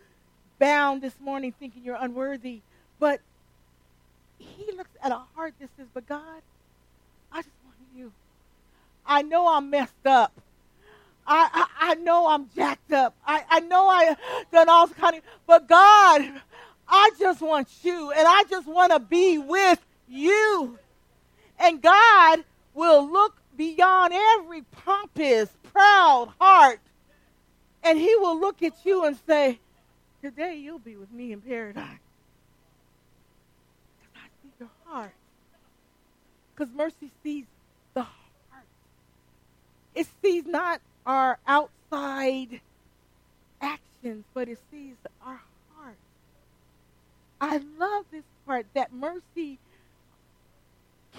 bound 0.60 1.02
this 1.02 1.20
morning 1.20 1.54
thinking 1.58 1.84
you're 1.84 1.98
unworthy. 2.00 2.62
But 3.00 3.20
he 4.38 4.72
looks 4.72 4.92
at 5.04 5.12
a 5.12 5.22
heart 5.36 5.54
that 5.60 5.70
says, 5.78 5.88
But 5.94 6.08
God, 6.08 6.42
I 7.32 7.42
just 7.42 7.56
want 7.64 7.78
you. 7.96 8.12
I 9.06 9.22
know 9.22 9.48
I'm 9.48 9.70
messed 9.70 10.06
up. 10.06 10.32
I, 11.28 11.50
I, 11.52 11.92
I 11.92 11.96
know 11.96 12.28
I'm 12.28 12.50
jacked 12.56 12.92
up. 12.92 13.16
I, 13.26 13.44
I 13.50 13.60
know 13.62 13.88
I 13.88 14.16
done 14.52 14.70
all 14.70 14.88
kind 14.88 15.18
of 15.18 15.24
but 15.48 15.68
God, 15.68 16.42
I 16.88 17.12
just 17.20 17.42
want 17.42 17.68
you 17.84 18.12
and 18.12 18.28
I 18.28 18.44
just 18.50 18.68
want 18.68 18.92
to 18.92 19.00
be 19.00 19.38
with 19.38 19.84
you. 20.08 20.78
And 21.60 21.82
God 21.82 22.44
will 22.74 23.10
look 23.10 23.38
beyond 23.56 24.14
every 24.14 24.62
pompous, 24.62 25.50
proud 25.72 26.32
heart, 26.40 26.80
and 27.84 27.98
he 27.98 28.16
will 28.18 28.40
look 28.40 28.62
at 28.62 28.74
you 28.86 29.06
and 29.06 29.18
say, 29.26 29.60
Today 30.26 30.56
you'll 30.56 30.80
be 30.80 30.96
with 30.96 31.12
me 31.12 31.34
in 31.34 31.40
paradise. 31.40 32.00
Because 34.00 34.16
I 34.16 34.28
see 34.42 34.50
your 34.60 34.70
heart. 34.88 35.14
Because 36.56 36.74
mercy 36.74 37.12
sees 37.22 37.46
the 37.94 38.02
heart. 38.02 38.66
It 39.94 40.08
sees 40.24 40.48
not 40.48 40.82
our 41.06 41.38
outside 41.46 42.60
actions, 43.62 44.26
but 44.34 44.50
it 44.50 44.58
sees 44.72 44.96
our 45.24 45.42
heart. 45.76 45.98
I 47.40 47.62
love 47.78 48.06
this 48.10 48.24
part 48.48 48.66
that 48.74 48.92
mercy 48.92 49.60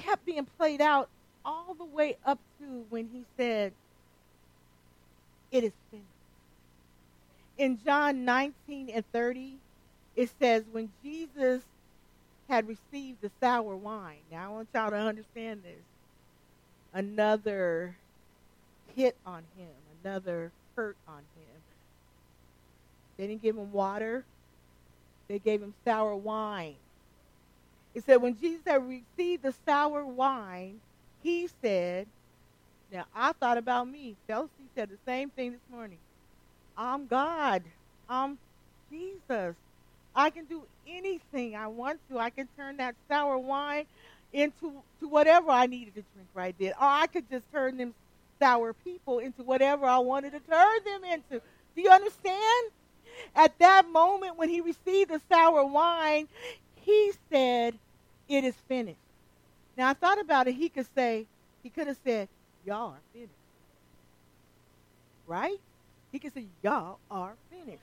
kept 0.00 0.26
being 0.26 0.48
played 0.58 0.80
out 0.80 1.08
all 1.44 1.74
the 1.74 1.84
way 1.84 2.16
up 2.26 2.40
to 2.58 2.84
when 2.90 3.08
he 3.12 3.24
said, 3.36 3.72
It 5.52 5.62
is 5.62 5.72
finished. 5.92 6.15
In 7.58 7.78
John 7.84 8.24
19 8.24 8.90
and 8.90 9.04
30, 9.12 9.56
it 10.14 10.30
says, 10.40 10.64
When 10.70 10.90
Jesus 11.02 11.62
had 12.48 12.68
received 12.68 13.22
the 13.22 13.30
sour 13.40 13.76
wine, 13.76 14.20
now 14.30 14.46
I 14.46 14.48
want 14.48 14.68
y'all 14.74 14.90
to 14.90 14.96
understand 14.96 15.62
this, 15.64 15.84
another 16.92 17.96
hit 18.94 19.16
on 19.24 19.44
him, 19.56 19.70
another 20.02 20.52
hurt 20.76 20.96
on 21.08 21.18
him. 21.36 21.62
They 23.16 23.26
didn't 23.26 23.42
give 23.42 23.56
him 23.56 23.72
water, 23.72 24.24
they 25.28 25.38
gave 25.38 25.62
him 25.62 25.74
sour 25.84 26.14
wine. 26.14 26.76
It 27.94 28.04
said, 28.04 28.16
When 28.16 28.38
Jesus 28.38 28.62
had 28.66 28.86
received 28.86 29.42
the 29.42 29.54
sour 29.66 30.04
wine, 30.04 30.80
he 31.22 31.48
said, 31.62 32.06
now 32.92 33.06
I 33.14 33.32
thought 33.32 33.58
about 33.58 33.88
me. 33.88 34.16
Chelsea 34.28 34.70
said 34.76 34.90
the 34.90 34.98
same 35.06 35.30
thing 35.30 35.52
this 35.52 35.60
morning. 35.70 35.98
I'm 36.76 37.06
God. 37.06 37.62
I'm 38.08 38.38
Jesus. 38.90 39.54
I 40.14 40.30
can 40.30 40.44
do 40.46 40.62
anything 40.88 41.56
I 41.56 41.66
want 41.66 42.00
to. 42.10 42.18
I 42.18 42.30
can 42.30 42.48
turn 42.56 42.78
that 42.78 42.94
sour 43.08 43.38
wine 43.38 43.86
into 44.32 44.72
to 45.00 45.08
whatever 45.08 45.50
I 45.50 45.66
needed 45.66 45.94
to 45.94 46.02
drink 46.14 46.28
right 46.34 46.54
there. 46.58 46.72
Or 46.72 46.86
I 46.86 47.06
could 47.06 47.28
just 47.30 47.50
turn 47.52 47.76
them 47.76 47.94
sour 48.40 48.74
people 48.84 49.18
into 49.18 49.42
whatever 49.42 49.86
I 49.86 49.98
wanted 49.98 50.32
to 50.32 50.40
turn 50.40 50.78
them 50.84 51.04
into. 51.04 51.42
Do 51.74 51.82
you 51.82 51.90
understand? 51.90 52.72
At 53.34 53.58
that 53.60 53.86
moment 53.90 54.36
when 54.36 54.48
he 54.48 54.60
received 54.60 55.10
the 55.10 55.20
sour 55.30 55.64
wine, 55.64 56.28
he 56.74 57.12
said, 57.30 57.78
It 58.28 58.44
is 58.44 58.54
finished. 58.68 59.00
Now 59.76 59.90
I 59.90 59.94
thought 59.94 60.20
about 60.20 60.48
it. 60.48 60.54
He 60.54 60.68
could 60.68 60.86
say, 60.94 61.26
he 61.62 61.70
could 61.70 61.86
have 61.88 61.98
said, 62.04 62.28
y'all 62.64 62.92
are 62.92 63.02
finished. 63.12 63.32
Right? 65.26 65.58
He 66.16 66.20
could 66.20 66.32
say, 66.32 66.46
y'all 66.62 66.98
are 67.10 67.34
finished. 67.50 67.82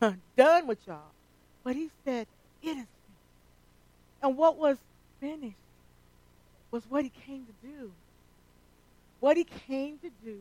I'm 0.00 0.22
Done 0.36 0.68
with 0.68 0.78
y'all. 0.86 1.10
But 1.64 1.74
he 1.74 1.90
said, 2.04 2.28
it 2.62 2.68
is 2.68 2.76
finished. 2.76 2.88
And 4.22 4.36
what 4.36 4.56
was 4.56 4.76
finished 5.18 5.56
was 6.70 6.84
what 6.88 7.02
he 7.02 7.10
came 7.26 7.44
to 7.46 7.66
do. 7.66 7.90
What 9.18 9.36
he 9.36 9.42
came 9.42 9.98
to 9.98 10.10
do 10.24 10.38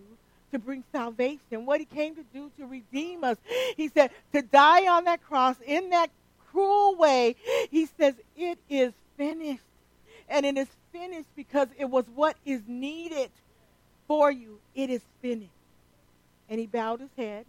to 0.51 0.59
bring 0.59 0.83
salvation, 0.91 1.65
what 1.65 1.79
he 1.79 1.87
came 1.87 2.13
to 2.17 2.23
do 2.31 2.51
to 2.59 2.67
redeem 2.67 3.23
us. 3.23 3.37
He 3.75 3.87
said, 3.87 4.11
to 4.33 4.43
die 4.43 4.87
on 4.87 5.05
that 5.05 5.23
cross 5.23 5.55
in 5.65 5.89
that 5.89 6.11
cruel 6.51 6.97
way, 6.97 7.35
he 7.71 7.87
says, 7.97 8.13
it 8.37 8.59
is 8.69 8.93
finished 9.17 9.63
and 10.29 10.45
it 10.45 10.55
is 10.55 10.67
finished 10.91 11.29
because 11.35 11.67
it 11.79 11.89
was 11.89 12.05
what 12.13 12.35
is 12.45 12.61
needed 12.67 13.31
for 14.07 14.31
you. 14.31 14.59
It 14.75 14.91
is 14.91 15.01
finished. 15.23 15.49
And 16.49 16.59
he 16.59 16.67
bowed 16.67 17.01
his 17.01 17.09
head. 17.17 17.45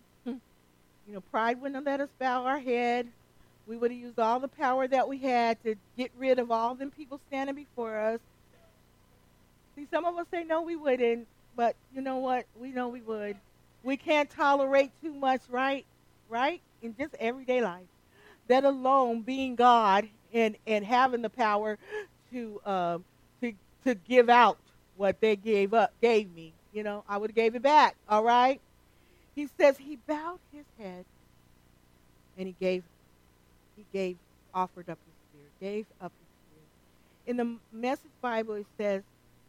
You 1.07 1.14
know, 1.14 1.20
pride 1.20 1.61
wouldn't 1.61 1.76
have 1.76 1.84
let 1.84 2.01
us 2.01 2.09
bow 2.18 2.44
our 2.44 2.59
head. 2.59 3.07
We 3.68 3.76
would 3.76 3.90
have 3.90 4.01
used 4.01 4.18
all 4.18 4.40
the 4.40 4.49
power 4.49 4.88
that 4.88 5.09
we 5.09 5.18
had 5.18 5.62
to 5.64 5.76
get 5.97 6.11
rid 6.18 6.38
of 6.38 6.51
all 6.51 6.74
them 6.74 6.90
people 6.90 7.20
standing 7.28 7.55
before 7.55 7.97
us. 7.97 8.20
See, 9.76 9.86
some 9.92 10.05
of 10.05 10.16
us 10.16 10.26
say 10.32 10.44
no, 10.44 10.62
we 10.62 10.74
wouldn't, 10.74 11.28
but 11.57 11.76
you 11.94 12.01
know 12.01 12.16
what? 12.16 12.47
We 12.61 12.70
know 12.70 12.88
we 12.88 13.03
would. 13.03 13.36
We 13.84 13.97
can't 13.97 14.28
tolerate 14.30 14.90
too 15.01 15.12
much, 15.12 15.42
right? 15.49 15.84
Right? 16.28 16.61
In 16.82 16.97
just 16.97 17.14
everyday 17.20 17.61
life. 17.61 17.86
That 18.49 18.64
alone, 18.64 19.22
being 19.22 19.55
God 19.55 20.09
and 20.32 20.57
and 20.66 20.84
having 20.84 21.22
the 21.22 21.30
power 21.30 21.78
to 22.32 22.61
um, 22.64 23.05
to 23.40 23.53
to 23.84 23.94
give 23.94 24.28
out 24.28 24.59
what 24.97 25.20
they 25.20 25.36
gave 25.36 25.74
up 25.74 25.92
gave 26.01 26.34
me. 26.34 26.53
You 26.72 26.82
know, 26.82 27.05
I 27.09 27.16
would 27.16 27.30
have 27.30 27.36
gave 27.36 27.55
it 27.55 27.62
back. 27.62 27.97
All 28.09 28.24
right. 28.24 28.61
He 29.37 29.49
says 29.61 29.78
he 29.78 29.99
bowed 30.09 30.41
his 30.53 30.64
head 30.80 31.05
and 32.39 32.49
he 32.49 32.57
gave 32.59 32.82
he 33.76 33.84
gave 33.93 34.16
offered 34.55 34.89
up 34.89 34.99
his 35.05 35.14
spirit, 35.28 35.53
gave 35.61 35.87
up 36.01 36.12
his 36.18 36.28
spirit. 36.49 36.68
In 37.26 37.37
the 37.37 37.59
message 37.70 38.11
Bible 38.22 38.55
it 38.55 38.66
says, 38.78 39.03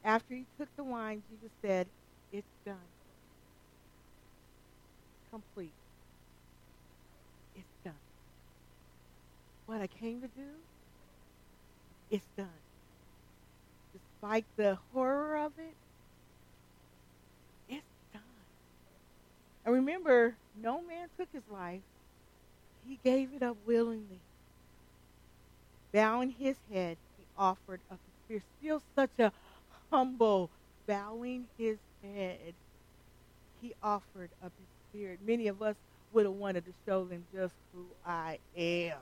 after 0.04 0.36
he 0.36 0.46
took 0.60 0.70
the 0.76 0.84
wine, 0.84 1.24
Jesus 1.30 1.52
said, 1.62 1.88
It's 2.34 2.48
done. 2.66 2.76
Complete. 5.32 5.72
It's 7.56 7.66
done. 7.86 7.94
What 9.66 9.82
I 9.82 9.88
came 9.88 10.22
to 10.22 10.28
do, 10.28 10.50
it's 12.12 12.26
done. 12.38 12.48
Despite 13.94 14.46
the 14.58 14.78
horror 14.94 15.38
of 15.38 15.54
it, 15.58 15.76
it's 17.70 17.84
done. 18.14 18.22
And 19.68 19.76
remember, 19.76 20.38
no 20.64 20.82
man 20.82 21.10
took 21.20 21.28
his 21.34 21.44
life, 21.52 21.82
he 22.88 22.98
gave 23.04 23.34
it 23.36 23.44
up 23.44 23.58
willingly. 23.68 24.22
Bowing 25.94 26.30
his 26.32 26.56
head, 26.72 26.96
he 27.18 27.26
offered 27.38 27.82
up 27.92 28.00
his 28.06 28.14
spirit. 28.24 28.44
Still 28.62 28.82
such 28.96 29.12
a 29.20 29.34
humble, 29.92 30.50
bowing 30.88 31.48
his 31.58 31.80
head, 32.02 32.54
he 33.62 33.74
offered 33.84 34.30
up 34.42 34.54
his 34.58 34.68
spirit. 34.90 35.20
Many 35.28 35.50
of 35.50 35.62
us 35.62 35.76
would 36.14 36.26
have 36.26 36.36
wanted 36.36 36.64
to 36.66 36.72
show 36.86 37.04
them 37.04 37.26
just 37.34 37.54
who 37.74 37.88
I 38.06 38.40
am. 38.56 39.00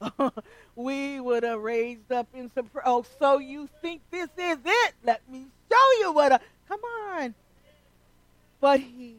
we 0.76 1.20
would 1.20 1.42
have 1.42 1.60
raised 1.60 2.10
up 2.10 2.26
in 2.34 2.48
surprise. 2.48 2.84
Oh, 2.86 3.04
so 3.18 3.38
you 3.38 3.68
think 3.82 4.00
this 4.10 4.30
is 4.38 4.58
it? 4.64 4.94
Let 5.04 5.28
me 5.30 5.44
show 5.70 6.00
you 6.00 6.12
what 6.14 6.32
a. 6.32 6.40
Come 6.68 6.80
on. 7.10 7.34
But 8.62 8.80
he 8.80 9.16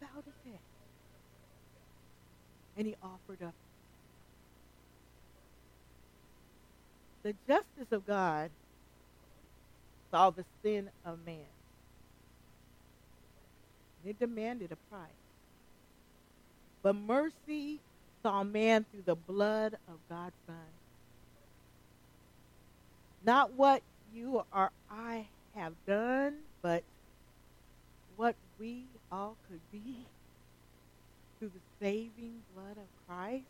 bowed 0.00 0.24
his 0.24 0.52
head 0.52 0.60
and 2.80 2.88
he 2.88 2.96
offered 3.02 3.42
up. 3.42 3.56
The 7.24 7.36
justice 7.46 7.92
of 7.92 8.06
God 8.06 8.52
saw 10.12 10.30
the 10.30 10.46
sin 10.64 10.90
of 11.04 11.20
man. 11.20 11.48
It 14.04 14.18
demanded 14.18 14.72
a 14.72 14.78
price. 14.90 15.12
But 16.82 16.94
mercy 16.96 17.82
saw 18.22 18.44
man 18.44 18.86
through 18.90 19.04
the 19.04 19.16
blood 19.16 19.76
of 19.88 20.00
God's 20.10 20.36
Son. 20.48 20.80
Not 23.22 23.54
what 23.54 23.84
you 24.10 24.42
or 24.52 24.72
I 24.90 25.30
have 25.54 25.74
done, 25.86 26.44
but 26.62 26.84
what 28.16 28.36
we 28.58 28.90
all 29.10 29.38
could 29.48 29.62
be 29.70 30.08
through 31.40 31.50
the 31.50 31.84
saving 31.84 32.42
blood 32.54 32.76
of 32.76 33.06
Christ. 33.08 33.44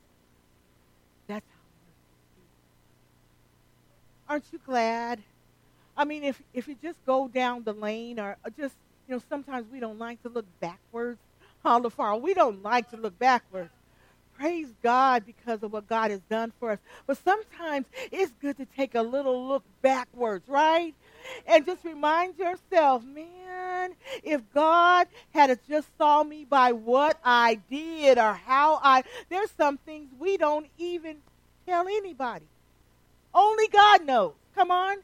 That's 1.28 1.44
how. 1.46 1.56
Aren't 4.32 4.44
you 4.52 4.60
glad 4.64 5.20
I 6.00 6.04
mean, 6.06 6.24
if 6.24 6.40
if 6.54 6.66
you 6.66 6.76
just 6.82 7.04
go 7.04 7.28
down 7.28 7.64
the 7.64 7.74
lane, 7.74 8.18
or 8.18 8.36
just 8.58 8.74
you 9.06 9.14
know, 9.14 9.22
sometimes 9.28 9.66
we 9.70 9.80
don't 9.80 9.98
like 9.98 10.22
to 10.22 10.30
look 10.30 10.46
backwards 10.60 11.18
all 11.62 11.82
the 11.82 11.90
far. 11.90 12.16
We 12.16 12.32
don't 12.32 12.62
like 12.62 12.90
to 12.92 12.96
look 12.96 13.18
backwards. 13.18 13.70
Praise 14.38 14.72
God 14.82 15.26
because 15.26 15.62
of 15.62 15.74
what 15.74 15.86
God 15.88 16.10
has 16.10 16.20
done 16.30 16.54
for 16.58 16.70
us. 16.70 16.78
But 17.06 17.18
sometimes 17.22 17.84
it's 18.10 18.32
good 18.40 18.56
to 18.56 18.64
take 18.64 18.94
a 18.94 19.02
little 19.02 19.46
look 19.46 19.62
backwards, 19.82 20.48
right? 20.48 20.94
And 21.46 21.66
just 21.66 21.84
remind 21.84 22.38
yourself, 22.38 23.04
man, 23.04 23.26
if 24.24 24.42
God 24.54 25.08
had 25.34 25.58
just 25.68 25.88
saw 25.98 26.24
me 26.24 26.44
by 26.44 26.72
what 26.72 27.18
I 27.24 27.60
did 27.70 28.18
or 28.18 28.34
how 28.34 28.80
I, 28.82 29.04
there's 29.30 29.50
some 29.52 29.78
things 29.78 30.08
we 30.18 30.36
don't 30.38 30.66
even 30.78 31.18
tell 31.66 31.88
anybody. 31.88 32.46
Only 33.34 33.68
God 33.68 34.06
knows. 34.06 34.34
Come 34.54 34.70
on 34.70 34.98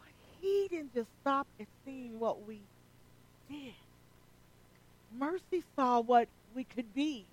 But 0.00 0.08
he 0.40 0.68
didn't 0.70 0.94
just 0.94 1.08
stop 1.22 1.46
at 1.60 1.66
seeing 1.84 2.20
what 2.20 2.46
we 2.46 2.60
did. 3.50 3.74
Mercy 5.18 5.64
saw 5.76 6.00
what 6.00 6.28
we 6.54 6.64
could 6.64 6.94
be 6.94 7.26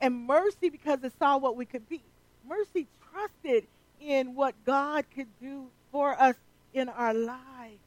And 0.00 0.26
mercy 0.26 0.70
because 0.70 1.02
it 1.04 1.12
saw 1.18 1.38
what 1.38 1.56
we 1.56 1.66
could 1.66 1.88
be. 1.88 2.02
Mercy 2.48 2.88
trusted 3.12 3.66
in 4.00 4.34
what 4.34 4.54
God 4.66 5.04
could 5.14 5.28
do 5.40 5.68
for 5.94 6.20
us 6.20 6.36
in 6.74 6.90
our 6.90 7.14
lives. 7.14 7.84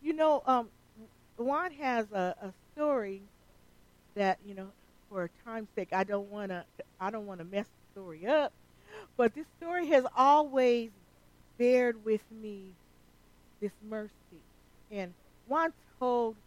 You 0.00 0.14
know, 0.14 0.42
um, 0.46 0.70
Juan 1.38 1.72
has 1.72 2.10
a, 2.12 2.34
a 2.40 2.54
story 2.72 3.30
that, 4.16 4.38
you 4.42 4.54
know, 4.54 4.74
for 5.10 5.30
time's 5.44 5.70
sake, 5.76 5.90
I 5.92 6.04
don't 6.04 6.28
want 6.30 6.50
to 6.50 6.66
I 7.00 7.10
don't 7.10 7.26
want 7.26 7.40
to 7.40 7.44
mess 7.44 7.66
the 7.68 7.82
story 8.00 8.26
up. 8.26 8.54
But 9.16 9.34
this 9.34 9.46
story 9.58 9.88
has 9.88 10.06
always 10.16 10.92
bared 11.58 12.04
with 12.04 12.22
me 12.30 12.76
this 13.60 13.72
mercy. 13.82 14.46
And 14.90 15.14
Juan 15.46 15.72
told 16.00 16.38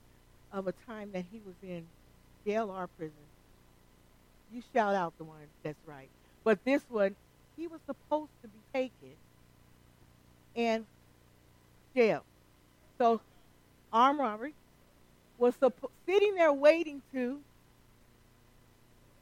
of 0.52 0.68
a 0.68 0.74
time 0.74 1.12
that 1.14 1.26
he 1.32 1.42
was 1.42 1.56
in 1.64 1.92
jail 2.46 2.72
or 2.72 2.88
prison. 2.88 3.30
You 4.50 4.62
shout 4.74 4.96
out 4.96 5.18
the 5.18 5.24
one 5.24 5.52
that's 5.64 5.84
right. 5.86 6.12
But 6.44 6.64
this 6.64 6.90
one, 6.90 7.16
he 7.56 7.68
was 7.68 7.82
supposed 7.86 8.34
to 8.42 8.48
be 8.50 8.64
taken 8.74 9.18
and 10.56 10.86
jail. 11.96 12.24
So 12.98 13.22
armed 13.92 14.20
robbery 14.20 14.54
was 15.38 15.56
sitting 16.06 16.36
there 16.36 16.54
waiting 16.54 17.02
to. 17.14 17.40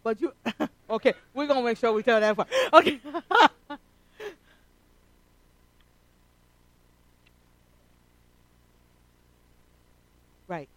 But 0.04 0.22
you, 0.22 0.34
Okay, 0.90 1.14
we're 1.36 1.46
gonna 1.48 1.62
make 1.62 1.78
sure 1.78 1.94
we 1.94 2.02
tell 2.04 2.20
that 2.20 2.36
part. 2.36 2.48
Okay. 2.74 3.00
right. 10.48 10.70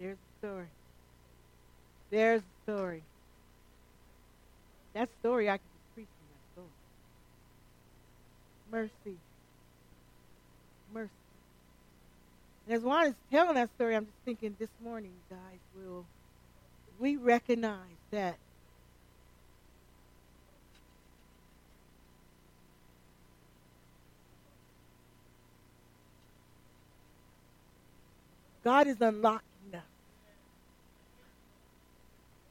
There's 0.00 0.16
the 0.16 0.48
story. 0.48 0.66
There's 2.10 2.40
the 2.40 2.72
story. 2.72 3.02
That 4.94 5.10
story, 5.20 5.50
I 5.50 5.58
could 5.58 5.94
preach 5.94 6.08
from 6.18 6.28
that 6.32 6.42
story. 6.54 6.72
Mercy. 8.72 9.18
Mercy. 10.94 11.10
And 12.66 12.76
as 12.76 12.82
Juan 12.82 13.08
is 13.08 13.14
telling 13.30 13.56
that 13.56 13.70
story, 13.74 13.94
I'm 13.94 14.06
just 14.06 14.16
thinking 14.24 14.56
this 14.58 14.70
morning, 14.82 15.12
guys, 15.28 15.60
will 15.76 16.06
we 16.98 17.16
recognize 17.16 17.98
that 18.10 18.36
God 28.64 28.86
is 28.86 29.00
unlocking 29.00 29.74
us. 29.74 29.82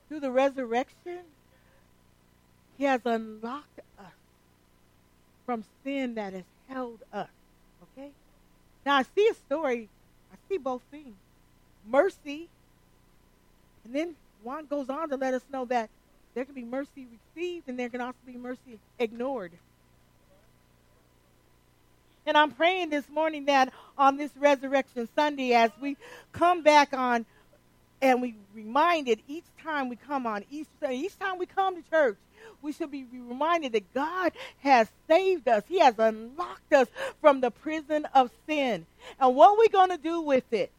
Through 0.10 0.20
the 0.20 0.32
resurrection, 0.32 1.20
He 2.78 2.84
has 2.84 3.02
unlocked 3.06 3.80
us 3.98 4.12
from 5.46 5.64
sin 5.84 6.16
that 6.16 6.34
has 6.34 6.44
held 6.68 7.00
us. 7.14 7.30
Okay? 7.84 8.10
Now, 8.86 8.98
I 8.98 9.04
see 9.16 9.28
a 9.30 9.36
story, 9.36 9.88
I 10.34 10.36
see 10.50 10.58
both 10.58 10.82
things 10.92 11.16
mercy, 11.88 12.50
and 13.86 13.96
then 13.96 14.16
Juan 14.44 14.66
goes 14.66 14.90
on 14.90 15.10
to 15.10 15.16
let 15.16 15.34
us 15.34 15.44
know 15.52 15.66
that 15.66 15.90
there 16.34 16.46
can 16.46 16.54
be 16.54 16.64
mercy 16.64 17.08
received 17.36 17.68
and 17.68 17.78
there 17.78 17.90
can 17.90 18.02
also 18.02 18.18
be 18.26 18.38
mercy 18.38 18.80
ignored. 18.98 19.52
And 22.26 22.38
I'm 22.38 22.52
praying 22.52 22.90
this 22.90 23.10
morning 23.10 23.46
that 23.46 23.74
on 23.98 24.18
this 24.18 24.32
Resurrection 24.38 25.10
Sunday, 25.16 25.54
as 25.54 25.72
we 25.82 25.98
come 26.32 26.62
back 26.62 26.94
on 26.94 27.26
and 28.02 28.22
we 28.22 28.36
reminded 28.54 29.22
each 29.28 29.46
time 29.64 29.90
we 29.90 29.98
come 29.98 30.28
on 30.28 30.46
Easter, 30.52 30.92
each 30.92 31.18
time 31.20 31.40
we 31.40 31.48
come 31.48 31.82
to 31.82 31.90
church, 31.90 32.18
we 32.62 32.74
should 32.74 32.92
be 32.92 33.06
reminded 33.12 33.74
that 33.74 33.94
God 33.94 34.34
has 34.60 34.90
saved 35.10 35.48
us. 35.48 35.64
He 35.68 35.80
has 35.80 35.96
unlocked 36.00 36.74
us 36.74 36.88
from 37.22 37.42
the 37.42 37.52
prison 37.52 38.08
of 38.16 38.32
sin. 38.48 38.86
And 39.20 39.36
what 39.36 39.52
are 39.52 39.60
we 39.60 39.70
going 39.70 39.92
to 39.92 39.98
do 39.98 40.22
with 40.22 40.52
it? 40.54 40.72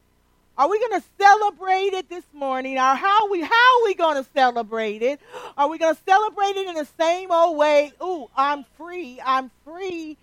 Are 0.56 0.68
we 0.70 0.78
going 0.80 1.00
to 1.00 1.06
celebrate 1.20 1.94
it 1.94 2.08
this 2.10 2.24
morning? 2.32 2.78
Or 2.78 2.94
how 2.94 3.30
we 3.30 3.40
how 3.42 3.80
are 3.80 3.84
we 3.84 3.94
going 3.94 4.22
to 4.22 4.30
celebrate 4.36 5.02
it? 5.02 5.20
Are 5.56 5.68
we 5.68 5.78
going 5.78 5.94
to 5.96 6.02
celebrate 6.08 6.56
it 6.56 6.68
in 6.68 6.74
the 6.76 6.88
same 7.00 7.32
old 7.32 7.56
way? 7.58 7.92
Ooh, 8.02 8.28
I'm 8.36 8.64
free. 8.76 9.20
I'm 9.24 9.50
free 9.64 10.16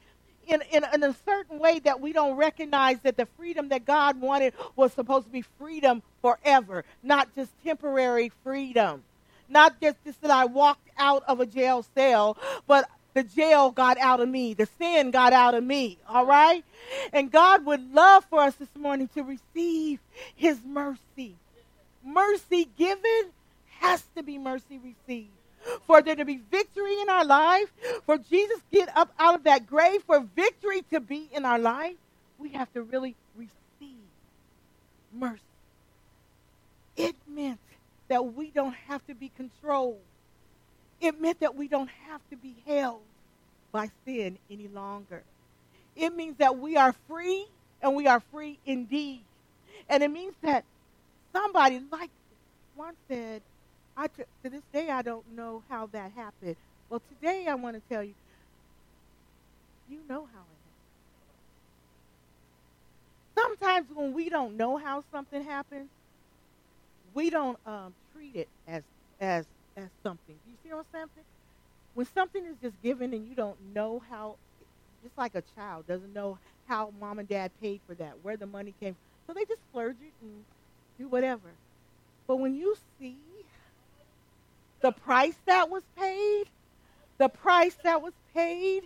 in, 0.48 0.62
in, 0.72 0.86
in 0.94 1.04
a 1.04 1.16
certain 1.26 1.60
way 1.60 1.80
that 1.80 2.00
we 2.00 2.14
don't 2.14 2.36
recognize 2.38 3.00
that 3.02 3.18
the 3.18 3.28
freedom 3.38 3.70
that 3.70 3.86
God 3.86 4.20
wanted 4.20 4.54
was 4.76 4.94
supposed 4.94 5.26
to 5.28 5.32
be 5.32 5.44
freedom 5.58 6.02
forever, 6.22 6.84
not 7.04 7.34
just 7.36 7.52
temporary 7.64 8.32
freedom. 8.44 9.04
Not 9.50 9.80
just, 9.82 10.04
just 10.04 10.22
that 10.22 10.32
I 10.32 10.46
walked 10.46 10.90
out 10.98 11.24
of 11.28 11.40
a 11.40 11.46
jail 11.46 11.86
cell, 11.96 12.38
but 12.68 12.90
the 13.14 13.24
jail 13.24 13.72
got 13.72 13.98
out 13.98 14.20
of 14.20 14.28
me. 14.28 14.54
The 14.54 14.68
sin 14.78 15.12
got 15.12 15.34
out 15.34 15.54
of 15.54 15.64
me. 15.64 15.98
All 16.08 16.26
right? 16.26 16.64
And 17.14 17.32
God 17.32 17.66
would 17.66 17.94
love 17.94 18.26
for 18.30 18.42
us 18.42 18.56
this 18.56 18.76
morning 18.78 19.10
to 19.16 19.24
receive 19.24 20.00
His 20.36 20.60
mercy. 20.66 21.36
Mercy 22.06 22.68
given 22.78 23.32
has 23.80 24.04
to 24.16 24.24
be 24.24 24.38
mercy 24.38 24.80
received 24.84 25.30
for 25.86 26.02
there 26.02 26.16
to 26.16 26.26
be 26.26 26.40
victory 26.52 27.02
in 27.02 27.10
our 27.10 27.26
life, 27.26 27.72
for 28.06 28.18
Jesus 28.18 28.62
get 28.72 28.96
up 28.96 29.12
out 29.20 29.36
of 29.36 29.44
that 29.44 29.68
grave, 29.68 30.04
for 30.04 30.20
victory 30.36 30.84
to 30.92 31.00
be 31.00 31.30
in 31.34 31.46
our 31.46 31.60
life, 31.60 31.96
we 32.38 32.50
have 32.50 32.72
to 32.74 32.82
really 32.82 33.16
receive 33.36 33.98
mercy. 35.14 35.42
It 36.96 37.16
meant 37.28 37.60
that 38.08 38.34
we 38.34 38.50
don't 38.50 38.76
have 38.88 39.06
to 39.08 39.16
be 39.16 39.32
controlled. 39.36 40.00
It 41.00 41.20
meant 41.22 41.40
that 41.42 41.56
we 41.56 41.68
don't 41.68 41.90
have 42.08 42.22
to 42.32 42.38
be 42.38 42.56
held 42.66 43.02
by 43.72 43.92
sin 44.06 44.38
any 44.50 44.68
longer. 44.68 45.24
It 45.96 46.16
means 46.16 46.38
that 46.38 46.58
we 46.58 46.78
are 46.78 46.96
free 47.08 47.46
and 47.82 47.96
we 47.96 48.08
are 48.08 48.22
free 48.32 48.58
indeed. 48.66 49.22
And 49.90 50.02
it 50.04 50.10
means 50.10 50.34
that 50.42 50.64
somebody, 51.34 51.82
like 51.92 52.10
Juan 52.76 52.94
said, 53.08 53.42
To 53.98 54.50
this 54.50 54.64
day, 54.72 54.90
I 54.90 55.02
don't 55.02 55.28
know 55.30 55.64
how 55.68 55.88
that 55.88 56.12
happened. 56.12 56.56
Well, 56.90 57.02
today 57.02 57.48
I 57.48 57.56
want 57.56 57.76
to 57.76 57.82
tell 57.82 58.04
you, 58.04 58.16
you 59.88 60.04
know 60.06 60.26
how 60.28 60.50
it 60.52 60.60
happened. 60.64 60.74
Sometimes 63.38 63.90
when 63.90 64.14
we 64.14 64.28
don't 64.30 64.58
know 64.58 64.76
how 64.78 65.02
something 65.12 65.42
happens, 65.44 65.92
we 67.14 67.30
don't 67.30 67.58
um, 67.66 67.96
treat 68.12 68.36
it 68.36 68.50
as 68.66 68.84
as 69.20 69.48
as 69.76 69.90
something. 70.04 70.40
You 70.44 70.56
see 70.64 70.70
what 70.70 70.86
I'm 70.94 71.08
saying? 71.16 71.26
When 71.94 72.06
something 72.08 72.46
is 72.46 72.58
just 72.60 72.82
given 72.82 73.14
and 73.14 73.26
you 73.28 73.36
don't 73.36 73.60
know 73.62 74.00
how, 74.00 74.38
just 75.04 75.18
like 75.18 75.36
a 75.36 75.44
child 75.44 75.88
doesn't 75.88 76.14
know 76.14 76.40
how 76.66 76.92
mom 76.92 77.20
and 77.20 77.28
dad 77.28 77.54
paid 77.62 77.82
for 77.86 77.96
that, 77.96 78.22
where 78.22 78.38
the 78.38 78.48
money 78.48 78.76
came, 78.80 78.98
so 79.28 79.34
they 79.34 79.46
just 79.46 79.64
splurge 79.64 80.02
it 80.02 80.14
and 80.22 80.46
do 80.98 81.10
whatever. 81.10 81.60
But 82.28 82.38
when 82.38 82.56
you 82.56 82.76
see 83.00 83.12
the 84.82 84.92
price 84.92 85.36
that 85.46 85.70
was 85.70 85.84
paid, 85.98 86.46
the 87.18 87.30
price 87.30 87.76
that 87.84 88.02
was 88.02 88.14
paid, 88.34 88.84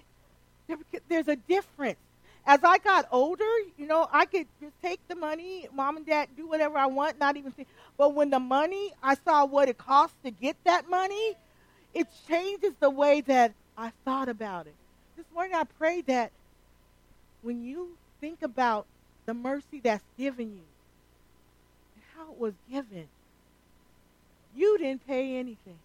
there's 1.09 1.27
a 1.27 1.35
difference. 1.35 1.99
As 2.45 2.59
I 2.63 2.79
got 2.79 3.07
older, 3.11 3.43
you 3.77 3.85
know, 3.85 4.07
I 4.11 4.25
could 4.25 4.47
just 4.59 4.73
take 4.81 4.99
the 5.07 5.15
money, 5.15 5.67
mom 5.73 5.97
and 5.97 6.05
dad 6.05 6.29
do 6.35 6.47
whatever 6.47 6.77
I 6.77 6.87
want, 6.87 7.19
not 7.19 7.37
even 7.37 7.51
think. 7.51 7.67
But 7.97 8.15
when 8.15 8.29
the 8.31 8.39
money, 8.39 8.93
I 9.03 9.15
saw 9.15 9.45
what 9.45 9.69
it 9.69 9.77
cost 9.77 10.15
to 10.23 10.31
get 10.31 10.55
that 10.63 10.89
money, 10.89 11.35
it 11.93 12.07
changes 12.27 12.73
the 12.79 12.89
way 12.89 13.21
that 13.21 13.53
I 13.77 13.91
thought 14.05 14.29
about 14.29 14.67
it. 14.67 14.73
This 15.17 15.25
morning 15.33 15.53
I 15.53 15.65
pray 15.77 16.01
that 16.01 16.31
when 17.43 17.63
you 17.63 17.89
think 18.19 18.41
about 18.41 18.85
the 19.25 19.33
mercy 19.33 19.79
that's 19.83 20.03
given 20.17 20.51
you 20.53 20.61
how 22.15 22.31
it 22.31 22.39
was 22.39 22.53
given, 22.71 23.07
you 24.55 24.77
didn't 24.77 25.05
pay 25.07 25.37
anything. 25.37 25.77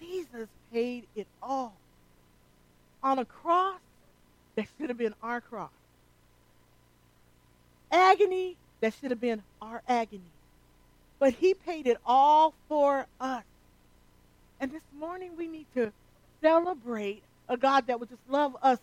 Jesus 0.00 0.48
paid 0.72 1.04
it 1.16 1.26
all 1.42 1.74
on 3.02 3.18
a 3.18 3.24
cross 3.24 3.80
that 4.56 4.66
should 4.78 4.88
have 4.88 4.98
been 4.98 5.14
our 5.22 5.40
cross. 5.40 5.70
Agony 7.90 8.56
that 8.80 8.94
should 8.94 9.10
have 9.10 9.20
been 9.20 9.42
our 9.60 9.82
agony. 9.88 10.20
But 11.18 11.34
he 11.34 11.54
paid 11.54 11.86
it 11.86 11.98
all 12.06 12.54
for 12.68 13.06
us. 13.20 13.44
And 14.60 14.70
this 14.70 14.82
morning 14.98 15.32
we 15.36 15.46
need 15.48 15.66
to 15.74 15.92
celebrate 16.40 17.22
a 17.48 17.56
God 17.56 17.86
that 17.86 17.98
would 17.98 18.08
just 18.08 18.22
love 18.28 18.56
us. 18.62 18.78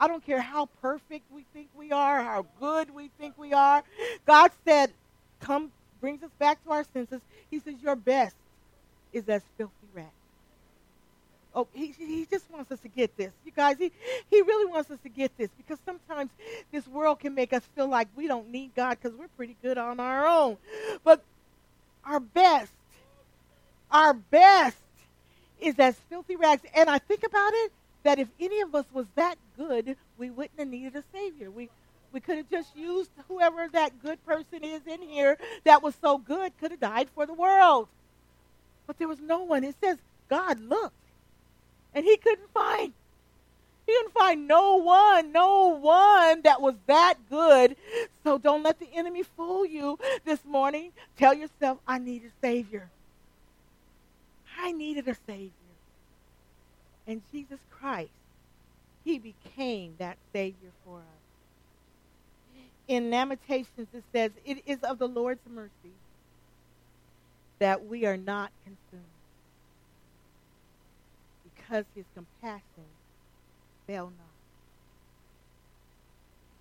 I 0.00 0.06
don't 0.06 0.24
care 0.24 0.40
how 0.40 0.66
perfect 0.80 1.24
we 1.32 1.44
think 1.52 1.68
we 1.76 1.92
are, 1.92 2.22
how 2.22 2.46
good 2.60 2.94
we 2.94 3.10
think 3.18 3.36
we 3.36 3.52
are. 3.52 3.82
God 4.26 4.50
said, 4.66 4.92
come, 5.40 5.72
brings 6.00 6.22
us 6.22 6.30
back 6.38 6.62
to 6.64 6.70
our 6.70 6.84
senses. 6.92 7.20
He 7.50 7.60
says, 7.60 7.74
your 7.82 7.96
best 7.96 8.34
is 9.12 9.28
as 9.28 9.42
filthy 9.56 9.72
rags. 9.94 10.08
Oh, 11.54 11.66
he, 11.72 11.94
he 11.98 12.26
just 12.30 12.44
wants 12.52 12.70
us 12.70 12.78
to 12.80 12.88
get 12.88 13.16
this. 13.16 13.32
You 13.44 13.52
guys, 13.52 13.78
he, 13.78 13.90
he 14.30 14.42
really 14.42 14.70
wants 14.70 14.90
us 14.90 14.98
to 15.02 15.08
get 15.08 15.36
this 15.38 15.48
because 15.56 15.78
sometimes 15.84 16.30
this 16.70 16.86
world 16.86 17.20
can 17.20 17.34
make 17.34 17.52
us 17.52 17.62
feel 17.74 17.88
like 17.88 18.08
we 18.14 18.26
don't 18.26 18.50
need 18.50 18.74
God 18.76 18.98
because 19.00 19.18
we're 19.18 19.28
pretty 19.28 19.56
good 19.62 19.78
on 19.78 19.98
our 19.98 20.26
own. 20.26 20.56
But 21.02 21.22
our 22.04 22.20
best, 22.20 22.72
our 23.90 24.12
best 24.14 24.76
is 25.60 25.78
as 25.78 25.96
filthy 26.10 26.36
rags. 26.36 26.62
And 26.74 26.88
I 26.88 26.98
think 26.98 27.24
about 27.24 27.52
it 27.54 27.72
that 28.02 28.18
if 28.18 28.28
any 28.38 28.60
of 28.60 28.74
us 28.74 28.84
was 28.92 29.06
that 29.16 29.36
good, 29.56 29.96
we 30.18 30.30
wouldn't 30.30 30.58
have 30.58 30.68
needed 30.68 30.96
a 30.96 31.02
Savior. 31.12 31.50
We, 31.50 31.70
we 32.12 32.20
could 32.20 32.36
have 32.36 32.50
just 32.50 32.76
used 32.76 33.10
whoever 33.28 33.68
that 33.68 34.02
good 34.02 34.24
person 34.24 34.64
is 34.64 34.82
in 34.86 35.02
here 35.02 35.36
that 35.64 35.82
was 35.82 35.94
so 36.00 36.18
good 36.18 36.52
could 36.58 36.70
have 36.70 36.80
died 36.80 37.08
for 37.14 37.26
the 37.26 37.34
world. 37.34 37.88
But 38.86 38.98
there 38.98 39.08
was 39.08 39.20
no 39.20 39.42
one. 39.42 39.64
It 39.64 39.76
says 39.82 39.98
God 40.28 40.60
looked 40.60 40.94
and 41.94 42.04
he 42.04 42.16
couldn't 42.16 42.52
find 42.52 42.92
he 43.86 43.94
couldn't 43.94 44.12
find 44.12 44.46
no 44.46 44.76
one, 44.76 45.32
no 45.32 45.68
one 45.68 46.42
that 46.42 46.60
was 46.60 46.74
that 46.86 47.14
good. 47.30 47.74
So 48.22 48.36
don't 48.36 48.62
let 48.62 48.78
the 48.78 48.88
enemy 48.94 49.22
fool 49.22 49.64
you 49.64 49.98
this 50.26 50.44
morning. 50.44 50.92
Tell 51.16 51.32
yourself, 51.32 51.78
I 51.86 51.98
need 51.98 52.22
a 52.24 52.46
Savior. 52.46 52.90
I 54.58 54.72
needed 54.72 55.08
a 55.08 55.16
Savior. 55.26 55.52
And 57.06 57.22
Jesus 57.32 57.60
Christ, 57.70 58.10
He 59.06 59.18
became 59.18 59.94
that 59.98 60.18
Savior 60.34 60.70
for 60.84 60.98
us. 60.98 61.17
In 62.88 63.10
Lamentations, 63.10 63.88
it 63.92 64.04
says, 64.12 64.32
It 64.46 64.62
is 64.66 64.78
of 64.82 64.98
the 64.98 65.08
Lord's 65.08 65.46
mercy 65.48 65.92
that 67.60 67.84
we 67.86 68.06
are 68.06 68.16
not 68.16 68.50
consumed 68.64 69.04
because 71.44 71.84
his 71.94 72.06
compassion 72.14 72.86
fail 73.86 74.06
not. 74.06 74.26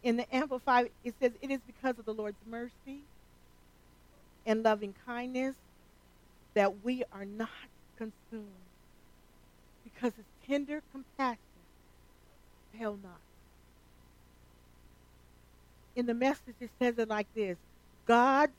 In 0.03 0.17
the 0.17 0.35
Amplified, 0.35 0.91
it 1.03 1.15
says, 1.21 1.31
It 1.41 1.49
is 1.49 1.61
because 1.65 1.97
of 1.97 2.05
the 2.05 2.13
Lord's 2.13 2.37
mercy 2.49 3.01
and 4.45 4.63
loving 4.63 4.93
kindness 5.05 5.55
that 6.55 6.83
we 6.83 7.03
are 7.13 7.25
not 7.25 7.49
consumed 7.97 8.47
because 9.83 10.13
his 10.15 10.25
tender 10.47 10.81
compassion 10.91 11.39
fail 12.77 12.97
not. 13.01 13.21
In 15.97 16.07
the 16.07 16.15
message, 16.15 16.55
it 16.61 16.71
says 16.81 16.99
it 16.99 17.09
like 17.09 17.27
this 17.35 17.57
God's 18.07 18.53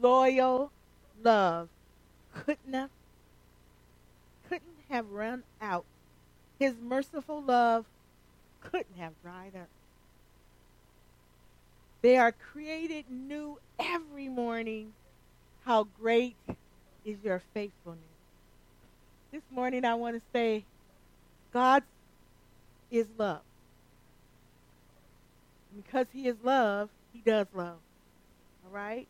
loyal 0.00 0.72
love 1.22 1.70
couldn't 2.34 2.74
have, 2.74 2.90
couldn't 4.48 4.78
have 4.90 5.10
run 5.10 5.44
out. 5.60 5.86
His 6.58 6.74
merciful 6.80 7.42
love 7.42 7.86
couldn't 8.60 8.96
have 8.98 9.14
dried 9.22 9.56
up. 9.56 9.68
They 12.02 12.18
are 12.18 12.32
created 12.32 13.06
new 13.10 13.58
every 13.78 14.28
morning. 14.28 14.94
How 15.64 15.84
great 15.84 16.38
is 17.04 17.18
your 17.24 17.42
faithfulness. 17.54 18.02
This 19.32 19.42
morning 19.50 19.84
I 19.84 19.94
want 19.96 20.16
to 20.16 20.22
say 20.32 20.66
God 21.52 21.84
is 22.90 23.08
love. 23.18 23.42
Because 25.76 26.06
he 26.12 26.26
is 26.26 26.36
love, 26.42 26.88
he 27.12 27.20
does 27.20 27.46
love. 27.54 27.78
All 28.64 28.72
right? 28.72 29.06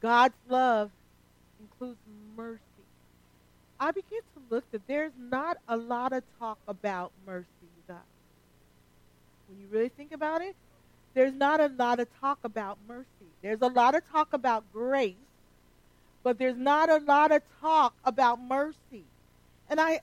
God's 0.00 0.34
love 0.48 0.90
includes 1.60 1.98
mercy. 2.36 2.60
I 3.80 3.90
begin 3.90 4.20
to 4.20 4.54
look 4.54 4.70
that 4.70 4.86
there's 4.86 5.12
not 5.18 5.58
a 5.68 5.76
lot 5.76 6.12
of 6.12 6.22
talk 6.38 6.58
about 6.68 7.12
mercy, 7.26 7.46
you 7.62 7.82
guys. 7.88 7.98
When 9.48 9.58
you 9.60 9.66
really 9.70 9.88
think 9.88 10.12
about 10.12 10.42
it, 10.42 10.54
there's 11.14 11.32
not 11.32 11.60
a 11.60 11.68
lot 11.68 12.00
of 12.00 12.08
talk 12.20 12.38
about 12.44 12.78
mercy. 12.88 13.06
There's 13.42 13.62
a 13.62 13.68
lot 13.68 13.94
of 13.94 14.08
talk 14.10 14.32
about 14.32 14.64
grace, 14.72 15.14
but 16.22 16.38
there's 16.38 16.56
not 16.56 16.90
a 16.90 16.98
lot 16.98 17.30
of 17.32 17.42
talk 17.60 17.94
about 18.04 18.40
mercy. 18.40 19.04
And 19.68 19.80
I, 19.80 20.00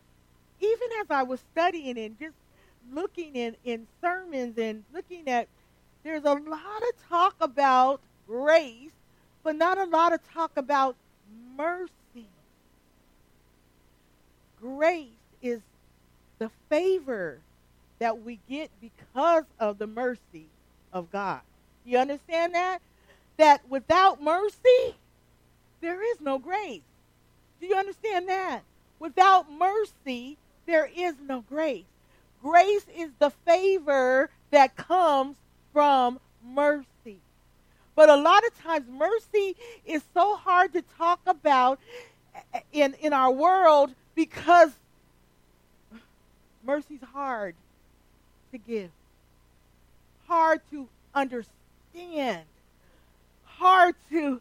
even 0.59 0.87
as 1.01 1.07
I 1.09 1.23
was 1.23 1.41
studying 1.51 1.97
and 1.97 2.17
just 2.19 2.35
looking 2.93 3.35
in, 3.35 3.55
in 3.63 3.87
sermons 4.01 4.57
and 4.57 4.83
looking 4.93 5.27
at, 5.27 5.47
there's 6.03 6.23
a 6.23 6.33
lot 6.33 6.81
of 6.81 7.09
talk 7.09 7.35
about 7.39 7.99
grace, 8.27 8.91
but 9.43 9.55
not 9.55 9.77
a 9.77 9.85
lot 9.85 10.13
of 10.13 10.19
talk 10.33 10.51
about 10.55 10.95
mercy. 11.57 11.91
Grace 14.61 15.07
is 15.41 15.61
the 16.39 16.49
favor 16.69 17.39
that 17.99 18.23
we 18.23 18.39
get 18.49 18.69
because 18.81 19.43
of 19.59 19.77
the 19.77 19.87
mercy 19.87 20.47
of 20.91 21.11
God. 21.11 21.41
You 21.85 21.97
understand 21.99 22.55
that? 22.55 22.79
That 23.37 23.61
without 23.69 24.21
mercy, 24.21 24.95
there 25.81 26.01
is 26.11 26.21
no 26.21 26.37
grace. 26.39 26.81
Do 27.59 27.67
you 27.67 27.75
understand 27.75 28.27
that? 28.29 28.61
Without 28.99 29.51
mercy, 29.51 30.37
there 30.65 30.89
is 30.95 31.15
no 31.27 31.41
grace. 31.41 31.83
Grace 32.41 32.85
is 32.97 33.09
the 33.19 33.29
favor 33.45 34.29
that 34.51 34.75
comes 34.75 35.35
from 35.73 36.19
mercy. 36.43 37.17
But 37.95 38.09
a 38.09 38.15
lot 38.15 38.45
of 38.45 38.57
times, 38.63 38.85
mercy 38.89 39.55
is 39.85 40.01
so 40.13 40.35
hard 40.35 40.73
to 40.73 40.83
talk 40.97 41.19
about 41.27 41.79
in, 42.71 42.95
in 42.95 43.13
our 43.13 43.31
world 43.31 43.93
because 44.15 44.71
mercy's 46.63 47.01
hard 47.13 47.55
to 48.51 48.57
give 48.57 48.89
hard 50.31 50.61
to 50.71 50.87
understand, 51.13 52.45
hard 53.43 53.95
to 54.09 54.39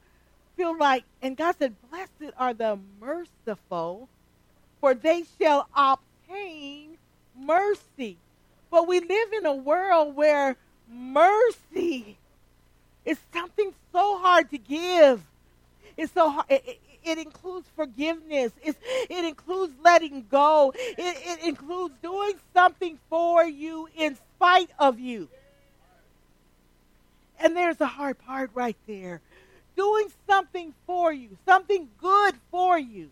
feel 0.57 0.78
like, 0.78 1.03
and 1.20 1.36
God 1.36 1.57
said, 1.59 1.74
Blessed 1.90 2.32
are 2.38 2.55
the 2.55 2.78
merciful, 3.01 4.09
for 4.80 4.94
they 4.94 5.24
shall 5.40 5.68
obtain 5.74 6.89
mercy. 7.41 8.16
But 8.70 8.86
we 8.86 9.01
live 9.01 9.32
in 9.32 9.47
a 9.47 9.55
world 9.55 10.14
where 10.14 10.57
mercy 10.88 12.16
is 13.05 13.18
something 13.32 13.72
so 13.93 14.18
hard 14.18 14.51
to 14.51 14.59
give. 14.59 15.22
It's 15.97 16.12
so 16.12 16.30
hard. 16.30 16.47
It, 16.49 16.64
it, 16.66 16.80
it 17.05 17.18
includes 17.18 17.66
forgiveness. 17.74 18.53
It's, 18.62 18.78
it 19.09 19.24
includes 19.24 19.72
letting 19.82 20.26
go. 20.30 20.72
It, 20.76 20.99
it 20.99 21.47
includes 21.47 21.95
doing 22.03 22.34
something 22.55 22.99
for 23.09 23.45
you 23.45 23.88
in 23.97 24.16
spite 24.36 24.70
of 24.78 25.01
you. 25.01 25.28
And 27.41 27.57
there's 27.57 27.78
the 27.78 27.86
hard 27.86 28.18
part 28.18 28.51
right 28.55 28.76
there. 28.86 29.20
Doing 29.76 30.09
something 30.28 30.74
for 30.86 31.12
you, 31.12 31.30
something 31.47 31.88
good 32.01 32.34
for 32.51 32.78
you, 32.78 33.09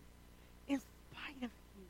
in 0.67 0.79
spite 0.79 1.43
of 1.43 1.49
you, 1.49 1.85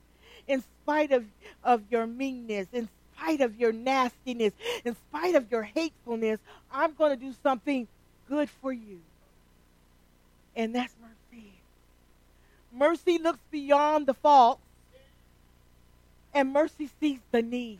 in 0.49 0.63
spite 0.81 1.11
of, 1.11 1.23
of 1.63 1.83
your 1.89 2.07
meanness, 2.07 2.67
in 2.73 2.89
spite 3.15 3.39
of 3.39 3.55
your 3.57 3.71
nastiness, 3.71 4.51
in 4.83 4.95
spite 4.95 5.35
of 5.35 5.49
your 5.51 5.61
hatefulness, 5.61 6.39
I'm 6.73 6.93
going 6.95 7.17
to 7.17 7.25
do 7.25 7.33
something 7.43 7.87
good 8.27 8.49
for 8.49 8.73
you. 8.73 8.99
And 10.55 10.73
that's 10.73 10.93
mercy. 10.99 11.53
Mercy 12.73 13.19
looks 13.19 13.39
beyond 13.51 14.07
the 14.07 14.15
fault, 14.15 14.59
and 16.33 16.51
mercy 16.51 16.89
sees 16.99 17.19
the 17.31 17.43
need. 17.43 17.79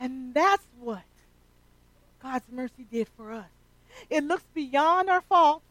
And 0.00 0.34
that's 0.34 0.66
what 0.80 1.02
God's 2.22 2.44
mercy 2.50 2.86
did 2.90 3.06
for 3.16 3.32
us. 3.32 3.48
It 4.08 4.24
looks 4.24 4.44
beyond 4.52 5.08
our 5.08 5.20
faults, 5.20 5.64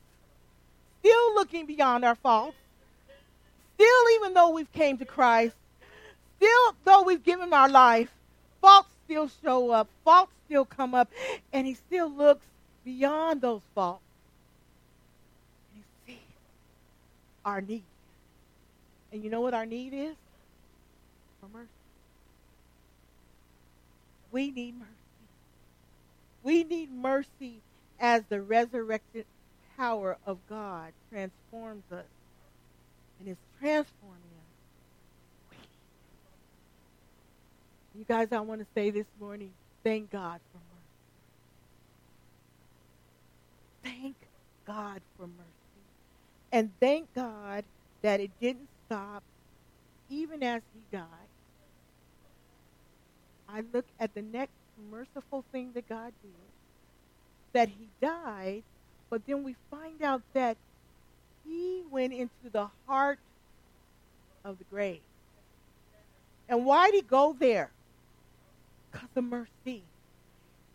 still 0.99 1.35
looking 1.35 1.65
beyond 1.65 2.05
our 2.05 2.15
faults, 2.15 2.55
still 3.79 4.09
even 4.15 4.33
though 4.33 4.49
we've 4.49 4.71
came 4.73 4.97
to 4.97 5.05
Christ, 5.05 5.55
still 6.37 6.75
though 6.83 7.03
we've 7.03 7.23
given 7.23 7.53
our 7.53 7.69
life, 7.69 8.09
faults 8.59 8.89
still 9.05 9.29
show 9.41 9.71
up, 9.71 9.87
faults 10.03 10.33
still 10.45 10.65
come 10.65 10.93
up, 10.93 11.09
and 11.53 11.65
he 11.65 11.75
still 11.75 12.11
looks 12.11 12.45
beyond 12.83 13.39
those 13.39 13.61
faults. 13.73 14.03
And 15.73 15.83
he 16.05 16.13
sees 16.13 16.21
our 17.45 17.61
need. 17.61 17.83
And 19.13 19.23
you 19.23 19.29
know 19.29 19.41
what 19.41 19.53
our 19.53 19.65
need 19.65 19.93
is? 19.93 20.15
For 21.39 21.47
mercy. 21.47 21.69
We 24.31 24.51
need 24.51 24.77
mercy. 24.77 24.91
We 26.43 26.63
need 26.65 26.91
mercy 26.91 27.61
as 27.97 28.23
the 28.27 28.41
resurrected 28.41 29.25
power 29.77 30.17
of 30.25 30.37
God 30.49 30.91
transforms 31.09 31.83
us 31.91 32.05
and 33.19 33.29
is 33.29 33.37
transforming 33.59 34.33
us. 34.37 34.55
You 37.93 38.05
guys, 38.05 38.29
I 38.31 38.41
want 38.41 38.61
to 38.61 38.67
say 38.75 38.91
this 38.91 39.07
morning, 39.19 39.53
thank 39.83 40.11
God 40.11 40.41
for 40.51 40.59
mercy. 40.59 40.85
Thank 43.83 44.17
God 44.67 45.01
for 45.17 45.27
mercy. 45.27 45.87
And 46.51 46.71
thank 46.81 47.13
God 47.15 47.65
that 48.03 48.19
it 48.21 48.31
didn't 48.39 48.69
stop 48.87 49.23
even 50.09 50.43
as 50.43 50.63
he 50.73 50.81
died. 50.91 51.29
I 53.47 53.61
look 53.73 53.87
at 53.99 54.13
the 54.15 54.21
next 54.21 54.53
merciful 54.77 55.45
thing 55.51 55.73
that 55.73 55.87
God 55.87 56.13
did. 56.23 56.53
That 57.53 57.69
he 57.69 57.89
died, 58.01 58.63
but 59.11 59.23
then 59.27 59.43
we 59.43 59.55
find 59.71 60.03
out 60.03 60.23
that 60.35 60.57
he 61.49 61.83
went 61.89 62.13
into 62.13 62.49
the 62.51 62.67
heart 62.87 63.19
of 64.45 64.57
the 64.59 64.63
grave. 64.65 65.01
And 66.47 66.65
why 66.65 66.91
did 66.91 66.95
he 66.95 67.01
go 67.01 67.35
there? 67.37 67.71
Because 68.91 69.09
of 69.15 69.23
mercy. 69.23 69.83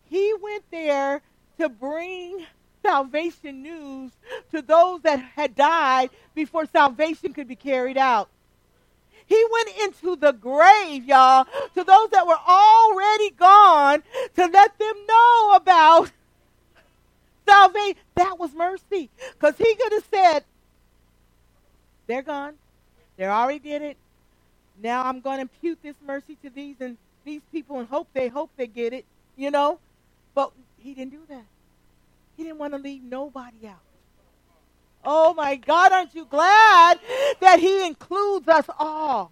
He 0.09 0.33
went 0.41 0.63
there 0.71 1.21
to 1.59 1.69
bring 1.69 2.45
salvation 2.83 3.63
news 3.63 4.11
to 4.51 4.61
those 4.61 5.01
that 5.01 5.19
had 5.19 5.55
died 5.55 6.09
before 6.35 6.65
salvation 6.65 7.33
could 7.33 7.47
be 7.47 7.55
carried 7.55 7.97
out. 7.97 8.29
He 9.25 9.43
went 9.51 9.69
into 9.83 10.15
the 10.15 10.33
grave, 10.33 11.05
y'all, 11.05 11.45
to 11.73 11.83
those 11.83 12.09
that 12.11 12.27
were 12.27 12.37
already 12.47 13.31
gone 13.31 14.03
to 14.35 14.45
let 14.45 14.77
them 14.77 14.95
know 15.07 15.53
about 15.55 16.11
salvation. 17.47 17.97
That 18.15 18.37
was 18.37 18.53
mercy. 18.53 19.09
Because 19.33 19.57
he 19.57 19.73
could 19.75 19.93
have 19.93 20.07
said, 20.13 20.43
they're 22.07 22.21
gone. 22.21 22.55
They 23.17 23.25
already 23.25 23.59
did 23.59 23.81
it. 23.81 23.97
Now 24.81 25.03
I'm 25.03 25.21
going 25.21 25.37
to 25.37 25.41
impute 25.43 25.79
this 25.81 25.95
mercy 26.05 26.37
to 26.43 26.49
these 26.49 26.75
and 26.79 26.97
these 27.23 27.41
people 27.51 27.79
and 27.79 27.87
hope 27.87 28.07
they 28.13 28.27
hope 28.27 28.51
they 28.57 28.67
get 28.67 28.93
it, 28.93 29.05
you 29.35 29.51
know? 29.51 29.79
But 30.33 30.51
he 30.77 30.93
didn't 30.93 31.11
do 31.11 31.21
that. 31.29 31.45
He 32.37 32.43
didn't 32.43 32.57
want 32.57 32.73
to 32.73 32.79
leave 32.79 33.03
nobody 33.03 33.67
out. 33.67 33.79
Oh 35.05 35.33
my 35.35 35.55
God, 35.55 35.91
aren't 35.91 36.15
you 36.15 36.25
glad 36.25 36.99
that 37.39 37.59
He 37.59 37.85
includes 37.85 38.47
us 38.47 38.65
all? 38.79 39.31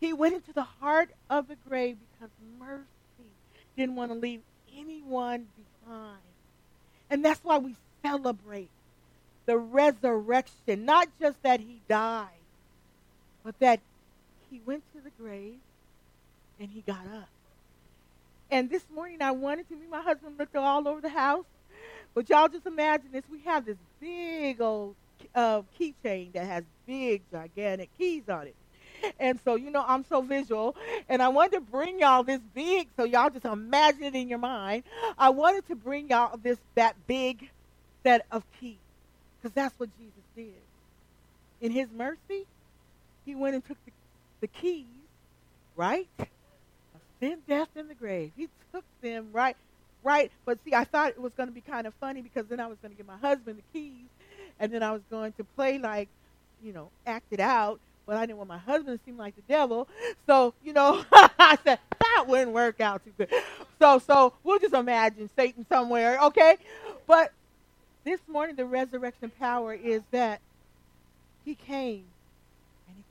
He 0.00 0.12
went 0.12 0.34
into 0.34 0.52
the 0.52 0.64
heart 0.64 1.10
of 1.30 1.48
the 1.48 1.56
grave 1.68 1.96
because 2.12 2.30
mercy 2.58 2.84
didn't 3.76 3.96
want 3.96 4.12
to 4.12 4.18
leave 4.18 4.42
anyone 4.76 5.46
behind. 5.86 6.18
And 7.08 7.24
that's 7.24 7.42
why 7.42 7.58
we 7.58 7.74
celebrate 8.02 8.68
the 9.46 9.56
resurrection. 9.56 10.84
Not 10.84 11.08
just 11.20 11.42
that 11.42 11.60
he 11.60 11.80
died, 11.88 12.28
but 13.44 13.58
that 13.60 13.80
he 14.50 14.60
went 14.64 14.82
to 14.94 15.00
the 15.02 15.10
grave 15.22 15.58
and 16.60 16.68
he 16.70 16.80
got 16.82 17.06
up. 17.14 17.28
And 18.50 18.68
this 18.70 18.84
morning 18.94 19.22
I 19.22 19.30
wanted 19.30 19.68
to, 19.68 19.74
me 19.74 19.86
my 19.90 20.02
husband 20.02 20.36
looked 20.38 20.54
all 20.56 20.86
over 20.86 21.00
the 21.00 21.08
house. 21.08 21.44
But 22.14 22.28
y'all 22.28 22.48
just 22.48 22.66
imagine 22.66 23.08
this. 23.12 23.24
We 23.30 23.40
have 23.40 23.64
this 23.64 23.78
big 23.98 24.60
old 24.60 24.94
uh, 25.34 25.62
keychain 25.80 26.32
that 26.34 26.44
has 26.44 26.64
big, 26.86 27.22
gigantic 27.30 27.88
keys 27.96 28.28
on 28.28 28.48
it. 28.48 28.54
And 29.18 29.40
so, 29.44 29.56
you 29.56 29.70
know, 29.70 29.84
I'm 29.86 30.04
so 30.04 30.20
visual. 30.20 30.76
And 31.08 31.22
I 31.22 31.28
wanted 31.28 31.52
to 31.52 31.60
bring 31.60 31.98
y'all 31.98 32.22
this 32.22 32.40
big, 32.54 32.88
so 32.96 33.04
y'all 33.04 33.30
just 33.30 33.46
imagine 33.46 34.04
it 34.04 34.14
in 34.14 34.28
your 34.28 34.38
mind. 34.38 34.84
I 35.18 35.30
wanted 35.30 35.66
to 35.68 35.74
bring 35.74 36.08
y'all 36.10 36.36
this 36.36 36.58
that 36.74 36.94
big 37.06 37.48
set 38.02 38.26
of 38.30 38.44
keys. 38.60 38.76
Because 39.42 39.54
that's 39.54 39.74
what 39.78 39.88
Jesus 39.98 40.22
did. 40.36 40.54
In 41.60 41.72
his 41.72 41.88
mercy, 41.96 42.46
he 43.24 43.34
went 43.34 43.54
and 43.54 43.64
took 43.66 43.78
the, 43.84 43.92
the 44.40 44.46
keys, 44.46 44.86
right? 45.76 46.08
Sin, 47.20 47.38
death, 47.48 47.68
and 47.76 47.90
the 47.90 47.94
grave. 47.94 48.32
He 48.36 48.48
took 48.72 48.84
them 49.00 49.28
right, 49.32 49.56
right. 50.04 50.30
But 50.44 50.58
see, 50.64 50.74
I 50.74 50.84
thought 50.84 51.10
it 51.10 51.20
was 51.20 51.32
going 51.36 51.48
to 51.48 51.54
be 51.54 51.60
kind 51.60 51.86
of 51.86 51.94
funny 52.00 52.22
because 52.22 52.46
then 52.46 52.60
I 52.60 52.66
was 52.66 52.78
going 52.82 52.92
to 52.92 52.96
give 52.96 53.06
my 53.06 53.16
husband 53.16 53.58
the 53.58 53.78
keys, 53.78 54.06
and 54.60 54.72
then 54.72 54.82
I 54.82 54.92
was 54.92 55.02
going 55.10 55.32
to 55.34 55.44
play 55.44 55.78
like, 55.78 56.08
you 56.62 56.72
know, 56.72 56.90
act 57.06 57.26
it 57.32 57.40
out. 57.40 57.80
But 58.06 58.16
I 58.16 58.26
didn't 58.26 58.38
want 58.38 58.48
my 58.48 58.58
husband 58.58 58.98
to 58.98 59.04
seem 59.04 59.16
like 59.16 59.36
the 59.36 59.42
devil. 59.42 59.88
So, 60.26 60.54
you 60.64 60.72
know, 60.72 61.04
I 61.12 61.56
said, 61.64 61.78
that 62.00 62.24
wouldn't 62.26 62.52
work 62.52 62.80
out 62.80 63.04
too 63.04 63.12
good. 63.16 63.28
So, 63.80 64.00
so 64.00 64.34
we'll 64.42 64.58
just 64.58 64.74
imagine 64.74 65.30
Satan 65.36 65.64
somewhere, 65.68 66.18
okay? 66.20 66.56
But 67.06 67.32
this 68.04 68.20
morning, 68.28 68.56
the 68.56 68.64
resurrection 68.64 69.30
power 69.38 69.74
is 69.74 70.02
that 70.10 70.40
he 71.44 71.54
came 71.54 72.04
and 72.88 72.96
he 72.96 73.04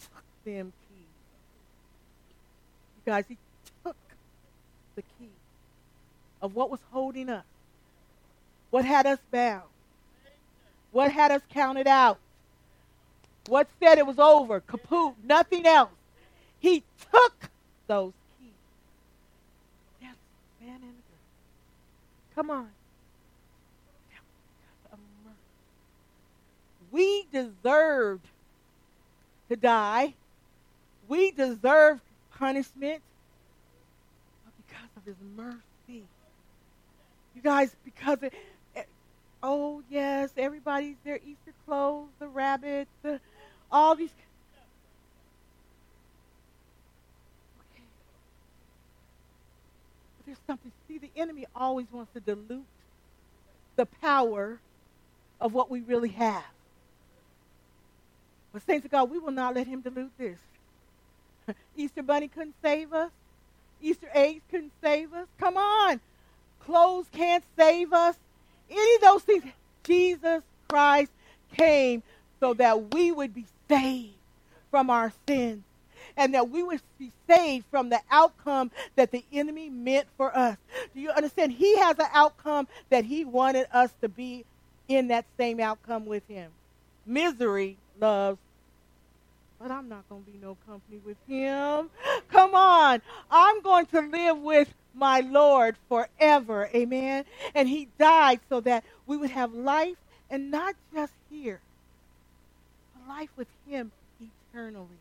took 0.00 0.24
them 0.44 0.72
keys. 0.88 1.06
You 2.96 3.12
guys, 3.12 3.24
he 3.28 3.36
took 3.84 3.96
the 4.96 5.02
key 5.02 5.30
of 6.42 6.54
what 6.54 6.70
was 6.70 6.80
holding 6.90 7.30
us, 7.30 7.44
what 8.70 8.84
had 8.84 9.06
us 9.06 9.18
bound, 9.30 9.62
what 10.92 11.10
had 11.10 11.30
us 11.30 11.42
counted 11.50 11.86
out, 11.86 12.18
what 13.46 13.66
said 13.80 13.98
it 13.98 14.06
was 14.06 14.18
over, 14.18 14.60
kaput, 14.60 15.14
nothing 15.24 15.66
else. 15.66 15.90
He 16.60 16.82
took 17.10 17.50
those 17.86 18.12
keys. 18.38 18.50
Yes, 20.00 20.14
man 20.60 20.76
in 20.76 20.80
the 20.80 20.86
girl. 20.86 22.34
Come 22.34 22.50
on. 22.50 22.68
We 26.94 27.26
deserved 27.32 28.24
to 29.48 29.56
die. 29.56 30.14
We 31.08 31.32
deserved 31.32 32.00
punishment 32.38 33.02
But 34.44 34.52
because 34.64 34.90
of 34.96 35.04
his 35.04 35.16
mercy. 35.36 36.04
You 37.34 37.42
guys, 37.42 37.74
because 37.84 38.22
it, 38.22 38.32
oh 39.42 39.82
yes, 39.90 40.30
everybody's 40.36 40.94
their 41.02 41.16
Easter 41.16 41.52
clothes, 41.66 42.10
the 42.20 42.28
rabbit, 42.28 42.86
the, 43.02 43.18
all 43.72 43.96
these. 43.96 44.10
Okay. 47.72 47.82
But 50.18 50.26
there's 50.26 50.38
something. 50.46 50.70
See, 50.86 50.98
the 50.98 51.10
enemy 51.16 51.46
always 51.56 51.86
wants 51.92 52.12
to 52.14 52.20
dilute 52.20 52.62
the 53.74 53.86
power 53.86 54.60
of 55.40 55.52
what 55.52 55.72
we 55.72 55.80
really 55.80 56.10
have. 56.10 56.53
But 58.54 58.64
saints 58.64 58.84
of 58.84 58.92
God, 58.92 59.10
we 59.10 59.18
will 59.18 59.32
not 59.32 59.56
let 59.56 59.66
him 59.66 59.80
dilute 59.80 60.12
this. 60.16 60.38
Easter 61.76 62.04
Bunny 62.04 62.28
couldn't 62.28 62.54
save 62.62 62.92
us. 62.92 63.10
Easter 63.82 64.08
eggs 64.14 64.42
couldn't 64.48 64.70
save 64.80 65.12
us. 65.12 65.26
Come 65.40 65.56
on. 65.56 66.00
Clothes 66.60 67.06
can't 67.10 67.42
save 67.58 67.92
us. 67.92 68.16
Any 68.70 68.94
of 68.94 69.00
those 69.00 69.22
things. 69.22 69.44
Jesus 69.82 70.42
Christ 70.68 71.10
came 71.56 72.04
so 72.38 72.54
that 72.54 72.94
we 72.94 73.10
would 73.10 73.34
be 73.34 73.44
saved 73.68 74.14
from 74.70 74.88
our 74.88 75.12
sins 75.26 75.64
and 76.16 76.32
that 76.34 76.48
we 76.48 76.62
would 76.62 76.80
be 76.96 77.10
saved 77.28 77.66
from 77.72 77.88
the 77.88 78.00
outcome 78.08 78.70
that 78.94 79.10
the 79.10 79.24
enemy 79.32 79.68
meant 79.68 80.06
for 80.16 80.34
us. 80.36 80.56
Do 80.94 81.00
you 81.00 81.10
understand? 81.10 81.52
He 81.52 81.76
has 81.78 81.98
an 81.98 82.06
outcome 82.12 82.68
that 82.90 83.04
he 83.04 83.24
wanted 83.24 83.66
us 83.72 83.90
to 84.00 84.08
be 84.08 84.44
in 84.86 85.08
that 85.08 85.24
same 85.36 85.58
outcome 85.58 86.06
with 86.06 86.26
him. 86.28 86.52
Misery 87.04 87.76
loves 88.00 88.38
but 89.64 89.70
I'm 89.70 89.88
not 89.88 90.06
going 90.10 90.22
to 90.22 90.30
be 90.30 90.38
no 90.42 90.58
company 90.66 91.00
with 91.06 91.16
him. 91.26 91.88
Come 92.30 92.54
on. 92.54 93.00
I'm 93.30 93.62
going 93.62 93.86
to 93.86 94.00
live 94.02 94.38
with 94.38 94.68
my 94.94 95.20
Lord 95.20 95.76
forever. 95.88 96.68
Amen. 96.74 97.24
And 97.54 97.66
he 97.66 97.88
died 97.98 98.40
so 98.50 98.60
that 98.60 98.84
we 99.06 99.16
would 99.16 99.30
have 99.30 99.54
life 99.54 99.96
and 100.28 100.50
not 100.50 100.74
just 100.92 101.14
here, 101.30 101.60
but 102.94 103.08
life 103.08 103.30
with 103.36 103.48
him 103.66 103.90
eternally. 104.20 104.98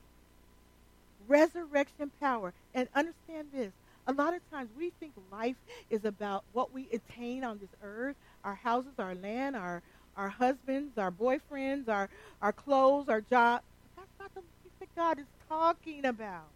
Resurrection 1.28 2.12
power. 2.22 2.54
And 2.74 2.88
understand 2.96 3.48
this. 3.54 3.74
A 4.08 4.14
lot 4.14 4.34
of 4.34 4.50
times 4.50 4.70
we 4.78 4.92
think 5.00 5.12
life 5.30 5.58
is 5.90 6.06
about 6.06 6.46
what 6.54 6.74
we 6.74 6.88
attain 6.94 7.44
on 7.44 7.60
this 7.60 7.70
earth, 7.84 8.16
our 8.46 8.56
houses, 8.56 8.94
our 8.98 9.16
land, 9.16 9.58
our, 9.58 9.82
our 10.16 10.30
husbands, 10.30 10.98
our 10.98 11.12
boyfriends, 11.12 11.90
our, 11.90 12.10
our 12.42 12.54
clothes, 12.54 13.10
our 13.10 13.22
job. 13.22 13.62
That's 13.98 14.10
not 14.20 14.34
the 14.34 14.42
life 14.42 14.74
that 14.80 14.90
God 14.96 15.20
is 15.20 15.26
talking 15.50 16.06
about. 16.06 16.50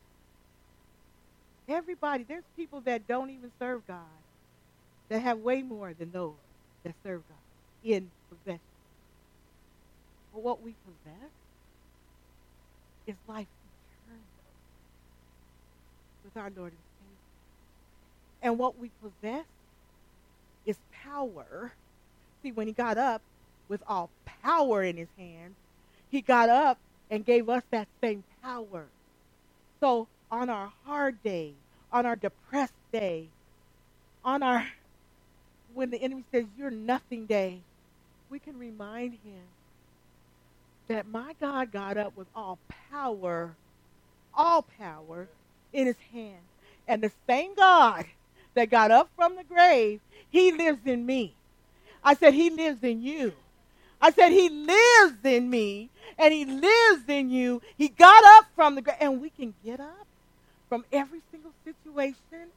Everybody, 1.67 2.23
there's 2.23 2.43
people 2.55 2.81
that 2.81 3.07
don't 3.07 3.29
even 3.29 3.51
serve 3.59 3.85
God 3.87 4.05
that 5.09 5.21
have 5.21 5.39
way 5.39 5.63
more 5.63 5.93
than 5.93 6.11
those 6.11 6.35
that 6.83 6.95
serve 7.05 7.23
God 7.27 7.37
in 7.83 8.11
possession. 8.29 8.61
But 10.33 10.43
what 10.43 10.61
we 10.61 10.75
possess 10.85 11.31
is 13.07 13.15
life 13.27 13.47
eternal 14.05 14.23
with 16.23 16.37
our 16.37 16.51
Lord 16.55 16.73
and 16.73 16.81
Savior. 16.99 17.17
And 18.41 18.59
what 18.59 18.77
we 18.77 18.91
possess 19.01 19.45
is 20.65 20.77
power. 20.91 21.73
See, 22.43 22.51
when 22.51 22.67
he 22.67 22.73
got 22.73 22.97
up 22.97 23.23
with 23.69 23.83
all 23.87 24.11
power 24.43 24.83
in 24.83 24.97
his 24.97 25.09
hand, 25.17 25.55
he 26.09 26.21
got 26.21 26.49
up 26.49 26.79
and 27.09 27.25
gave 27.25 27.49
us 27.49 27.63
that 27.71 27.89
same 28.03 28.23
power. 28.43 28.93
So 29.81 30.09
on 30.31 30.49
our 30.49 30.73
hard 30.85 31.23
day, 31.23 31.55
on 31.91 32.05
our 32.05 32.15
depressed 32.17 32.73
day, 32.93 33.33
on 34.23 34.43
our 34.43 34.67
when 35.73 35.91
the 35.91 36.01
enemy 36.01 36.25
says 36.33 36.45
you're 36.55 36.71
nothing 36.71 37.27
day, 37.27 37.65
we 38.29 38.39
can 38.39 38.57
remind 38.57 39.15
him 39.23 39.45
that 40.89 41.07
my 41.07 41.33
God 41.41 41.71
got 41.71 41.97
up 41.97 42.15
with 42.17 42.29
all 42.35 42.59
power, 42.91 43.57
all 44.33 44.63
power 44.63 45.29
in 45.73 45.87
his 45.87 45.97
hand. 46.11 46.49
And 46.87 47.03
the 47.03 47.11
same 47.29 47.55
God 47.55 48.05
that 48.55 48.69
got 48.71 48.91
up 48.91 49.09
from 49.15 49.35
the 49.35 49.43
grave, 49.45 50.01
he 50.29 50.51
lives 50.53 50.85
in 50.85 51.05
me. 51.05 51.37
I 52.03 52.15
said, 52.15 52.33
he 52.35 52.49
lives 52.51 52.83
in 52.83 53.01
you. 53.01 53.33
I 54.01 54.11
said, 54.11 54.29
He 54.29 54.49
lives 54.49 55.17
in 55.23 55.49
me 55.49 55.89
and 56.17 56.33
He 56.33 56.45
lives 56.45 57.03
in 57.07 57.29
you. 57.29 57.61
He 57.77 57.89
got 57.89 58.23
up 58.39 58.45
from 58.55 58.75
the 58.75 58.81
grave, 58.81 58.97
and 58.99 59.21
we 59.21 59.29
can 59.29 59.53
get 59.63 59.79
up 59.79 60.07
from 60.69 60.85
every 60.91 61.21
single 61.31 61.51
situation, 61.63 62.49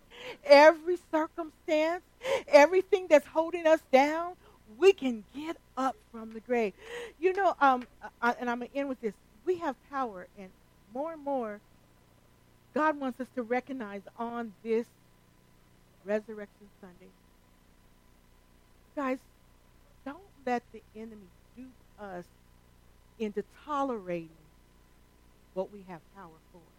every 0.45 0.99
circumstance, 1.11 2.03
everything 2.49 3.07
that's 3.09 3.27
holding 3.27 3.67
us 3.67 3.81
down. 3.93 4.35
We 4.79 4.93
can 4.93 5.25
get 5.35 5.57
up 5.77 5.97
from 6.13 6.33
the 6.33 6.41
grave. 6.41 6.75
You 7.19 7.33
know, 7.35 7.55
um, 7.61 7.85
I, 8.23 8.35
and 8.41 8.49
I'm 8.49 8.59
going 8.61 8.71
to 8.71 8.77
end 8.79 8.89
with 8.89 9.01
this. 9.01 9.15
We 9.45 9.59
have 9.59 9.77
power, 9.91 10.29
and 10.39 10.51
more 10.95 11.13
and 11.13 11.23
more, 11.25 11.61
God 12.75 13.01
wants 13.01 13.21
us 13.21 13.27
to 13.35 13.43
recognize 13.43 14.03
on 14.19 14.53
this 14.63 14.87
Resurrection 16.05 16.69
Sunday. 16.81 17.11
Guys, 18.97 19.19
let 20.47 20.65
the 20.73 20.85
enemy 20.95 21.33
dupe 21.57 21.83
us 21.99 22.27
into 23.19 23.45
tolerating 23.65 24.53
what 25.55 25.71
we 25.71 25.85
have 25.85 26.03
power 26.15 26.41
for. 26.53 26.73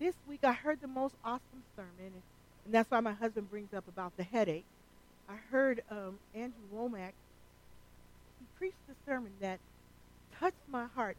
This 0.00 0.16
week 0.26 0.44
I 0.44 0.52
heard 0.54 0.80
the 0.80 0.88
most 0.88 1.16
awesome 1.24 1.64
sermon, 1.76 2.24
and 2.64 2.74
that's 2.74 2.90
why 2.90 3.00
my 3.00 3.14
husband 3.14 3.50
brings 3.50 3.72
up 3.72 3.88
about 3.88 4.14
the 4.16 4.24
headache. 4.24 4.68
I 5.28 5.36
heard 5.36 5.82
um, 5.90 6.20
Andrew 6.34 6.68
Wommack, 6.68 7.14
He 8.38 8.46
preached 8.54 8.88
a 8.90 8.96
sermon 9.06 9.38
that 9.40 9.60
touched 10.32 10.68
my 10.68 10.86
heart. 10.86 11.18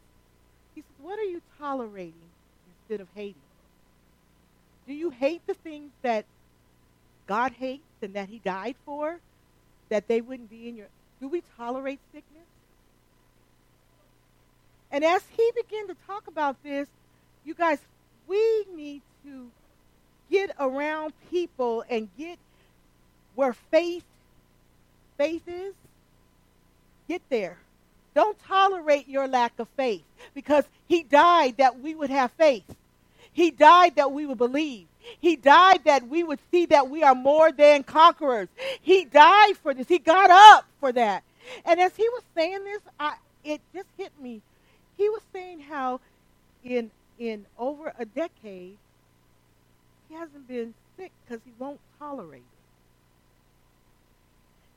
He 0.74 0.82
says, 0.82 0.96
What 0.98 1.18
are 1.18 1.24
you 1.24 1.42
tolerating 1.58 2.32
instead 2.66 3.00
of 3.00 3.10
hating? 3.14 3.48
Do 4.86 4.94
you 4.94 5.10
hate 5.10 5.42
the 5.46 5.54
things 5.54 5.94
that 6.02 6.28
God 7.28 7.52
hates 7.52 7.96
and 8.02 8.16
that 8.16 8.28
He 8.30 8.40
died 8.40 8.76
for? 8.84 9.20
That 9.92 10.08
they 10.08 10.22
wouldn't 10.22 10.48
be 10.48 10.68
in 10.68 10.76
your. 10.76 10.86
Do 11.20 11.28
we 11.28 11.42
tolerate 11.58 12.00
sickness? 12.12 12.46
And 14.90 15.04
as 15.04 15.22
he 15.36 15.52
began 15.54 15.86
to 15.88 15.96
talk 16.06 16.26
about 16.26 16.62
this, 16.62 16.88
you 17.44 17.54
guys, 17.54 17.78
we 18.26 18.64
need 18.74 19.02
to 19.24 19.50
get 20.30 20.50
around 20.58 21.12
people 21.30 21.84
and 21.90 22.08
get 22.16 22.38
where 23.34 23.52
faith 23.52 24.04
faith 25.18 25.46
is. 25.46 25.74
Get 27.06 27.22
there. 27.28 27.58
Don't 28.14 28.38
tolerate 28.40 29.08
your 29.08 29.28
lack 29.28 29.58
of 29.58 29.68
faith 29.76 30.04
because 30.34 30.64
he 30.88 31.02
died 31.02 31.58
that 31.58 31.80
we 31.80 31.94
would 31.94 32.10
have 32.10 32.32
faith. 32.32 32.64
He 33.32 33.50
died 33.50 33.96
that 33.96 34.10
we 34.10 34.24
would 34.24 34.38
believe. 34.38 34.86
He 35.20 35.36
died 35.36 35.84
that 35.84 36.08
we 36.08 36.24
would 36.24 36.40
see 36.50 36.66
that 36.66 36.90
we 36.90 37.02
are 37.02 37.14
more 37.14 37.52
than 37.52 37.84
conquerors. 37.84 38.48
He 38.82 39.04
died 39.06 39.56
for 39.62 39.74
this. 39.74 39.88
He 39.88 39.98
got 39.98 40.30
up 40.30 40.66
for 40.80 40.92
that. 40.92 41.24
And 41.64 41.80
as 41.80 41.96
he 41.96 42.08
was 42.10 42.22
saying 42.36 42.64
this, 42.64 42.82
I, 43.00 43.14
it 43.44 43.60
just 43.74 43.88
hit 43.98 44.12
me. 44.20 44.42
He 44.96 45.08
was 45.08 45.22
saying 45.32 45.60
how 45.60 46.00
in 46.64 46.90
in 47.18 47.46
over 47.58 47.92
a 47.98 48.04
decade 48.06 48.78
he 50.08 50.14
hasn't 50.14 50.48
been 50.48 50.74
sick 50.98 51.12
because 51.24 51.42
he 51.44 51.52
won't 51.58 51.80
tolerate 51.98 52.42
it. 52.42 52.66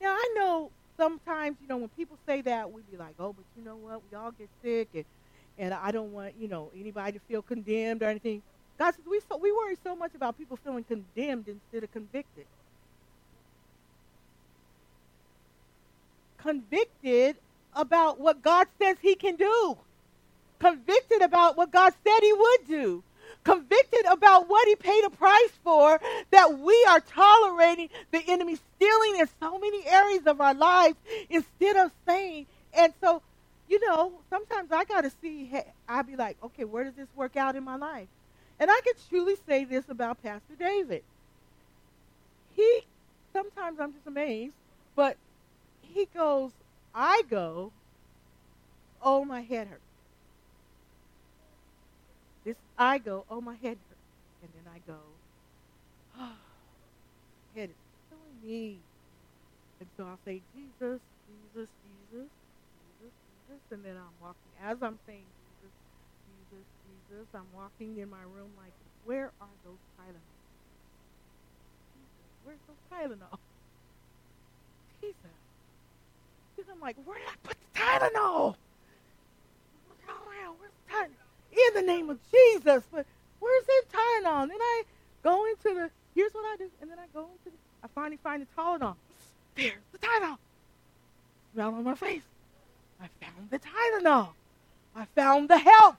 Now 0.04 0.14
I 0.16 0.34
know 0.38 0.72
sometimes, 0.98 1.58
you 1.62 1.68
know, 1.68 1.78
when 1.78 1.90
people 1.90 2.18
say 2.28 2.42
that, 2.44 2.72
we'd 2.72 2.90
be 2.92 2.98
like, 2.98 3.16
oh, 3.20 3.34
but 3.34 3.46
you 3.58 3.64
know 3.64 3.78
what? 3.78 4.02
We 4.12 4.18
all 4.18 4.32
get 4.32 4.50
sick, 4.64 4.90
and 4.96 5.06
and 5.60 5.74
I 5.74 5.92
don't 5.92 6.14
want, 6.14 6.36
you 6.40 6.48
know, 6.50 6.72
anybody 6.80 7.14
to 7.14 7.20
feel 7.28 7.42
condemned 7.42 8.04
or 8.04 8.08
anything. 8.08 8.44
God 8.80 8.96
says 8.96 9.06
we 9.10 9.20
so 9.30 9.38
we 9.38 9.52
worry 9.52 9.78
so 9.84 9.96
much 9.96 10.16
about 10.16 10.38
people 10.38 10.58
feeling 10.58 10.84
condemned 10.86 11.48
instead 11.48 11.84
of 11.84 11.92
convicted. 11.92 12.46
Convicted 16.38 17.38
about 17.76 18.20
what 18.20 18.42
God 18.44 18.68
says 18.82 18.98
He 19.02 19.16
can 19.16 19.36
do. 19.36 19.78
Convicted 20.60 21.22
about 21.22 21.58
what 21.58 21.72
God 21.72 21.94
said 22.06 22.20
He 22.22 22.34
would 22.34 22.68
do 22.68 23.04
convicted 23.46 24.06
about 24.12 24.50
what 24.50 24.68
he 24.68 24.76
paid 24.76 25.06
a 25.06 25.10
price 25.12 25.52
for, 25.64 26.02
that 26.32 26.60
we 26.60 26.86
are 26.90 27.00
tolerating 27.02 27.90
the 28.12 28.24
enemy 28.28 28.58
stealing 28.76 29.20
in 29.20 29.28
so 29.42 29.60
many 29.60 29.86
areas 29.88 30.28
of 30.28 30.42
our 30.42 30.54
lives 30.54 30.98
instead 31.30 31.78
of 31.78 31.92
saying, 32.08 32.48
and 32.78 32.94
so, 33.02 33.22
you 33.70 33.80
know, 33.88 34.14
sometimes 34.30 34.72
I 34.72 34.86
got 34.86 35.02
to 35.04 35.12
see, 35.22 35.52
I'll 35.88 36.04
be 36.04 36.16
like, 36.18 36.38
okay, 36.44 36.66
where 36.66 36.84
does 36.86 36.96
this 36.96 37.08
work 37.16 37.38
out 37.38 37.56
in 37.56 37.64
my 37.64 37.78
life? 37.78 38.08
And 38.60 38.72
I 38.72 38.82
can 38.84 38.94
truly 39.10 39.36
say 39.36 39.66
this 39.66 39.90
about 39.90 40.22
Pastor 40.22 40.56
David. 40.58 41.04
He, 42.50 42.82
sometimes 43.34 43.80
I'm 43.80 43.94
just 43.94 44.08
amazed, 44.08 44.56
but 44.96 45.18
he 45.82 46.08
goes, 46.08 46.54
I 46.94 47.24
go, 47.30 47.74
oh, 49.02 49.26
my 49.26 49.42
head 49.42 49.68
hurts. 49.68 49.84
This 52.46 52.58
I 52.78 53.00
go, 53.00 53.26
oh 53.30 53.42
my 53.42 53.56
head 53.56 53.80
hurts, 53.90 54.02
and 54.42 54.52
then 54.54 54.72
I 54.72 54.80
go, 54.80 55.00
oh, 56.18 56.38
head 57.56 57.72
is 57.72 57.78
killing 58.10 58.42
me, 58.42 58.80
and 59.80 59.90
so 59.98 60.06
I'll 60.06 60.20
say 60.26 60.44
Jesus, 60.54 61.02
Jesus, 61.28 61.70
Jesus, 61.84 62.30
Jesus, 62.72 63.14
Jesus, 63.26 63.62
and 63.72 63.84
then 63.86 63.98
I'm 63.98 64.14
walking 64.22 64.52
as 64.62 64.84
I'm 64.84 65.00
saying 65.08 65.28
Jesus, 66.56 66.66
Jesus. 67.10 67.28
I'm 67.34 67.48
walking 67.54 67.98
in 67.98 68.10
my 68.10 68.24
room 68.34 68.52
like, 68.58 68.74
where 69.04 69.32
are 69.42 69.56
those 69.64 69.80
Tylenol? 70.00 70.36
Jesus, 71.94 72.32
where's 72.44 72.60
those 72.68 72.84
Tylenol? 72.92 73.38
Jesus. 75.02 75.16
And 76.58 76.66
I'm 76.72 76.80
like, 76.80 76.96
where 77.06 77.18
did 77.20 77.28
I 77.28 77.36
put 77.44 77.58
the 77.60 77.80
Tylenol? 77.80 78.56
Look 79.90 80.02
around, 80.08 80.56
where's 80.60 80.72
the 80.88 80.94
Tylenol? 80.94 81.26
in 81.56 81.74
the 81.74 81.82
name 81.82 82.10
of 82.10 82.20
Jesus. 82.32 82.84
But 82.92 83.06
where's 83.40 83.64
it 83.68 83.88
Tylenol? 83.92 84.48
Then 84.48 84.58
I 84.60 84.84
go 85.24 85.46
into 85.46 85.74
the, 85.74 85.90
here's 86.14 86.34
what 86.34 86.46
I 86.46 86.58
do. 86.58 86.70
And 86.82 86.90
then 86.90 87.00
I 87.00 87.06
go 87.14 87.22
into 87.22 87.46
the, 87.46 87.58
I 87.84 87.88
finally 87.94 88.20
find 88.24 88.42
the 88.42 88.48
Tylenol. 88.58 88.96
There's 89.56 89.74
the 89.92 89.98
Tylenol. 90.00 90.38
Smell 91.54 91.76
on 91.76 91.84
my 91.84 91.96
face. 91.96 92.24
I 93.02 93.08
found 93.24 93.50
the 93.50 93.60
Tylenol. 93.60 94.30
I 94.96 95.06
found 95.16 95.50
the 95.50 95.58
help. 95.58 95.96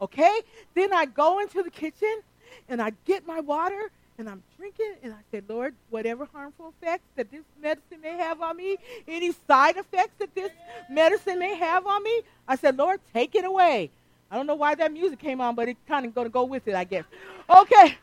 Okay? 0.00 0.40
Then 0.74 0.92
I 0.92 1.06
go 1.06 1.40
into 1.40 1.62
the 1.62 1.70
kitchen 1.70 2.20
and 2.68 2.80
I 2.80 2.92
get 3.04 3.26
my 3.26 3.40
water 3.40 3.90
and 4.20 4.28
I'm 4.28 4.42
drinking, 4.58 4.96
and 5.02 5.14
I 5.14 5.18
said, 5.30 5.44
Lord, 5.48 5.74
whatever 5.88 6.28
harmful 6.30 6.74
effects 6.76 7.04
that 7.16 7.30
this 7.30 7.40
medicine 7.60 8.02
may 8.02 8.18
have 8.18 8.42
on 8.42 8.54
me, 8.54 8.76
any 9.08 9.32
side 9.48 9.78
effects 9.78 10.12
that 10.18 10.34
this 10.34 10.50
medicine 10.90 11.38
may 11.38 11.54
have 11.54 11.86
on 11.86 12.02
me, 12.02 12.20
I 12.46 12.56
said, 12.56 12.76
Lord, 12.76 13.00
take 13.14 13.34
it 13.34 13.46
away. 13.46 13.90
I 14.30 14.36
don't 14.36 14.46
know 14.46 14.56
why 14.56 14.74
that 14.74 14.92
music 14.92 15.20
came 15.20 15.40
on, 15.40 15.54
but 15.54 15.70
it's 15.70 15.80
kind 15.88 16.04
of 16.04 16.14
going 16.14 16.26
to 16.26 16.32
go 16.32 16.44
with 16.44 16.68
it, 16.68 16.74
I 16.74 16.84
guess. 16.84 17.04
Okay. 17.48 17.96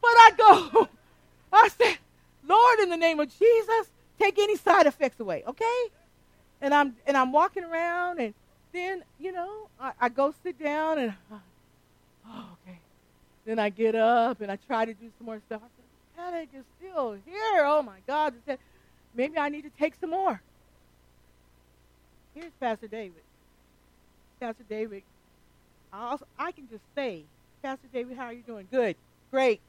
But 0.00 0.10
I 0.10 0.30
go, 0.36 0.88
I 1.52 1.68
said, 1.68 1.98
Lord, 2.46 2.78
in 2.78 2.90
the 2.90 2.96
name 2.96 3.18
of 3.18 3.28
Jesus, 3.36 3.90
take 4.20 4.38
any 4.38 4.56
side 4.56 4.86
effects 4.86 5.18
away, 5.18 5.42
okay? 5.46 5.84
And 6.60 6.72
I'm 6.72 6.94
and 7.04 7.16
I'm 7.16 7.32
walking 7.32 7.64
around, 7.64 8.20
and 8.20 8.34
then 8.72 9.02
you 9.18 9.32
know 9.32 9.68
I, 9.80 9.92
I 10.00 10.08
go 10.08 10.34
sit 10.42 10.62
down, 10.62 10.98
and 10.98 11.14
oh, 12.26 12.46
okay. 12.66 12.78
Then 13.44 13.58
I 13.58 13.70
get 13.70 13.94
up 13.94 14.40
and 14.40 14.50
I 14.52 14.56
try 14.56 14.84
to 14.84 14.94
do 14.94 15.10
some 15.18 15.26
more 15.26 15.40
stuff. 15.46 15.60
I 15.64 15.68
said, 15.76 16.34
headache 16.34 16.50
is 16.54 16.64
still 16.78 17.12
here. 17.12 17.64
Oh 17.64 17.82
my 17.82 17.98
God! 18.06 18.34
I 18.34 18.50
said, 18.52 18.58
maybe 19.14 19.38
I 19.38 19.48
need 19.48 19.62
to 19.62 19.70
take 19.70 19.94
some 20.00 20.10
more. 20.10 20.40
Here's 22.34 22.52
Pastor 22.60 22.86
David. 22.88 23.22
Pastor 24.40 24.64
David 24.68 25.02
I, 25.92 26.10
also, 26.10 26.26
I 26.38 26.52
can 26.52 26.68
just 26.68 26.82
say, 26.94 27.22
Pastor 27.62 27.86
David, 27.92 28.16
how 28.16 28.24
are 28.24 28.32
you 28.32 28.42
doing? 28.42 28.66
Good. 28.70 28.96
Great. 29.30 29.60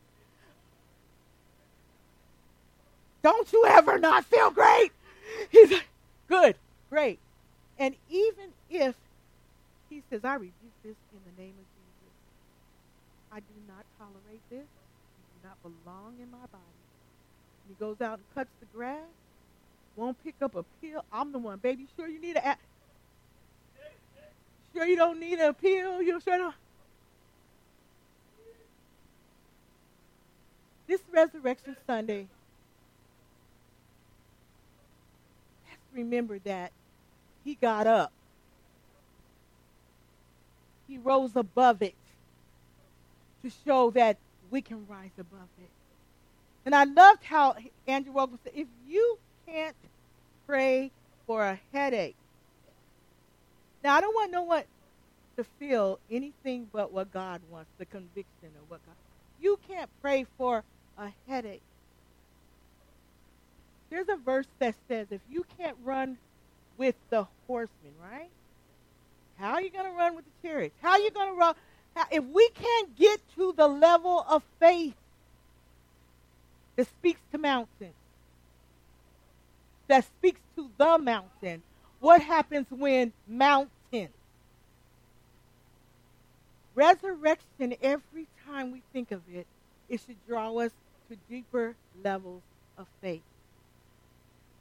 Don't 3.22 3.52
you 3.52 3.66
ever 3.68 4.00
not 4.00 4.26
feel 4.26 4.52
great? 4.52 4.92
He's 5.50 5.72
like, 5.72 5.88
good, 6.28 6.56
great. 6.90 7.20
And 7.80 7.96
even 8.10 8.50
if 8.70 8.96
he 9.90 10.02
says, 10.10 10.24
I 10.24 10.36
rebuke 10.36 10.78
this 10.84 10.96
in 11.12 11.20
the 11.26 11.42
name 11.42 11.54
of 11.54 11.66
Jesus, 11.66 12.14
I 13.32 13.40
do 13.40 13.54
not 13.68 13.86
tolerate 13.98 14.42
this. 14.50 14.60
You 14.60 15.42
do 15.42 15.48
not 15.48 15.58
belong 15.62 16.16
in 16.22 16.30
my 16.32 16.46
body. 16.52 16.64
He 17.68 17.76
goes 17.80 18.02
out 18.02 18.20
and 18.20 18.24
cuts 18.36 18.50
the 18.60 18.66
grass, 18.78 19.00
won't 19.96 20.22
pick 20.24 20.36
up 20.42 20.56
a 20.56 20.64
pill. 20.82 21.04
I'm 21.12 21.32
the 21.32 21.40
one, 21.40 21.60
baby. 21.60 21.88
Sure, 21.96 22.08
you 22.08 22.20
need 22.20 22.36
a 22.36 22.58
sure 24.74 24.86
you 24.86 24.96
don't 24.96 25.20
need 25.20 25.40
a 25.40 25.54
pill. 25.54 26.02
You 26.02 26.20
sure 26.20 26.38
don't? 26.38 26.56
This 30.88 31.02
Resurrection 31.12 31.78
Sunday, 31.88 32.28
let's 35.70 35.82
remember 35.94 36.40
that 36.40 36.72
he 37.44 37.56
got 37.56 37.88
up. 37.88 38.12
He 40.88 40.98
rose 40.98 41.36
above 41.36 41.82
it 41.82 41.96
to 43.44 43.52
show 43.66 43.92
that 43.92 44.18
we 44.50 44.62
can 44.62 44.86
rise 44.88 45.12
above 45.20 45.50
it. 45.62 45.70
And 46.66 46.76
I 46.76 46.86
loved 46.86 47.24
how 47.24 47.56
Andrew 47.88 48.14
Wommack 48.14 48.40
said, 48.44 48.54
if 48.56 48.68
you 48.88 49.20
can't 49.48 49.76
pray 50.48 50.92
for 51.28 51.44
a 51.44 51.60
headache, 51.74 52.16
now, 53.84 53.96
I 53.96 54.02
don't 54.02 54.14
want 54.14 54.32
no 54.32 54.44
one 54.44 54.64
to 55.38 55.44
feel 55.44 56.00
anything 56.10 56.68
but 56.72 56.94
what 56.94 57.12
God 57.12 57.42
wants, 57.50 57.70
the 57.78 57.86
conviction 57.86 58.50
of 58.62 58.70
what 58.70 58.86
God. 58.86 58.96
You 59.40 59.60
can't 59.68 59.90
pray 60.02 60.26
for 60.38 60.64
a 60.98 61.12
headache. 61.28 61.62
There's 63.90 64.08
a 64.10 64.16
verse 64.16 64.48
that 64.60 64.76
says 64.88 65.08
if 65.12 65.22
you 65.30 65.46
can't 65.58 65.78
run 65.84 66.18
with 66.78 66.96
the 67.10 67.28
horsemen, 67.48 67.94
right? 68.02 68.30
How 69.38 69.54
are 69.54 69.62
you 69.62 69.70
going 69.70 69.86
to 69.86 69.98
run 69.98 70.16
with 70.16 70.26
the 70.26 70.48
chariots? 70.48 70.76
How 70.82 70.92
are 70.92 71.00
you 71.00 71.12
going 71.12 71.34
to 71.34 71.40
run? 71.40 71.56
How, 71.96 72.06
if 72.12 72.24
we 72.24 72.50
can't 72.50 72.96
get 72.98 73.20
to 73.36 73.54
the 73.56 73.68
level 73.68 74.26
of 74.28 74.44
faith 74.60 74.96
that 76.76 76.88
speaks 76.88 77.20
to 77.32 77.38
mountains, 77.38 77.94
that 79.88 80.06
speaks 80.06 80.40
to 80.56 80.70
the 80.78 80.98
mountain, 80.98 81.62
what 82.00 82.22
happens 82.22 82.68
when 82.70 83.14
mountains? 83.28 84.10
Resurrection, 86.76 87.76
every 87.82 88.28
time 88.48 88.72
we 88.72 88.82
think 88.92 89.12
of 89.12 89.22
it, 89.32 89.46
it 89.90 90.00
should 90.00 90.16
draw 90.28 90.58
us 90.58 90.72
to 91.10 91.18
deeper 91.30 91.76
levels 92.04 92.42
of 92.78 92.88
faith. 93.02 93.22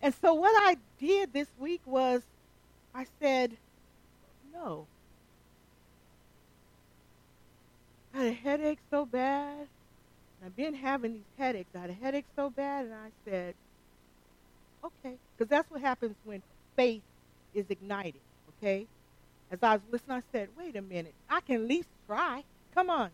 And 0.02 0.14
so 0.20 0.34
what 0.34 0.52
I 0.64 0.76
did 0.98 1.32
this 1.32 1.48
week 1.58 1.80
was 1.86 2.22
I 2.94 3.06
said, 3.20 3.56
no. 4.52 4.86
I 8.14 8.18
had 8.18 8.26
a 8.26 8.32
headache 8.32 8.80
so 8.90 9.06
bad. 9.06 9.68
I've 10.44 10.56
been 10.56 10.74
having 10.74 11.14
these 11.14 11.22
headaches. 11.38 11.70
I 11.74 11.80
had 11.80 11.90
a 11.90 11.94
headache 11.94 12.26
so 12.36 12.50
bad, 12.50 12.86
and 12.86 12.94
I 12.94 13.10
said, 13.24 13.54
Okay, 14.84 15.16
because 15.36 15.48
that's 15.48 15.70
what 15.70 15.80
happens 15.80 16.16
when 16.24 16.42
faith 16.76 17.02
is 17.54 17.66
ignited. 17.70 18.20
Okay, 18.58 18.86
as 19.50 19.60
I 19.62 19.74
was 19.74 19.82
listening, 19.92 20.18
I 20.18 20.22
said, 20.32 20.48
"Wait 20.56 20.76
a 20.76 20.82
minute, 20.82 21.14
I 21.30 21.40
can 21.40 21.56
at 21.62 21.68
least 21.68 21.88
try. 22.06 22.44
Come 22.74 22.90
on, 22.90 23.10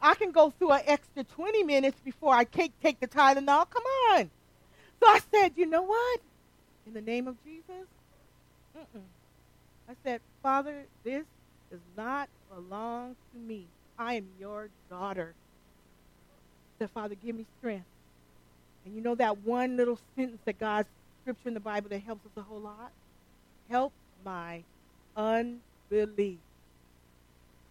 I 0.00 0.14
can 0.14 0.30
go 0.32 0.50
through 0.50 0.72
an 0.72 0.82
extra 0.86 1.24
20 1.24 1.64
minutes 1.64 2.00
before 2.04 2.34
I 2.34 2.44
take 2.44 2.78
take 2.80 3.00
the 3.00 3.08
Tylenol. 3.08 3.68
Come 3.70 3.84
on." 4.12 4.30
So 5.00 5.06
I 5.06 5.20
said, 5.32 5.52
"You 5.56 5.66
know 5.66 5.82
what? 5.82 6.20
In 6.86 6.94
the 6.94 7.00
name 7.00 7.28
of 7.28 7.36
Jesus, 7.44 7.86
mm-mm. 8.76 9.02
I 9.88 9.94
said, 10.04 10.20
Father, 10.42 10.84
this 11.02 11.24
does 11.70 11.80
not 11.96 12.28
belong 12.54 13.16
to 13.32 13.38
me. 13.38 13.66
I 13.98 14.14
am 14.14 14.26
your 14.38 14.68
daughter. 14.88 15.34
Said, 16.78 16.90
Father, 16.90 17.16
give 17.16 17.34
me 17.34 17.44
strength. 17.58 17.86
And 18.84 18.94
you 18.94 19.00
know 19.00 19.14
that 19.16 19.38
one 19.38 19.76
little 19.76 19.98
sentence 20.16 20.40
that 20.44 20.58
God's 20.58 20.88
scripture 21.22 21.48
in 21.48 21.54
the 21.54 21.60
Bible 21.60 21.88
that 21.90 22.02
helps 22.02 22.24
us 22.24 22.32
a 22.36 22.42
whole 22.42 22.60
lot? 22.60 22.92
Help 23.68 23.92
my 24.24 24.62
unbelief. 25.16 26.38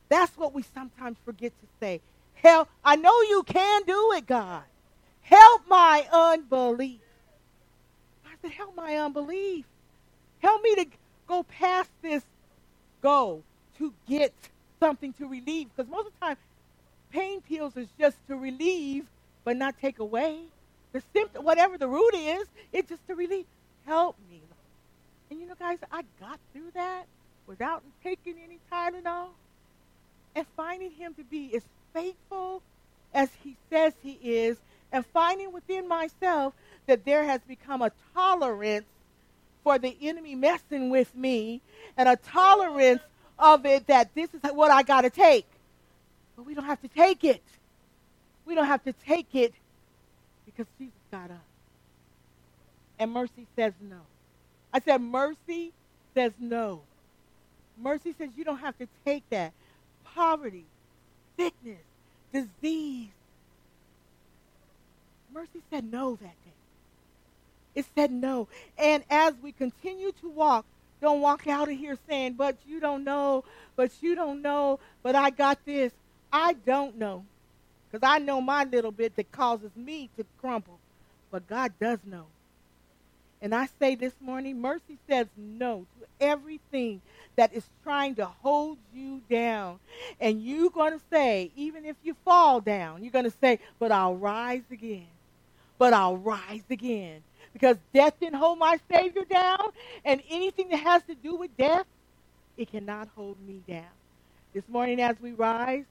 That's 0.09 0.35
what 0.37 0.53
we 0.53 0.63
sometimes 0.73 1.17
forget 1.23 1.51
to 1.61 1.67
say. 1.79 2.01
Help, 2.35 2.69
I 2.83 2.95
know 2.95 3.21
you 3.21 3.43
can 3.43 3.83
do 3.83 4.13
it, 4.13 4.27
God. 4.27 4.63
Help 5.21 5.61
my 5.67 6.07
unbelief. 6.11 6.99
Said, 8.41 8.51
help 8.51 8.75
my 8.75 8.95
unbelief. 8.95 9.65
Help 10.39 10.61
me 10.61 10.75
to 10.75 10.85
go 11.27 11.43
past 11.43 11.89
this 12.01 12.23
go 13.01 13.43
to 13.77 13.93
get 14.07 14.33
something 14.79 15.13
to 15.13 15.27
relieve. 15.27 15.67
Because 15.75 15.89
most 15.89 16.07
of 16.07 16.13
the 16.19 16.25
time, 16.25 16.37
pain 17.11 17.41
pills 17.41 17.75
is 17.75 17.87
just 17.99 18.17
to 18.27 18.35
relieve, 18.35 19.05
but 19.43 19.57
not 19.57 19.75
take 19.79 19.99
away. 19.99 20.39
The 20.91 21.01
symptom, 21.13 21.43
whatever 21.43 21.77
the 21.77 21.87
root 21.87 22.13
is, 22.15 22.47
it's 22.71 22.89
just 22.89 23.05
to 23.07 23.15
relieve. 23.15 23.45
Help 23.85 24.15
me. 24.29 24.41
And 25.29 25.39
you 25.39 25.47
know, 25.47 25.55
guys, 25.57 25.77
I 25.91 26.03
got 26.19 26.39
through 26.53 26.71
that 26.73 27.05
without 27.47 27.83
taking 28.03 28.35
any 28.43 28.59
Tylenol 28.71 29.29
and 30.35 30.45
finding 30.55 30.91
him 30.91 31.13
to 31.15 31.23
be 31.23 31.55
as 31.55 31.63
faithful 31.93 32.61
as 33.13 33.29
he 33.43 33.57
says 33.69 33.93
he 34.01 34.19
is 34.21 34.57
and 34.91 35.05
finding 35.07 35.51
within 35.51 35.87
myself 35.87 36.53
that 36.87 37.05
there 37.05 37.23
has 37.23 37.41
become 37.41 37.81
a 37.81 37.91
tolerance 38.13 38.85
for 39.63 39.77
the 39.77 39.95
enemy 40.01 40.35
messing 40.35 40.89
with 40.89 41.13
me 41.15 41.61
and 41.97 42.09
a 42.09 42.15
tolerance 42.15 43.01
of 43.37 43.65
it 43.65 43.87
that 43.87 44.13
this 44.15 44.29
is 44.33 44.41
what 44.53 44.71
I 44.71 44.83
got 44.83 45.01
to 45.01 45.09
take. 45.09 45.45
But 46.35 46.45
we 46.45 46.53
don't 46.53 46.65
have 46.65 46.81
to 46.81 46.87
take 46.87 47.23
it. 47.23 47.43
We 48.45 48.55
don't 48.55 48.67
have 48.67 48.83
to 48.85 48.93
take 48.93 49.33
it 49.33 49.53
because 50.45 50.65
Jesus 50.77 50.93
got 51.11 51.29
up. 51.31 51.43
And 52.97 53.11
mercy 53.11 53.47
says 53.55 53.73
no. 53.81 53.99
I 54.73 54.79
said, 54.79 55.01
mercy 55.01 55.71
says 56.13 56.33
no. 56.39 56.81
Mercy 57.77 58.13
says 58.17 58.29
you 58.35 58.43
don't 58.43 58.59
have 58.59 58.77
to 58.79 58.87
take 59.05 59.23
that. 59.29 59.53
Poverty, 60.03 60.65
sickness, 61.37 61.81
disease. 62.33 63.09
Mercy 65.33 65.61
said 65.69 65.89
no 65.89 66.15
that 66.15 66.21
day. 66.45 66.58
It 67.79 67.85
said 67.95 68.11
no. 68.11 68.49
And 68.77 69.05
as 69.09 69.35
we 69.41 69.53
continue 69.53 70.11
to 70.19 70.29
walk, 70.29 70.65
don't 71.01 71.21
walk 71.21 71.47
out 71.47 71.71
of 71.71 71.77
here 71.77 71.97
saying, 72.09 72.33
but 72.33 72.57
you 72.67 72.81
don't 72.81 73.05
know, 73.05 73.45
but 73.77 73.91
you 74.01 74.15
don't 74.15 74.41
know, 74.41 74.81
but 75.01 75.15
I 75.15 75.29
got 75.29 75.63
this. 75.65 75.93
I 76.31 76.53
don't 76.65 76.97
know. 76.97 77.23
Because 77.89 78.05
I 78.05 78.19
know 78.19 78.41
my 78.41 78.65
little 78.65 78.91
bit 78.91 79.15
that 79.15 79.31
causes 79.31 79.71
me 79.77 80.09
to 80.17 80.25
crumble. 80.41 80.77
But 81.31 81.47
God 81.47 81.71
does 81.79 81.99
know. 82.05 82.25
And 83.41 83.55
I 83.55 83.69
say 83.79 83.95
this 83.95 84.13
morning, 84.19 84.59
mercy 84.59 84.97
says 85.07 85.27
no 85.37 85.85
to 86.01 86.07
everything 86.19 86.99
that 87.37 87.53
is 87.53 87.63
trying 87.83 88.15
to 88.15 88.25
hold 88.25 88.77
you 88.93 89.21
down. 89.29 89.79
And 90.19 90.43
you're 90.43 90.69
going 90.69 90.91
to 90.91 91.05
say, 91.09 91.49
even 91.55 91.85
if 91.85 91.95
you 92.03 92.13
fall 92.25 92.59
down, 92.59 93.03
you're 93.03 93.13
going 93.13 93.23
to 93.23 93.37
say, 93.39 93.59
but 93.79 93.93
I'll 93.93 94.17
rise 94.17 94.63
again. 94.69 95.07
But 95.77 95.93
I'll 95.93 96.17
rise 96.17 96.63
again 96.69 97.21
because 97.59 97.77
death 97.93 98.13
didn't 98.19 98.37
hold 98.39 98.59
my 98.59 98.79
Savior 98.91 99.23
down, 99.29 99.59
and 100.05 100.21
anything 100.29 100.69
that 100.69 100.77
has 100.79 101.03
to 101.03 101.15
do 101.15 101.35
with 101.35 101.55
death, 101.57 101.85
it 102.57 102.71
cannot 102.71 103.09
hold 103.15 103.37
me 103.47 103.61
down. 103.67 103.85
This 104.53 104.63
morning, 104.69 105.01
as 105.01 105.15
we 105.21 105.33
rise 105.33 105.85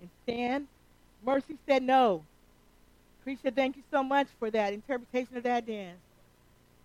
and 0.00 0.10
stand, 0.24 0.68
Mercy 1.24 1.58
said 1.68 1.82
no. 1.82 2.24
Creature, 3.24 3.50
thank 3.52 3.76
you 3.76 3.82
so 3.90 4.02
much 4.02 4.28
for 4.38 4.50
that 4.50 4.72
interpretation 4.72 5.36
of 5.36 5.42
that 5.44 5.66
dance. 5.66 5.98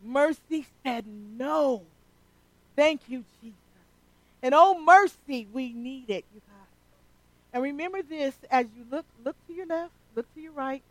Mercy 0.03 0.65
said 0.83 1.05
no. 1.07 1.83
Thank 2.75 3.01
you, 3.07 3.23
Jesus. 3.41 3.55
And 4.41 4.55
oh, 4.55 4.79
mercy, 4.83 5.47
we 5.53 5.73
need 5.73 6.09
it, 6.09 6.25
you 6.33 6.41
guys. 6.47 6.67
And 7.53 7.63
remember 7.63 8.01
this 8.01 8.35
as 8.49 8.65
you 8.75 8.85
look, 8.89 9.05
look 9.23 9.35
to 9.47 9.53
your 9.53 9.67
left, 9.67 9.91
look 10.15 10.33
to 10.35 10.41
your 10.41 10.53
right, 10.53 10.81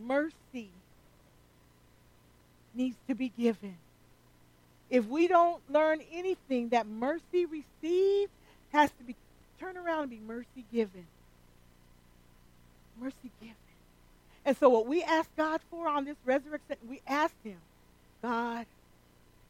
mercy 0.00 0.68
needs 2.74 2.96
to 3.08 3.14
be 3.14 3.28
given. 3.28 3.76
If 4.90 5.06
we 5.06 5.26
don't 5.26 5.62
learn 5.70 6.00
anything, 6.12 6.70
that 6.70 6.86
mercy 6.86 7.46
received 7.46 8.30
has 8.72 8.90
to 8.90 9.04
be 9.04 9.16
turned 9.58 9.78
around 9.78 10.02
and 10.02 10.10
be 10.10 10.20
mercy 10.20 10.64
given. 10.72 11.06
Mercy 13.00 13.30
given. 13.40 13.56
And 14.44 14.56
so 14.56 14.68
what 14.68 14.86
we 14.86 15.02
ask 15.02 15.28
God 15.36 15.60
for 15.70 15.88
on 15.88 16.04
this 16.04 16.16
resurrection, 16.24 16.76
we 16.88 17.00
ask 17.06 17.34
him, 17.44 17.58
God, 18.20 18.66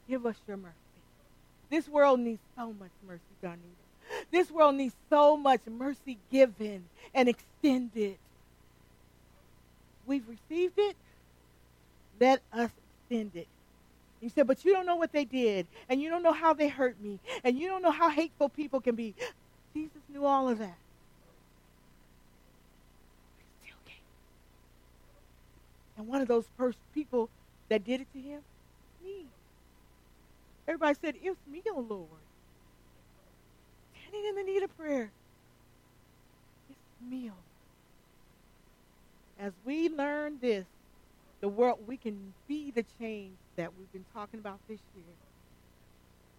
give 0.08 0.26
us 0.26 0.36
your 0.46 0.56
mercy. 0.56 0.76
This 1.70 1.88
world 1.88 2.20
needs 2.20 2.40
so 2.56 2.74
much 2.78 2.90
mercy, 3.06 3.22
needs. 3.42 4.28
This 4.30 4.50
world 4.50 4.74
needs 4.74 4.94
so 5.08 5.36
much 5.36 5.60
mercy 5.66 6.18
given 6.30 6.84
and 7.14 7.28
extended. 7.28 8.18
We've 10.12 10.28
received 10.28 10.74
it. 10.76 10.94
Let 12.20 12.42
us 12.52 12.70
extend 13.08 13.34
it. 13.34 13.48
You 14.20 14.28
said, 14.28 14.46
but 14.46 14.62
you 14.62 14.74
don't 14.74 14.84
know 14.84 14.96
what 14.96 15.10
they 15.10 15.24
did, 15.24 15.66
and 15.88 16.02
you 16.02 16.10
don't 16.10 16.22
know 16.22 16.34
how 16.34 16.52
they 16.52 16.68
hurt 16.68 17.00
me, 17.02 17.18
and 17.42 17.58
you 17.58 17.66
don't 17.66 17.80
know 17.80 17.90
how 17.90 18.10
hateful 18.10 18.50
people 18.50 18.78
can 18.78 18.94
be. 18.94 19.14
Jesus 19.74 20.02
knew 20.12 20.26
all 20.26 20.50
of 20.50 20.58
that. 20.58 20.76
And 25.96 26.06
one 26.06 26.20
of 26.20 26.28
those 26.28 26.44
first 26.58 26.76
people 26.94 27.30
that 27.70 27.82
did 27.82 28.02
it 28.02 28.12
to 28.12 28.20
him, 28.20 28.40
me. 29.02 29.24
Everybody 30.68 30.98
said, 31.00 31.14
It's 31.22 31.40
me, 31.50 31.62
O 31.70 31.76
oh 31.76 31.86
Lord. 31.88 32.08
Standing 34.02 34.28
in 34.28 34.34
the 34.34 34.52
need 34.52 34.62
of 34.62 34.76
prayer. 34.76 35.10
It's 36.68 37.10
me, 37.10 37.30
O 37.30 37.32
oh 37.32 37.42
as 39.42 39.52
we 39.64 39.81
learn 39.96 40.38
this, 40.40 40.66
the 41.40 41.48
world, 41.48 41.80
we 41.86 41.96
can 41.98 42.34
be 42.48 42.70
the 42.70 42.84
change 43.00 43.38
that 43.56 43.74
we've 43.74 43.92
been 43.92 44.06
talking 44.14 44.40
about 44.40 44.60
this 44.68 44.80
year. 44.94 45.16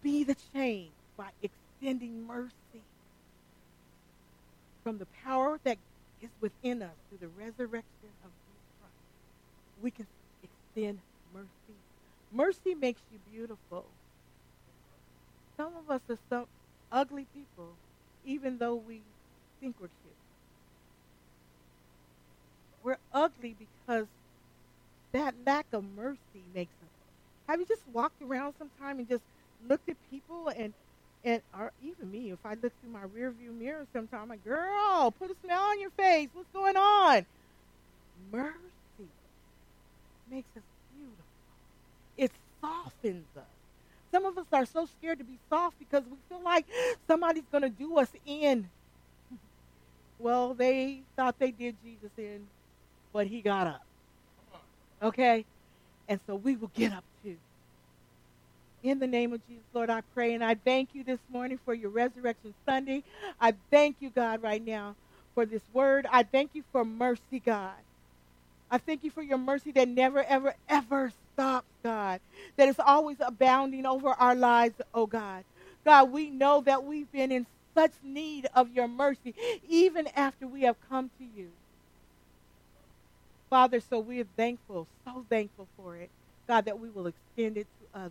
Be 0.02 0.24
the 0.24 0.36
change 0.54 0.94
by 1.16 1.30
extending 1.42 2.26
mercy 2.26 2.84
from 4.84 4.98
the 4.98 5.06
power 5.24 5.58
that 5.64 5.78
is 6.20 6.30
within 6.40 6.82
us 6.82 6.96
through 7.08 7.18
the 7.18 7.28
resurrection 7.28 8.10
of 8.24 8.30
Jesus 8.46 8.68
Christ. 8.80 8.94
We 9.76 9.90
can 9.90 10.08
extend 10.42 11.00
mercy. 11.32 11.84
Mercy 12.30 12.74
makes 12.74 13.02
you 13.10 13.18
beautiful. 13.18 13.96
Some 15.58 15.74
of 15.76 15.90
us 15.90 16.02
are 16.10 16.18
some 16.30 16.46
ugly 16.92 17.26
people, 17.34 17.78
even 18.24 18.58
though 18.58 18.76
we 18.76 19.02
think 19.60 19.76
we're 19.80 19.90
cute. 20.02 20.16
We're 22.84 22.98
ugly 23.12 23.54
because 23.54 24.08
that 25.12 25.36
lack 25.46 25.68
of 25.72 25.84
mercy 25.84 26.48
makes 26.52 26.76
us. 26.82 26.90
Have 27.48 27.60
you 27.60 27.66
just 27.66 27.86
walked 27.86 28.22
around 28.22 28.54
sometime 28.54 28.98
and 28.98 29.08
just 29.08 29.24
looked 29.60 29.88
at 29.88 30.00
people 30.02 30.48
and 30.48 30.74
and 31.24 31.42
or 31.54 31.72
even 31.80 32.10
me, 32.10 32.30
if 32.32 32.40
I 32.44 32.54
look 32.54 32.74
through 32.80 32.90
my 32.90 33.02
rear 33.02 33.32
view 33.32 33.52
mirror 33.52 33.86
sometime, 33.92 34.22
I'm 34.22 34.28
like, 34.28 34.44
girl, 34.44 35.12
put 35.12 35.30
a 35.30 35.36
smile 35.36 35.60
on 35.60 35.80
your 35.80 35.90
face. 35.90 36.30
What's 36.32 36.50
going 36.50 36.76
on? 36.76 37.26
Mercy 38.16 39.14
makes 40.26 40.50
us 40.56 40.64
beautiful. 40.90 41.26
It 42.16 42.32
softens 42.60 43.28
us. 43.36 43.48
Some 44.12 44.26
of 44.26 44.38
us 44.38 44.48
are 44.52 44.66
so 44.66 44.86
scared 44.86 45.18
to 45.20 45.24
be 45.24 45.40
soft 45.50 45.78
because 45.78 46.04
we 46.08 46.18
feel 46.28 46.42
like 46.42 46.66
somebody's 47.06 47.48
going 47.48 47.62
to 47.62 47.70
do 47.70 47.98
us 47.98 48.12
in. 48.24 48.72
Well, 50.18 50.54
they 50.54 51.06
thought 51.16 51.38
they 51.40 51.52
did 51.52 51.80
Jesus 51.80 52.12
in 52.18 52.50
but 53.14 53.28
he 53.28 53.40
got 53.40 53.68
up. 53.68 53.86
Okay? 55.02 55.46
And 56.08 56.20
so 56.26 56.34
we 56.34 56.56
will 56.56 56.70
get 56.74 56.92
up 56.92 57.04
too. 57.24 57.36
In 58.82 58.98
the 58.98 59.06
name 59.06 59.32
of 59.32 59.40
Jesus, 59.48 59.64
Lord, 59.72 59.88
I 59.88 60.02
pray 60.14 60.34
and 60.34 60.44
I 60.44 60.56
thank 60.56 60.90
you 60.92 61.04
this 61.04 61.20
morning 61.32 61.58
for 61.64 61.72
your 61.72 61.88
Resurrection 61.88 62.52
Sunday. 62.66 63.02
I 63.40 63.54
thank 63.70 63.96
you, 64.00 64.10
God, 64.10 64.42
right 64.42 64.62
now 64.62 64.96
for 65.34 65.46
this 65.46 65.62
word. 65.72 66.06
I 66.10 66.24
thank 66.24 66.50
you 66.52 66.64
for 66.70 66.84
mercy, 66.84 67.40
God. 67.44 67.72
I 68.70 68.78
thank 68.78 69.04
you 69.04 69.10
for 69.10 69.22
your 69.22 69.38
mercy 69.38 69.70
that 69.72 69.88
never, 69.88 70.22
ever, 70.24 70.54
ever 70.68 71.12
stops, 71.32 71.68
God. 71.82 72.20
That 72.56 72.68
is 72.68 72.78
always 72.78 73.18
abounding 73.20 73.86
over 73.86 74.08
our 74.08 74.34
lives, 74.34 74.74
oh 74.92 75.06
God. 75.06 75.44
God, 75.84 76.10
we 76.10 76.30
know 76.30 76.62
that 76.62 76.84
we've 76.84 77.10
been 77.12 77.30
in 77.30 77.46
such 77.74 77.92
need 78.02 78.48
of 78.54 78.72
your 78.72 78.88
mercy, 78.88 79.34
even 79.68 80.08
after 80.16 80.46
we 80.46 80.62
have 80.62 80.76
come 80.88 81.10
to 81.18 81.24
you. 81.24 81.48
Father, 83.54 83.78
so 83.78 84.00
we 84.00 84.20
are 84.20 84.26
thankful, 84.36 84.88
so 85.04 85.24
thankful 85.30 85.68
for 85.76 85.94
it, 85.94 86.10
God, 86.48 86.64
that 86.64 86.80
we 86.80 86.90
will 86.90 87.06
extend 87.06 87.56
it 87.56 87.68
to 87.78 88.00
others. 88.00 88.10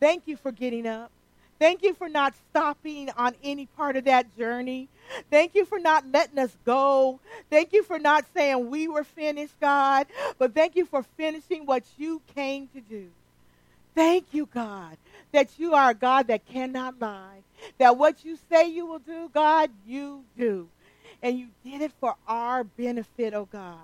Thank 0.00 0.24
you 0.26 0.36
for 0.36 0.50
getting 0.50 0.88
up. 0.88 1.12
Thank 1.60 1.84
you 1.84 1.94
for 1.94 2.08
not 2.08 2.34
stopping 2.50 3.08
on 3.16 3.36
any 3.44 3.66
part 3.66 3.96
of 3.96 4.06
that 4.06 4.36
journey. 4.36 4.88
Thank 5.30 5.54
you 5.54 5.66
for 5.66 5.78
not 5.78 6.04
letting 6.10 6.40
us 6.40 6.50
go. 6.64 7.20
Thank 7.48 7.72
you 7.72 7.84
for 7.84 8.00
not 8.00 8.24
saying 8.34 8.68
we 8.68 8.88
were 8.88 9.04
finished, 9.04 9.54
God, 9.60 10.08
but 10.36 10.52
thank 10.52 10.74
you 10.74 10.84
for 10.84 11.04
finishing 11.16 11.64
what 11.64 11.84
you 11.96 12.20
came 12.34 12.66
to 12.74 12.80
do. 12.80 13.10
Thank 13.94 14.34
you, 14.34 14.46
God, 14.46 14.96
that 15.30 15.60
you 15.60 15.74
are 15.74 15.90
a 15.90 15.94
God 15.94 16.26
that 16.26 16.44
cannot 16.44 17.00
lie. 17.00 17.44
That 17.78 17.98
what 17.98 18.24
you 18.24 18.36
say 18.50 18.68
you 18.68 18.84
will 18.84 18.98
do, 18.98 19.30
God, 19.32 19.70
you 19.86 20.24
do. 20.36 20.66
And 21.22 21.38
you 21.38 21.46
did 21.64 21.82
it 21.82 21.92
for 22.00 22.16
our 22.26 22.64
benefit, 22.64 23.32
oh 23.32 23.46
God. 23.46 23.78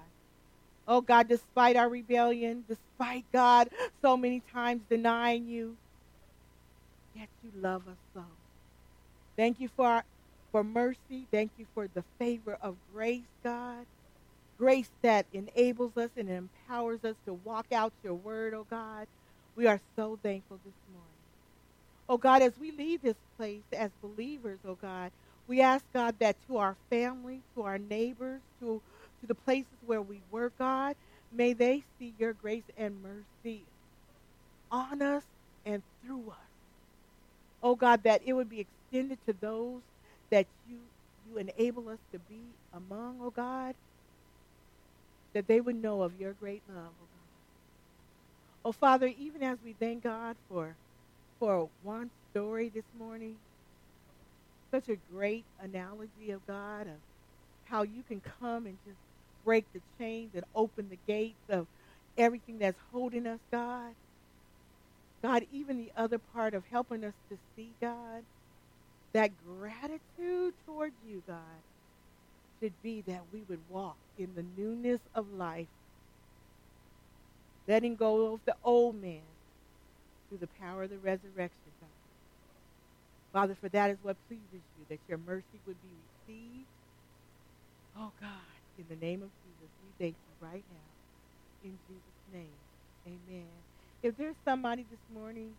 Oh 0.86 1.02
God, 1.02 1.28
despite 1.28 1.76
our 1.76 1.90
rebellion, 1.90 2.64
despite 2.68 3.26
God 3.32 3.70
so 4.02 4.16
many 4.16 4.40
times 4.40 4.84
denying 4.90 5.46
you, 5.46 5.78
yet 7.14 7.30
you 7.42 7.52
love 7.54 7.88
us 7.88 7.98
so. 8.14 8.24
Thank 9.36 9.60
you 9.60 9.68
for, 9.68 9.86
our, 9.86 10.04
for 10.52 10.64
mercy. 10.64 11.28
Thank 11.32 11.54
you 11.56 11.66
for 11.74 11.88
the 11.88 12.04
favor 12.20 12.54
of 12.60 12.78
grace, 12.90 13.28
God. 13.44 13.86
Grace 14.58 14.92
that 15.02 15.26
enables 15.32 15.96
us 15.96 16.12
and 16.16 16.30
empowers 16.30 17.04
us 17.04 17.16
to 17.26 17.34
walk 17.34 17.66
out 17.72 17.94
your 18.04 18.14
word, 18.14 18.54
oh 18.54 18.64
God. 18.64 19.08
We 19.56 19.66
are 19.66 19.80
so 19.96 20.18
thankful 20.22 20.60
this 20.64 20.76
morning. 20.88 21.26
Oh 22.08 22.18
God, 22.18 22.42
as 22.42 22.58
we 22.58 22.72
leave 22.72 23.02
this 23.02 23.18
place 23.36 23.64
as 23.72 23.92
believers, 24.02 24.60
oh 24.64 24.76
God, 24.76 25.12
we 25.48 25.60
ask 25.62 25.86
God 25.92 26.18
that 26.20 26.40
to 26.46 26.58
our 26.58 26.76
family, 26.90 27.44
to 27.54 27.62
our 27.62 27.78
neighbors, 27.78 28.42
to, 28.60 28.82
to 29.22 29.28
the 29.28 29.36
places 29.36 29.78
where 29.82 30.02
we 30.02 30.22
were, 30.30 30.52
God, 30.58 30.96
may 31.32 31.54
they 31.54 31.82
see 31.98 32.14
your 32.18 32.34
grace 32.34 32.66
and 32.76 33.02
mercy 33.02 33.72
on 34.70 35.02
us 35.02 35.26
and 35.64 35.84
through 36.02 36.30
us. 36.30 36.38
Oh 37.62 37.76
God, 37.76 38.04
that 38.04 38.22
it 38.24 38.34
would 38.34 38.48
be 38.48 38.60
extended 38.60 39.20
to 39.26 39.32
those 39.34 39.84
that 40.30 40.48
you 40.64 40.90
you 41.22 41.38
enable 41.38 41.88
us 41.88 42.00
to 42.12 42.18
be 42.20 42.58
among, 42.72 43.20
oh 43.22 43.30
God, 43.32 43.76
that 45.34 45.48
they 45.48 45.60
would 45.60 45.76
know 45.76 46.02
of 46.02 46.16
your 46.16 46.34
great 46.34 46.64
love, 46.68 46.94
oh 47.00 47.08
God. 47.12 47.20
Oh 48.64 48.72
Father, 48.72 49.06
even 49.08 49.42
as 49.42 49.62
we 49.62 49.74
thank 49.74 50.04
God 50.04 50.38
for 50.48 50.78
for 51.40 51.70
one 51.82 52.10
story 52.30 52.70
this 52.70 52.86
morning, 52.94 53.40
such 54.72 54.88
a 54.88 54.96
great 54.96 55.46
analogy 55.58 56.30
of 56.32 56.46
God 56.46 56.88
of 56.88 57.02
how 57.64 57.82
you 57.84 58.04
can 58.04 58.20
come 58.20 58.66
and 58.66 58.80
just 58.84 59.00
break 59.44 59.66
the 59.72 59.82
chains 59.98 60.32
and 60.34 60.44
open 60.54 60.88
the 60.90 61.00
gates 61.06 61.44
of 61.48 61.68
everything 62.16 62.58
that's 62.58 62.78
holding 62.90 63.26
us, 63.26 63.40
God. 63.52 63.94
God, 65.24 65.44
even 65.50 65.78
the 65.78 65.92
other 65.96 66.18
part 66.18 66.54
of 66.54 66.64
helping 66.66 67.04
us 67.04 67.14
to 67.30 67.38
see, 67.56 67.76
God, 67.80 68.24
that 69.14 69.36
gratitude 69.36 70.54
towards 70.64 70.96
you, 71.02 71.22
God, 71.26 71.62
should 72.62 72.80
be 72.82 73.02
that 73.02 73.28
we 73.30 73.44
would 73.44 73.68
walk 73.68 73.98
in 74.16 74.34
the 74.34 74.42
newness 74.44 75.02
of 75.14 75.28
life, 75.28 75.70
letting 77.68 77.96
go 77.96 78.34
of 78.34 78.42
the 78.46 78.56
old 78.62 78.96
man 78.96 79.36
through 80.28 80.38
the 80.38 80.48
power 80.48 80.84
of 80.84 80.90
the 80.90 81.00
resurrection, 81.00 81.72
God. 81.80 81.90
Father, 83.32 83.56
for 83.56 83.68
that 83.70 83.90
is 83.90 83.98
what 84.02 84.18
pleases 84.28 84.64
you, 84.74 84.86
that 84.90 85.02
your 85.08 85.18
mercy 85.18 85.62
would 85.66 85.80
be 85.80 85.94
received. 85.96 86.70
Oh, 87.96 88.12
God, 88.20 88.30
in 88.76 88.88
the 88.88 88.96
name 88.96 89.22
of 89.22 89.32
Jesus, 90.02 90.02
we 90.02 90.06
thank 90.06 90.16
you 90.16 90.46
right 90.48 90.64
now. 90.70 91.70
In 91.70 91.78
Jesus' 91.88 92.02
name, 92.32 92.48
amen. 93.06 93.46
If 94.02 94.16
there's 94.16 94.34
somebody 94.44 94.84
this 94.90 94.98
morning. 95.14 95.52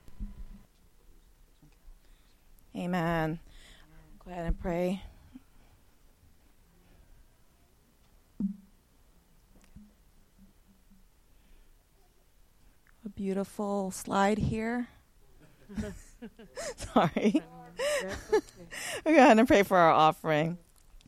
Amen. 2.75 3.39
Go 4.25 4.31
ahead 4.31 4.45
and 4.47 4.59
pray. 4.59 5.01
A 13.05 13.09
beautiful 13.09 13.91
slide 13.91 14.37
here. 14.37 14.87
Sorry. 16.75 17.41
We're 19.05 19.15
going 19.15 19.37
to 19.37 19.45
pray 19.45 19.63
for 19.63 19.77
our 19.77 19.91
offering. 19.91 20.57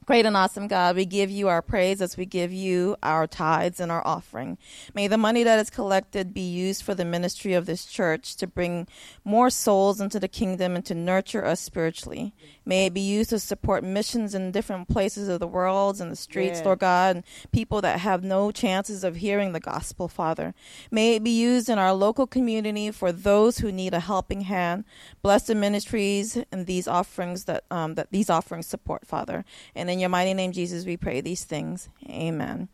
Great 0.06 0.28
and 0.28 0.38
awesome 0.38 0.68
God, 0.68 0.96
we 0.96 1.06
give 1.06 1.32
you 1.32 1.48
our 1.48 1.64
praise 1.64 2.00
as 2.00 2.16
we 2.16 2.28
give 2.28 2.54
you 2.54 2.96
our 3.02 3.26
tithes 3.26 3.80
and 3.80 3.92
our 3.92 4.06
offering. 4.06 4.60
May 4.94 5.08
the 5.08 5.18
money 5.18 5.42
that 5.42 5.58
is 5.58 5.72
collected 5.72 6.32
be 6.32 6.48
used 6.48 6.84
for 6.84 6.94
the 6.94 7.04
ministry 7.04 7.54
of 7.54 7.66
this 7.66 7.86
church 7.86 8.36
to 8.36 8.46
bring 8.46 8.88
more 9.24 9.50
souls 9.50 10.00
into 10.00 10.20
the 10.20 10.28
kingdom 10.28 10.76
and 10.76 10.86
to 10.86 10.94
nurture 10.94 11.44
us 11.44 11.60
spiritually. 11.60 12.36
May 12.68 12.86
it 12.86 12.94
be 12.94 13.02
used 13.02 13.32
to 13.32 13.40
support 13.40 13.84
missions 13.84 14.36
in 14.36 14.52
different 14.52 14.90
places 14.90 15.28
of 15.28 15.40
the 15.40 15.48
world 15.48 16.00
and 16.00 16.12
the 16.12 16.16
streets, 16.16 16.64
Lord 16.64 16.80
God, 16.80 17.16
and 17.16 17.26
people 17.52 17.82
that 17.82 18.00
have 18.00 18.24
no 18.24 18.52
chances 18.52 19.04
of 19.04 19.16
hearing 19.16 19.54
the 19.54 19.60
gospel, 19.60 20.08
Father. 20.08 20.54
May 20.92 21.16
it 21.16 21.24
be 21.24 21.32
used 21.32 21.68
in 21.68 21.80
our 21.80 21.94
local 21.94 22.28
community 22.28 22.92
for 22.92 23.12
those 23.12 23.58
who 23.58 23.72
need 23.72 23.96
a 23.96 24.00
helping 24.02 24.42
hand. 24.42 24.84
Bless 25.24 25.48
the 25.48 25.56
ministries 25.56 26.38
and 26.52 26.68
these 26.68 26.88
offerings 26.88 27.46
that 27.46 27.64
um, 27.72 27.96
that 27.96 28.12
these 28.12 28.30
offerings 28.30 28.68
support, 28.68 29.08
Father. 29.08 29.44
And 29.74 29.95
in 29.96 30.02
your 30.02 30.10
mighty 30.10 30.34
name, 30.34 30.52
Jesus, 30.52 30.86
we 30.86 30.98
pray 30.98 31.22
these 31.22 31.46
things. 31.46 31.88
Amen. 32.10 32.68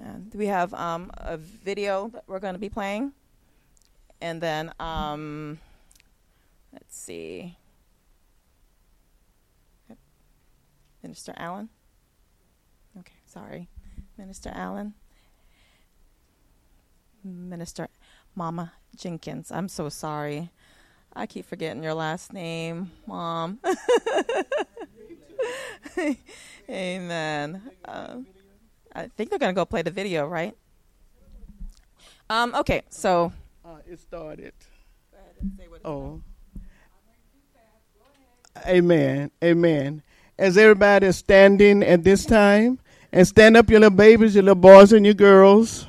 Amen. 0.00 0.30
We 0.34 0.46
have 0.46 0.72
um, 0.72 1.10
a 1.18 1.36
video 1.36 2.08
that 2.14 2.24
we're 2.26 2.38
going 2.38 2.54
to 2.54 2.58
be 2.58 2.70
playing. 2.70 3.12
And 4.22 4.40
then, 4.40 4.72
um, 4.80 5.58
let's 6.72 6.96
see. 6.96 7.58
Minister 11.02 11.34
Allen? 11.36 11.68
Okay, 12.98 13.16
sorry. 13.26 13.68
Minister 14.16 14.50
Allen? 14.54 14.94
Minister 17.22 17.88
Mama 18.34 18.72
Jenkins. 18.96 19.52
I'm 19.52 19.68
so 19.68 19.90
sorry. 19.90 20.50
I 21.12 21.26
keep 21.26 21.44
forgetting 21.44 21.82
your 21.82 21.92
last 21.92 22.32
name, 22.32 22.90
Mom. 23.06 23.58
Amen. 26.70 27.62
Um, 27.84 28.26
I 28.94 29.08
think 29.08 29.30
they're 29.30 29.38
going 29.38 29.54
to 29.54 29.58
go 29.58 29.64
play 29.64 29.82
the 29.82 29.90
video, 29.90 30.26
right? 30.26 30.56
Um, 32.30 32.54
okay, 32.54 32.82
so. 32.88 33.32
Uh, 33.64 33.76
it 33.86 34.00
started. 34.00 34.52
Oh. 35.84 36.20
Amen. 38.66 39.30
Amen. 39.42 40.02
As 40.38 40.58
everybody 40.58 41.06
is 41.06 41.16
standing 41.16 41.82
at 41.82 42.04
this 42.04 42.24
time, 42.24 42.78
and 43.12 43.26
stand 43.26 43.56
up 43.56 43.70
your 43.70 43.80
little 43.80 43.96
babies, 43.96 44.34
your 44.34 44.44
little 44.44 44.54
boys, 44.54 44.92
and 44.92 45.04
your 45.04 45.14
girls. 45.14 45.86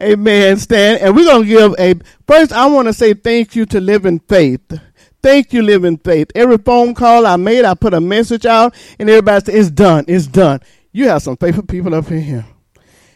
Amen. 0.00 0.56
Stand. 0.58 1.00
And 1.00 1.16
we're 1.16 1.24
going 1.24 1.42
to 1.42 1.48
give 1.48 1.74
a. 1.78 1.94
First, 2.26 2.52
I 2.52 2.66
want 2.66 2.86
to 2.86 2.92
say 2.92 3.14
thank 3.14 3.56
you 3.56 3.66
to 3.66 3.80
Living 3.80 4.20
Faith. 4.20 4.78
Thank 5.22 5.52
you, 5.52 5.62
Living 5.62 5.98
Faith. 5.98 6.30
Every 6.34 6.58
phone 6.58 6.94
call 6.94 7.26
I 7.26 7.36
made, 7.36 7.64
I 7.64 7.74
put 7.74 7.94
a 7.94 8.00
message 8.00 8.46
out, 8.46 8.74
and 8.98 9.10
everybody 9.10 9.44
said, 9.44 9.54
It's 9.54 9.70
done. 9.70 10.04
It's 10.06 10.26
done. 10.26 10.60
You 10.92 11.08
have 11.08 11.22
some 11.22 11.36
faithful 11.36 11.64
people 11.64 11.94
up 11.94 12.10
in 12.10 12.22
here. 12.22 12.46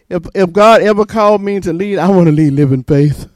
If, 0.08 0.26
if 0.34 0.52
God 0.52 0.82
ever 0.82 1.06
called 1.06 1.42
me 1.42 1.60
to 1.60 1.72
lead, 1.72 1.98
I 1.98 2.08
want 2.08 2.26
to 2.26 2.32
lead 2.32 2.52
Living 2.52 2.84
Faith. 2.84 3.28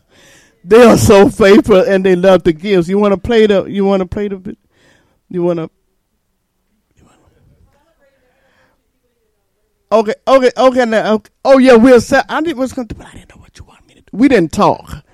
They 0.65 0.83
are 0.83 0.99
so 0.99 1.31
faithful 1.31 1.81
and 1.81 2.05
they 2.05 2.17
love 2.17 2.43
to 2.43 2.53
give. 2.53 2.89
You 2.89 2.99
want 2.99 3.13
to 3.15 3.21
play 3.21 3.47
the, 3.47 3.65
you 3.67 3.85
want 3.85 4.01
to 4.01 4.07
play 4.07 4.29
the, 4.29 4.57
you 5.29 5.43
want 5.43 5.59
to, 5.61 5.71
Okay, 9.93 10.15
okay, 10.27 10.51
okay. 10.57 10.85
Now, 10.85 11.15
okay. 11.15 11.31
oh 11.45 11.59
yeah, 11.59 11.75
we'll. 11.75 12.01
Say, 12.01 12.21
I 12.29 12.41
didn't 12.41 12.59
was 12.59 12.73
going 12.73 12.89
to, 12.89 12.95
but 12.97 13.07
I 13.07 13.13
didn't 13.13 13.35
know 13.35 13.41
what 13.41 13.57
you 13.57 13.65
want 13.65 13.87
me 13.87 13.95
to 13.95 14.01
do. 14.01 14.07
We 14.13 14.27
didn't 14.27 14.53
talk 14.53 15.05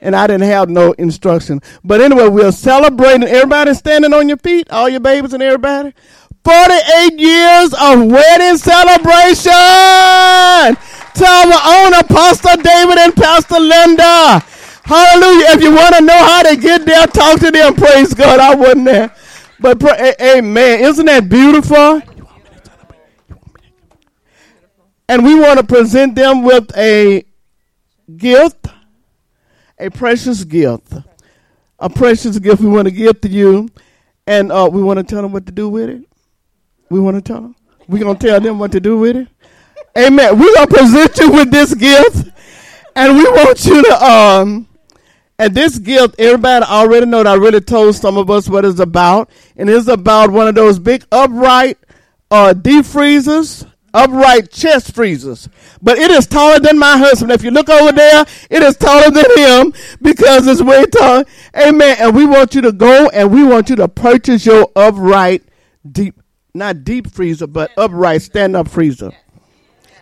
and 0.00 0.16
I 0.16 0.26
didn't 0.26 0.48
have 0.48 0.68
no 0.68 0.92
instruction. 0.92 1.60
But 1.84 2.00
anyway, 2.00 2.28
we're 2.28 2.52
celebrating. 2.52 3.24
Everybody 3.24 3.74
standing 3.74 4.14
on 4.14 4.28
your 4.28 4.38
feet, 4.38 4.70
all 4.70 4.88
your 4.88 5.00
babies 5.00 5.32
and 5.32 5.42
everybody. 5.42 5.92
48 6.44 7.20
years 7.20 7.74
of 7.74 8.06
wedding 8.06 8.56
celebration 8.56 9.52
to 11.14 11.24
our 11.26 11.86
own 11.86 11.94
Apostle 11.94 12.56
David 12.62 12.98
and 12.98 13.14
Pastor 13.14 13.60
Linda. 13.60 14.42
Hallelujah. 14.84 15.46
If 15.50 15.62
you 15.62 15.74
want 15.74 15.94
to 15.96 16.00
know 16.02 16.16
how 16.16 16.42
to 16.42 16.56
get 16.56 16.84
there, 16.86 17.06
talk 17.06 17.40
to 17.40 17.50
them. 17.50 17.74
Praise 17.74 18.14
God. 18.14 18.40
I 18.40 18.54
wasn't 18.54 18.86
there. 18.86 19.14
But 19.60 19.78
pray, 19.78 20.14
amen. 20.20 20.80
Isn't 20.80 21.06
that 21.06 21.28
beautiful? 21.28 22.00
And 25.08 25.24
we 25.24 25.38
want 25.38 25.58
to 25.58 25.66
present 25.66 26.14
them 26.14 26.42
with 26.42 26.74
a 26.76 27.24
gift, 28.16 28.68
a 29.80 29.90
precious 29.90 30.44
gift. 30.44 30.92
A 31.78 31.88
precious 31.88 32.38
gift 32.38 32.60
we 32.60 32.68
want 32.68 32.86
to 32.86 32.92
give 32.92 33.20
to 33.22 33.28
you. 33.28 33.68
And 34.26 34.52
uh, 34.52 34.68
we 34.70 34.82
want 34.82 34.98
to 34.98 35.02
tell 35.02 35.22
them 35.22 35.32
what 35.32 35.46
to 35.46 35.52
do 35.52 35.68
with 35.68 35.88
it. 35.88 36.02
We 36.90 37.00
want 37.00 37.16
to 37.16 37.22
tell 37.22 37.40
them. 37.40 37.56
We're 37.88 38.04
going 38.04 38.16
to 38.16 38.26
tell 38.26 38.40
them 38.40 38.58
what 38.58 38.72
to 38.72 38.80
do 38.80 38.98
with 38.98 39.16
it. 39.16 39.28
Amen. 39.98 40.38
We're 40.38 40.54
going 40.54 40.68
to 40.68 40.74
present 40.74 41.18
you 41.18 41.32
with 41.32 41.50
this 41.50 41.74
gift. 41.74 42.28
And 42.94 43.16
we 43.16 43.24
want 43.24 43.64
you 43.64 43.82
to, 43.82 44.04
um, 44.04 44.68
and 45.38 45.54
this 45.54 45.78
gift, 45.78 46.16
everybody 46.18 46.64
already 46.64 47.06
know 47.06 47.22
that 47.22 47.28
I 47.28 47.34
really 47.34 47.60
told 47.60 47.94
some 47.94 48.16
of 48.16 48.30
us 48.30 48.48
what 48.48 48.64
it's 48.64 48.78
about. 48.78 49.30
And 49.56 49.70
it's 49.70 49.88
about 49.88 50.30
one 50.30 50.48
of 50.48 50.54
those 50.54 50.78
big 50.78 51.04
upright 51.10 51.78
uh, 52.30 52.52
deep 52.52 52.84
freezers, 52.84 53.64
upright 53.94 54.50
chest 54.50 54.94
freezers. 54.94 55.48
But 55.82 55.98
it 55.98 56.10
is 56.10 56.26
taller 56.26 56.58
than 56.58 56.78
my 56.78 56.96
husband. 56.98 57.32
If 57.32 57.42
you 57.42 57.50
look 57.50 57.68
over 57.68 57.92
there, 57.92 58.24
it 58.50 58.62
is 58.62 58.76
taller 58.76 59.10
than 59.10 59.24
him 59.36 59.72
because 60.02 60.46
it's 60.46 60.62
way 60.62 60.84
taller. 60.86 61.24
Amen. 61.56 61.96
And 62.00 62.14
we 62.14 62.26
want 62.26 62.54
you 62.54 62.60
to 62.62 62.72
go 62.72 63.08
and 63.10 63.32
we 63.32 63.44
want 63.44 63.70
you 63.70 63.76
to 63.76 63.88
purchase 63.88 64.46
your 64.46 64.70
upright 64.76 65.42
deep, 65.90 66.20
not 66.54 66.84
deep 66.84 67.10
freezer, 67.10 67.46
but 67.46 67.70
upright 67.76 68.22
stand 68.22 68.56
up 68.56 68.68
freezer. 68.68 69.12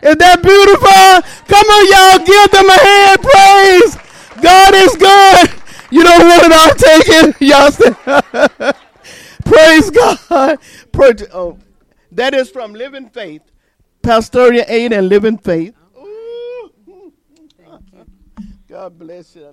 Is 0.01 0.15
that 0.15 0.41
beautiful? 0.41 1.21
Come 1.47 1.67
on, 1.67 1.85
y'all, 1.91 2.25
give 2.25 2.51
them 2.51 2.69
a 2.69 2.79
hand 2.79 3.21
praise. 3.21 4.09
God 4.41 4.73
is 4.75 4.95
good. 4.95 5.59
You 5.91 6.03
don't 6.03 6.27
want 6.27 6.43
it 6.43 6.51
all 6.53 6.73
taken. 6.75 7.35
Y'all 7.47 7.71
say, 7.71 8.73
praise 9.45 9.89
God. 9.89 10.59
Oh, 11.33 11.57
that 12.11 12.33
is 12.33 12.49
from 12.49 12.73
Living 12.73 13.09
Faith, 13.09 13.41
Pastoral 14.01 14.63
Aid 14.67 14.93
and 14.93 15.09
Living 15.09 15.37
Faith. 15.37 15.75
God 18.67 18.97
bless 18.97 19.35
you. 19.35 19.49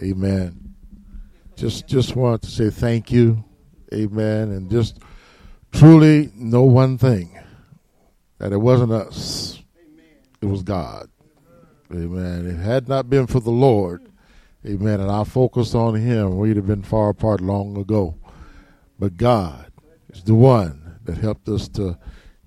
Amen. 0.00 0.74
Just 1.56 1.88
just 1.88 2.14
want 2.14 2.42
to 2.42 2.50
say 2.50 2.70
thank 2.70 3.10
you. 3.10 3.44
Amen. 3.92 4.50
And 4.50 4.70
just 4.70 4.98
truly 5.72 6.30
know 6.34 6.62
one 6.62 6.98
thing 6.98 7.38
that 8.38 8.52
it 8.52 8.58
wasn't 8.58 8.92
us 8.92 9.58
it 10.40 10.46
was 10.46 10.62
God. 10.62 11.10
Amen. 11.92 12.46
It 12.46 12.62
had 12.62 12.88
not 12.88 13.10
been 13.10 13.26
for 13.26 13.40
the 13.40 13.50
Lord, 13.50 14.08
amen, 14.64 15.00
and 15.00 15.10
our 15.10 15.24
focus 15.24 15.74
on 15.74 15.94
Him, 15.94 16.38
we'd 16.38 16.56
have 16.56 16.66
been 16.66 16.82
far 16.82 17.10
apart 17.10 17.40
long 17.40 17.76
ago. 17.76 18.14
But 18.98 19.16
God 19.16 19.72
is 20.10 20.24
the 20.24 20.34
one 20.34 20.98
that 21.04 21.18
helped 21.18 21.48
us 21.48 21.68
to 21.70 21.98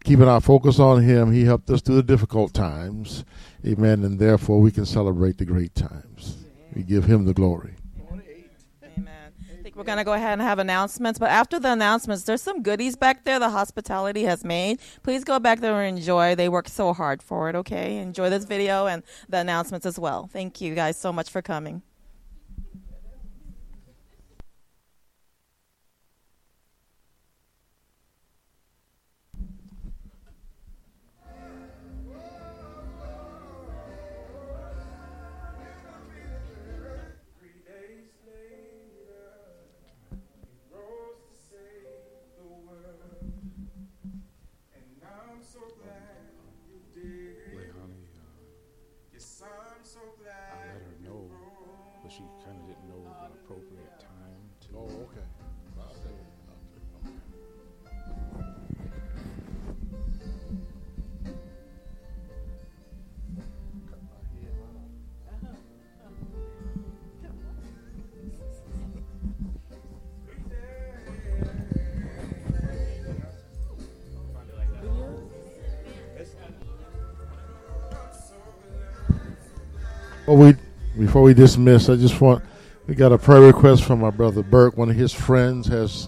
keeping 0.03 0.28
our 0.28 0.41
focus 0.41 0.80
on 0.80 1.03
Him. 1.03 1.32
He 1.32 1.45
helped 1.45 1.69
us 1.69 1.82
through 1.82 1.95
the 1.95 2.03
difficult 2.03 2.53
times. 2.53 3.23
Amen. 3.65 4.03
And 4.03 4.19
therefore 4.19 4.60
we 4.60 4.72
can 4.72 4.86
celebrate 4.86 5.38
the 5.38 5.45
great 5.45 5.76
times. 5.76 6.38
We 6.76 6.84
give 6.84 7.06
Him 7.06 7.26
the 7.26 7.34
glory 7.34 7.76
Amen. 8.98 9.32
I 9.60 9.64
think 9.64 9.76
we're 9.76 9.84
going 9.84 9.98
to 9.98 10.03
go 10.03 10.14
ahead 10.14 10.34
and 10.34 10.41
have 10.41 10.60
announcements. 10.60 11.19
But 11.19 11.30
after 11.30 11.60
the 11.60 11.72
announcements, 11.72 12.23
there's 12.23 12.41
some 12.41 12.61
goodies 12.61 12.95
back 12.95 13.23
there 13.23 13.40
the 13.40 13.49
hospitality 13.49 14.23
has 14.23 14.44
made. 14.44 14.80
Please 15.03 15.23
go 15.23 15.40
back 15.40 15.60
there 15.60 15.82
and 15.82 15.98
enjoy. 15.98 16.36
They 16.36 16.49
worked 16.49 16.69
so 16.69 16.94
hard 16.94 17.22
for 17.22 17.49
it, 17.49 17.56
okay? 17.56 17.98
Enjoy 17.98 18.30
this 18.30 18.45
video 18.45 18.88
and 18.88 19.03
the 19.30 19.38
announcements 19.38 19.86
as 19.86 19.99
well. 19.99 20.30
Thank 20.32 20.61
you 20.61 20.76
guys 20.76 20.98
so 20.98 21.14
much 21.14 21.30
for 21.30 21.41
coming. 21.41 21.84
Before 80.32 80.45
we 80.45 80.56
before 80.98 81.22
we 81.24 81.34
dismiss, 81.34 81.90
I 81.90 81.98
just 81.98 82.22
want 82.22 82.41
we 82.88 82.95
got 82.95 83.12
a 83.12 83.18
prayer 83.18 83.41
request 83.41 83.84
from 83.84 83.99
my 83.99 84.12
brother 84.12 84.41
Burke. 84.41 84.78
One 84.78 84.90
of 84.90 84.95
his 84.95 85.12
friends 85.12 85.68
has 85.68 86.08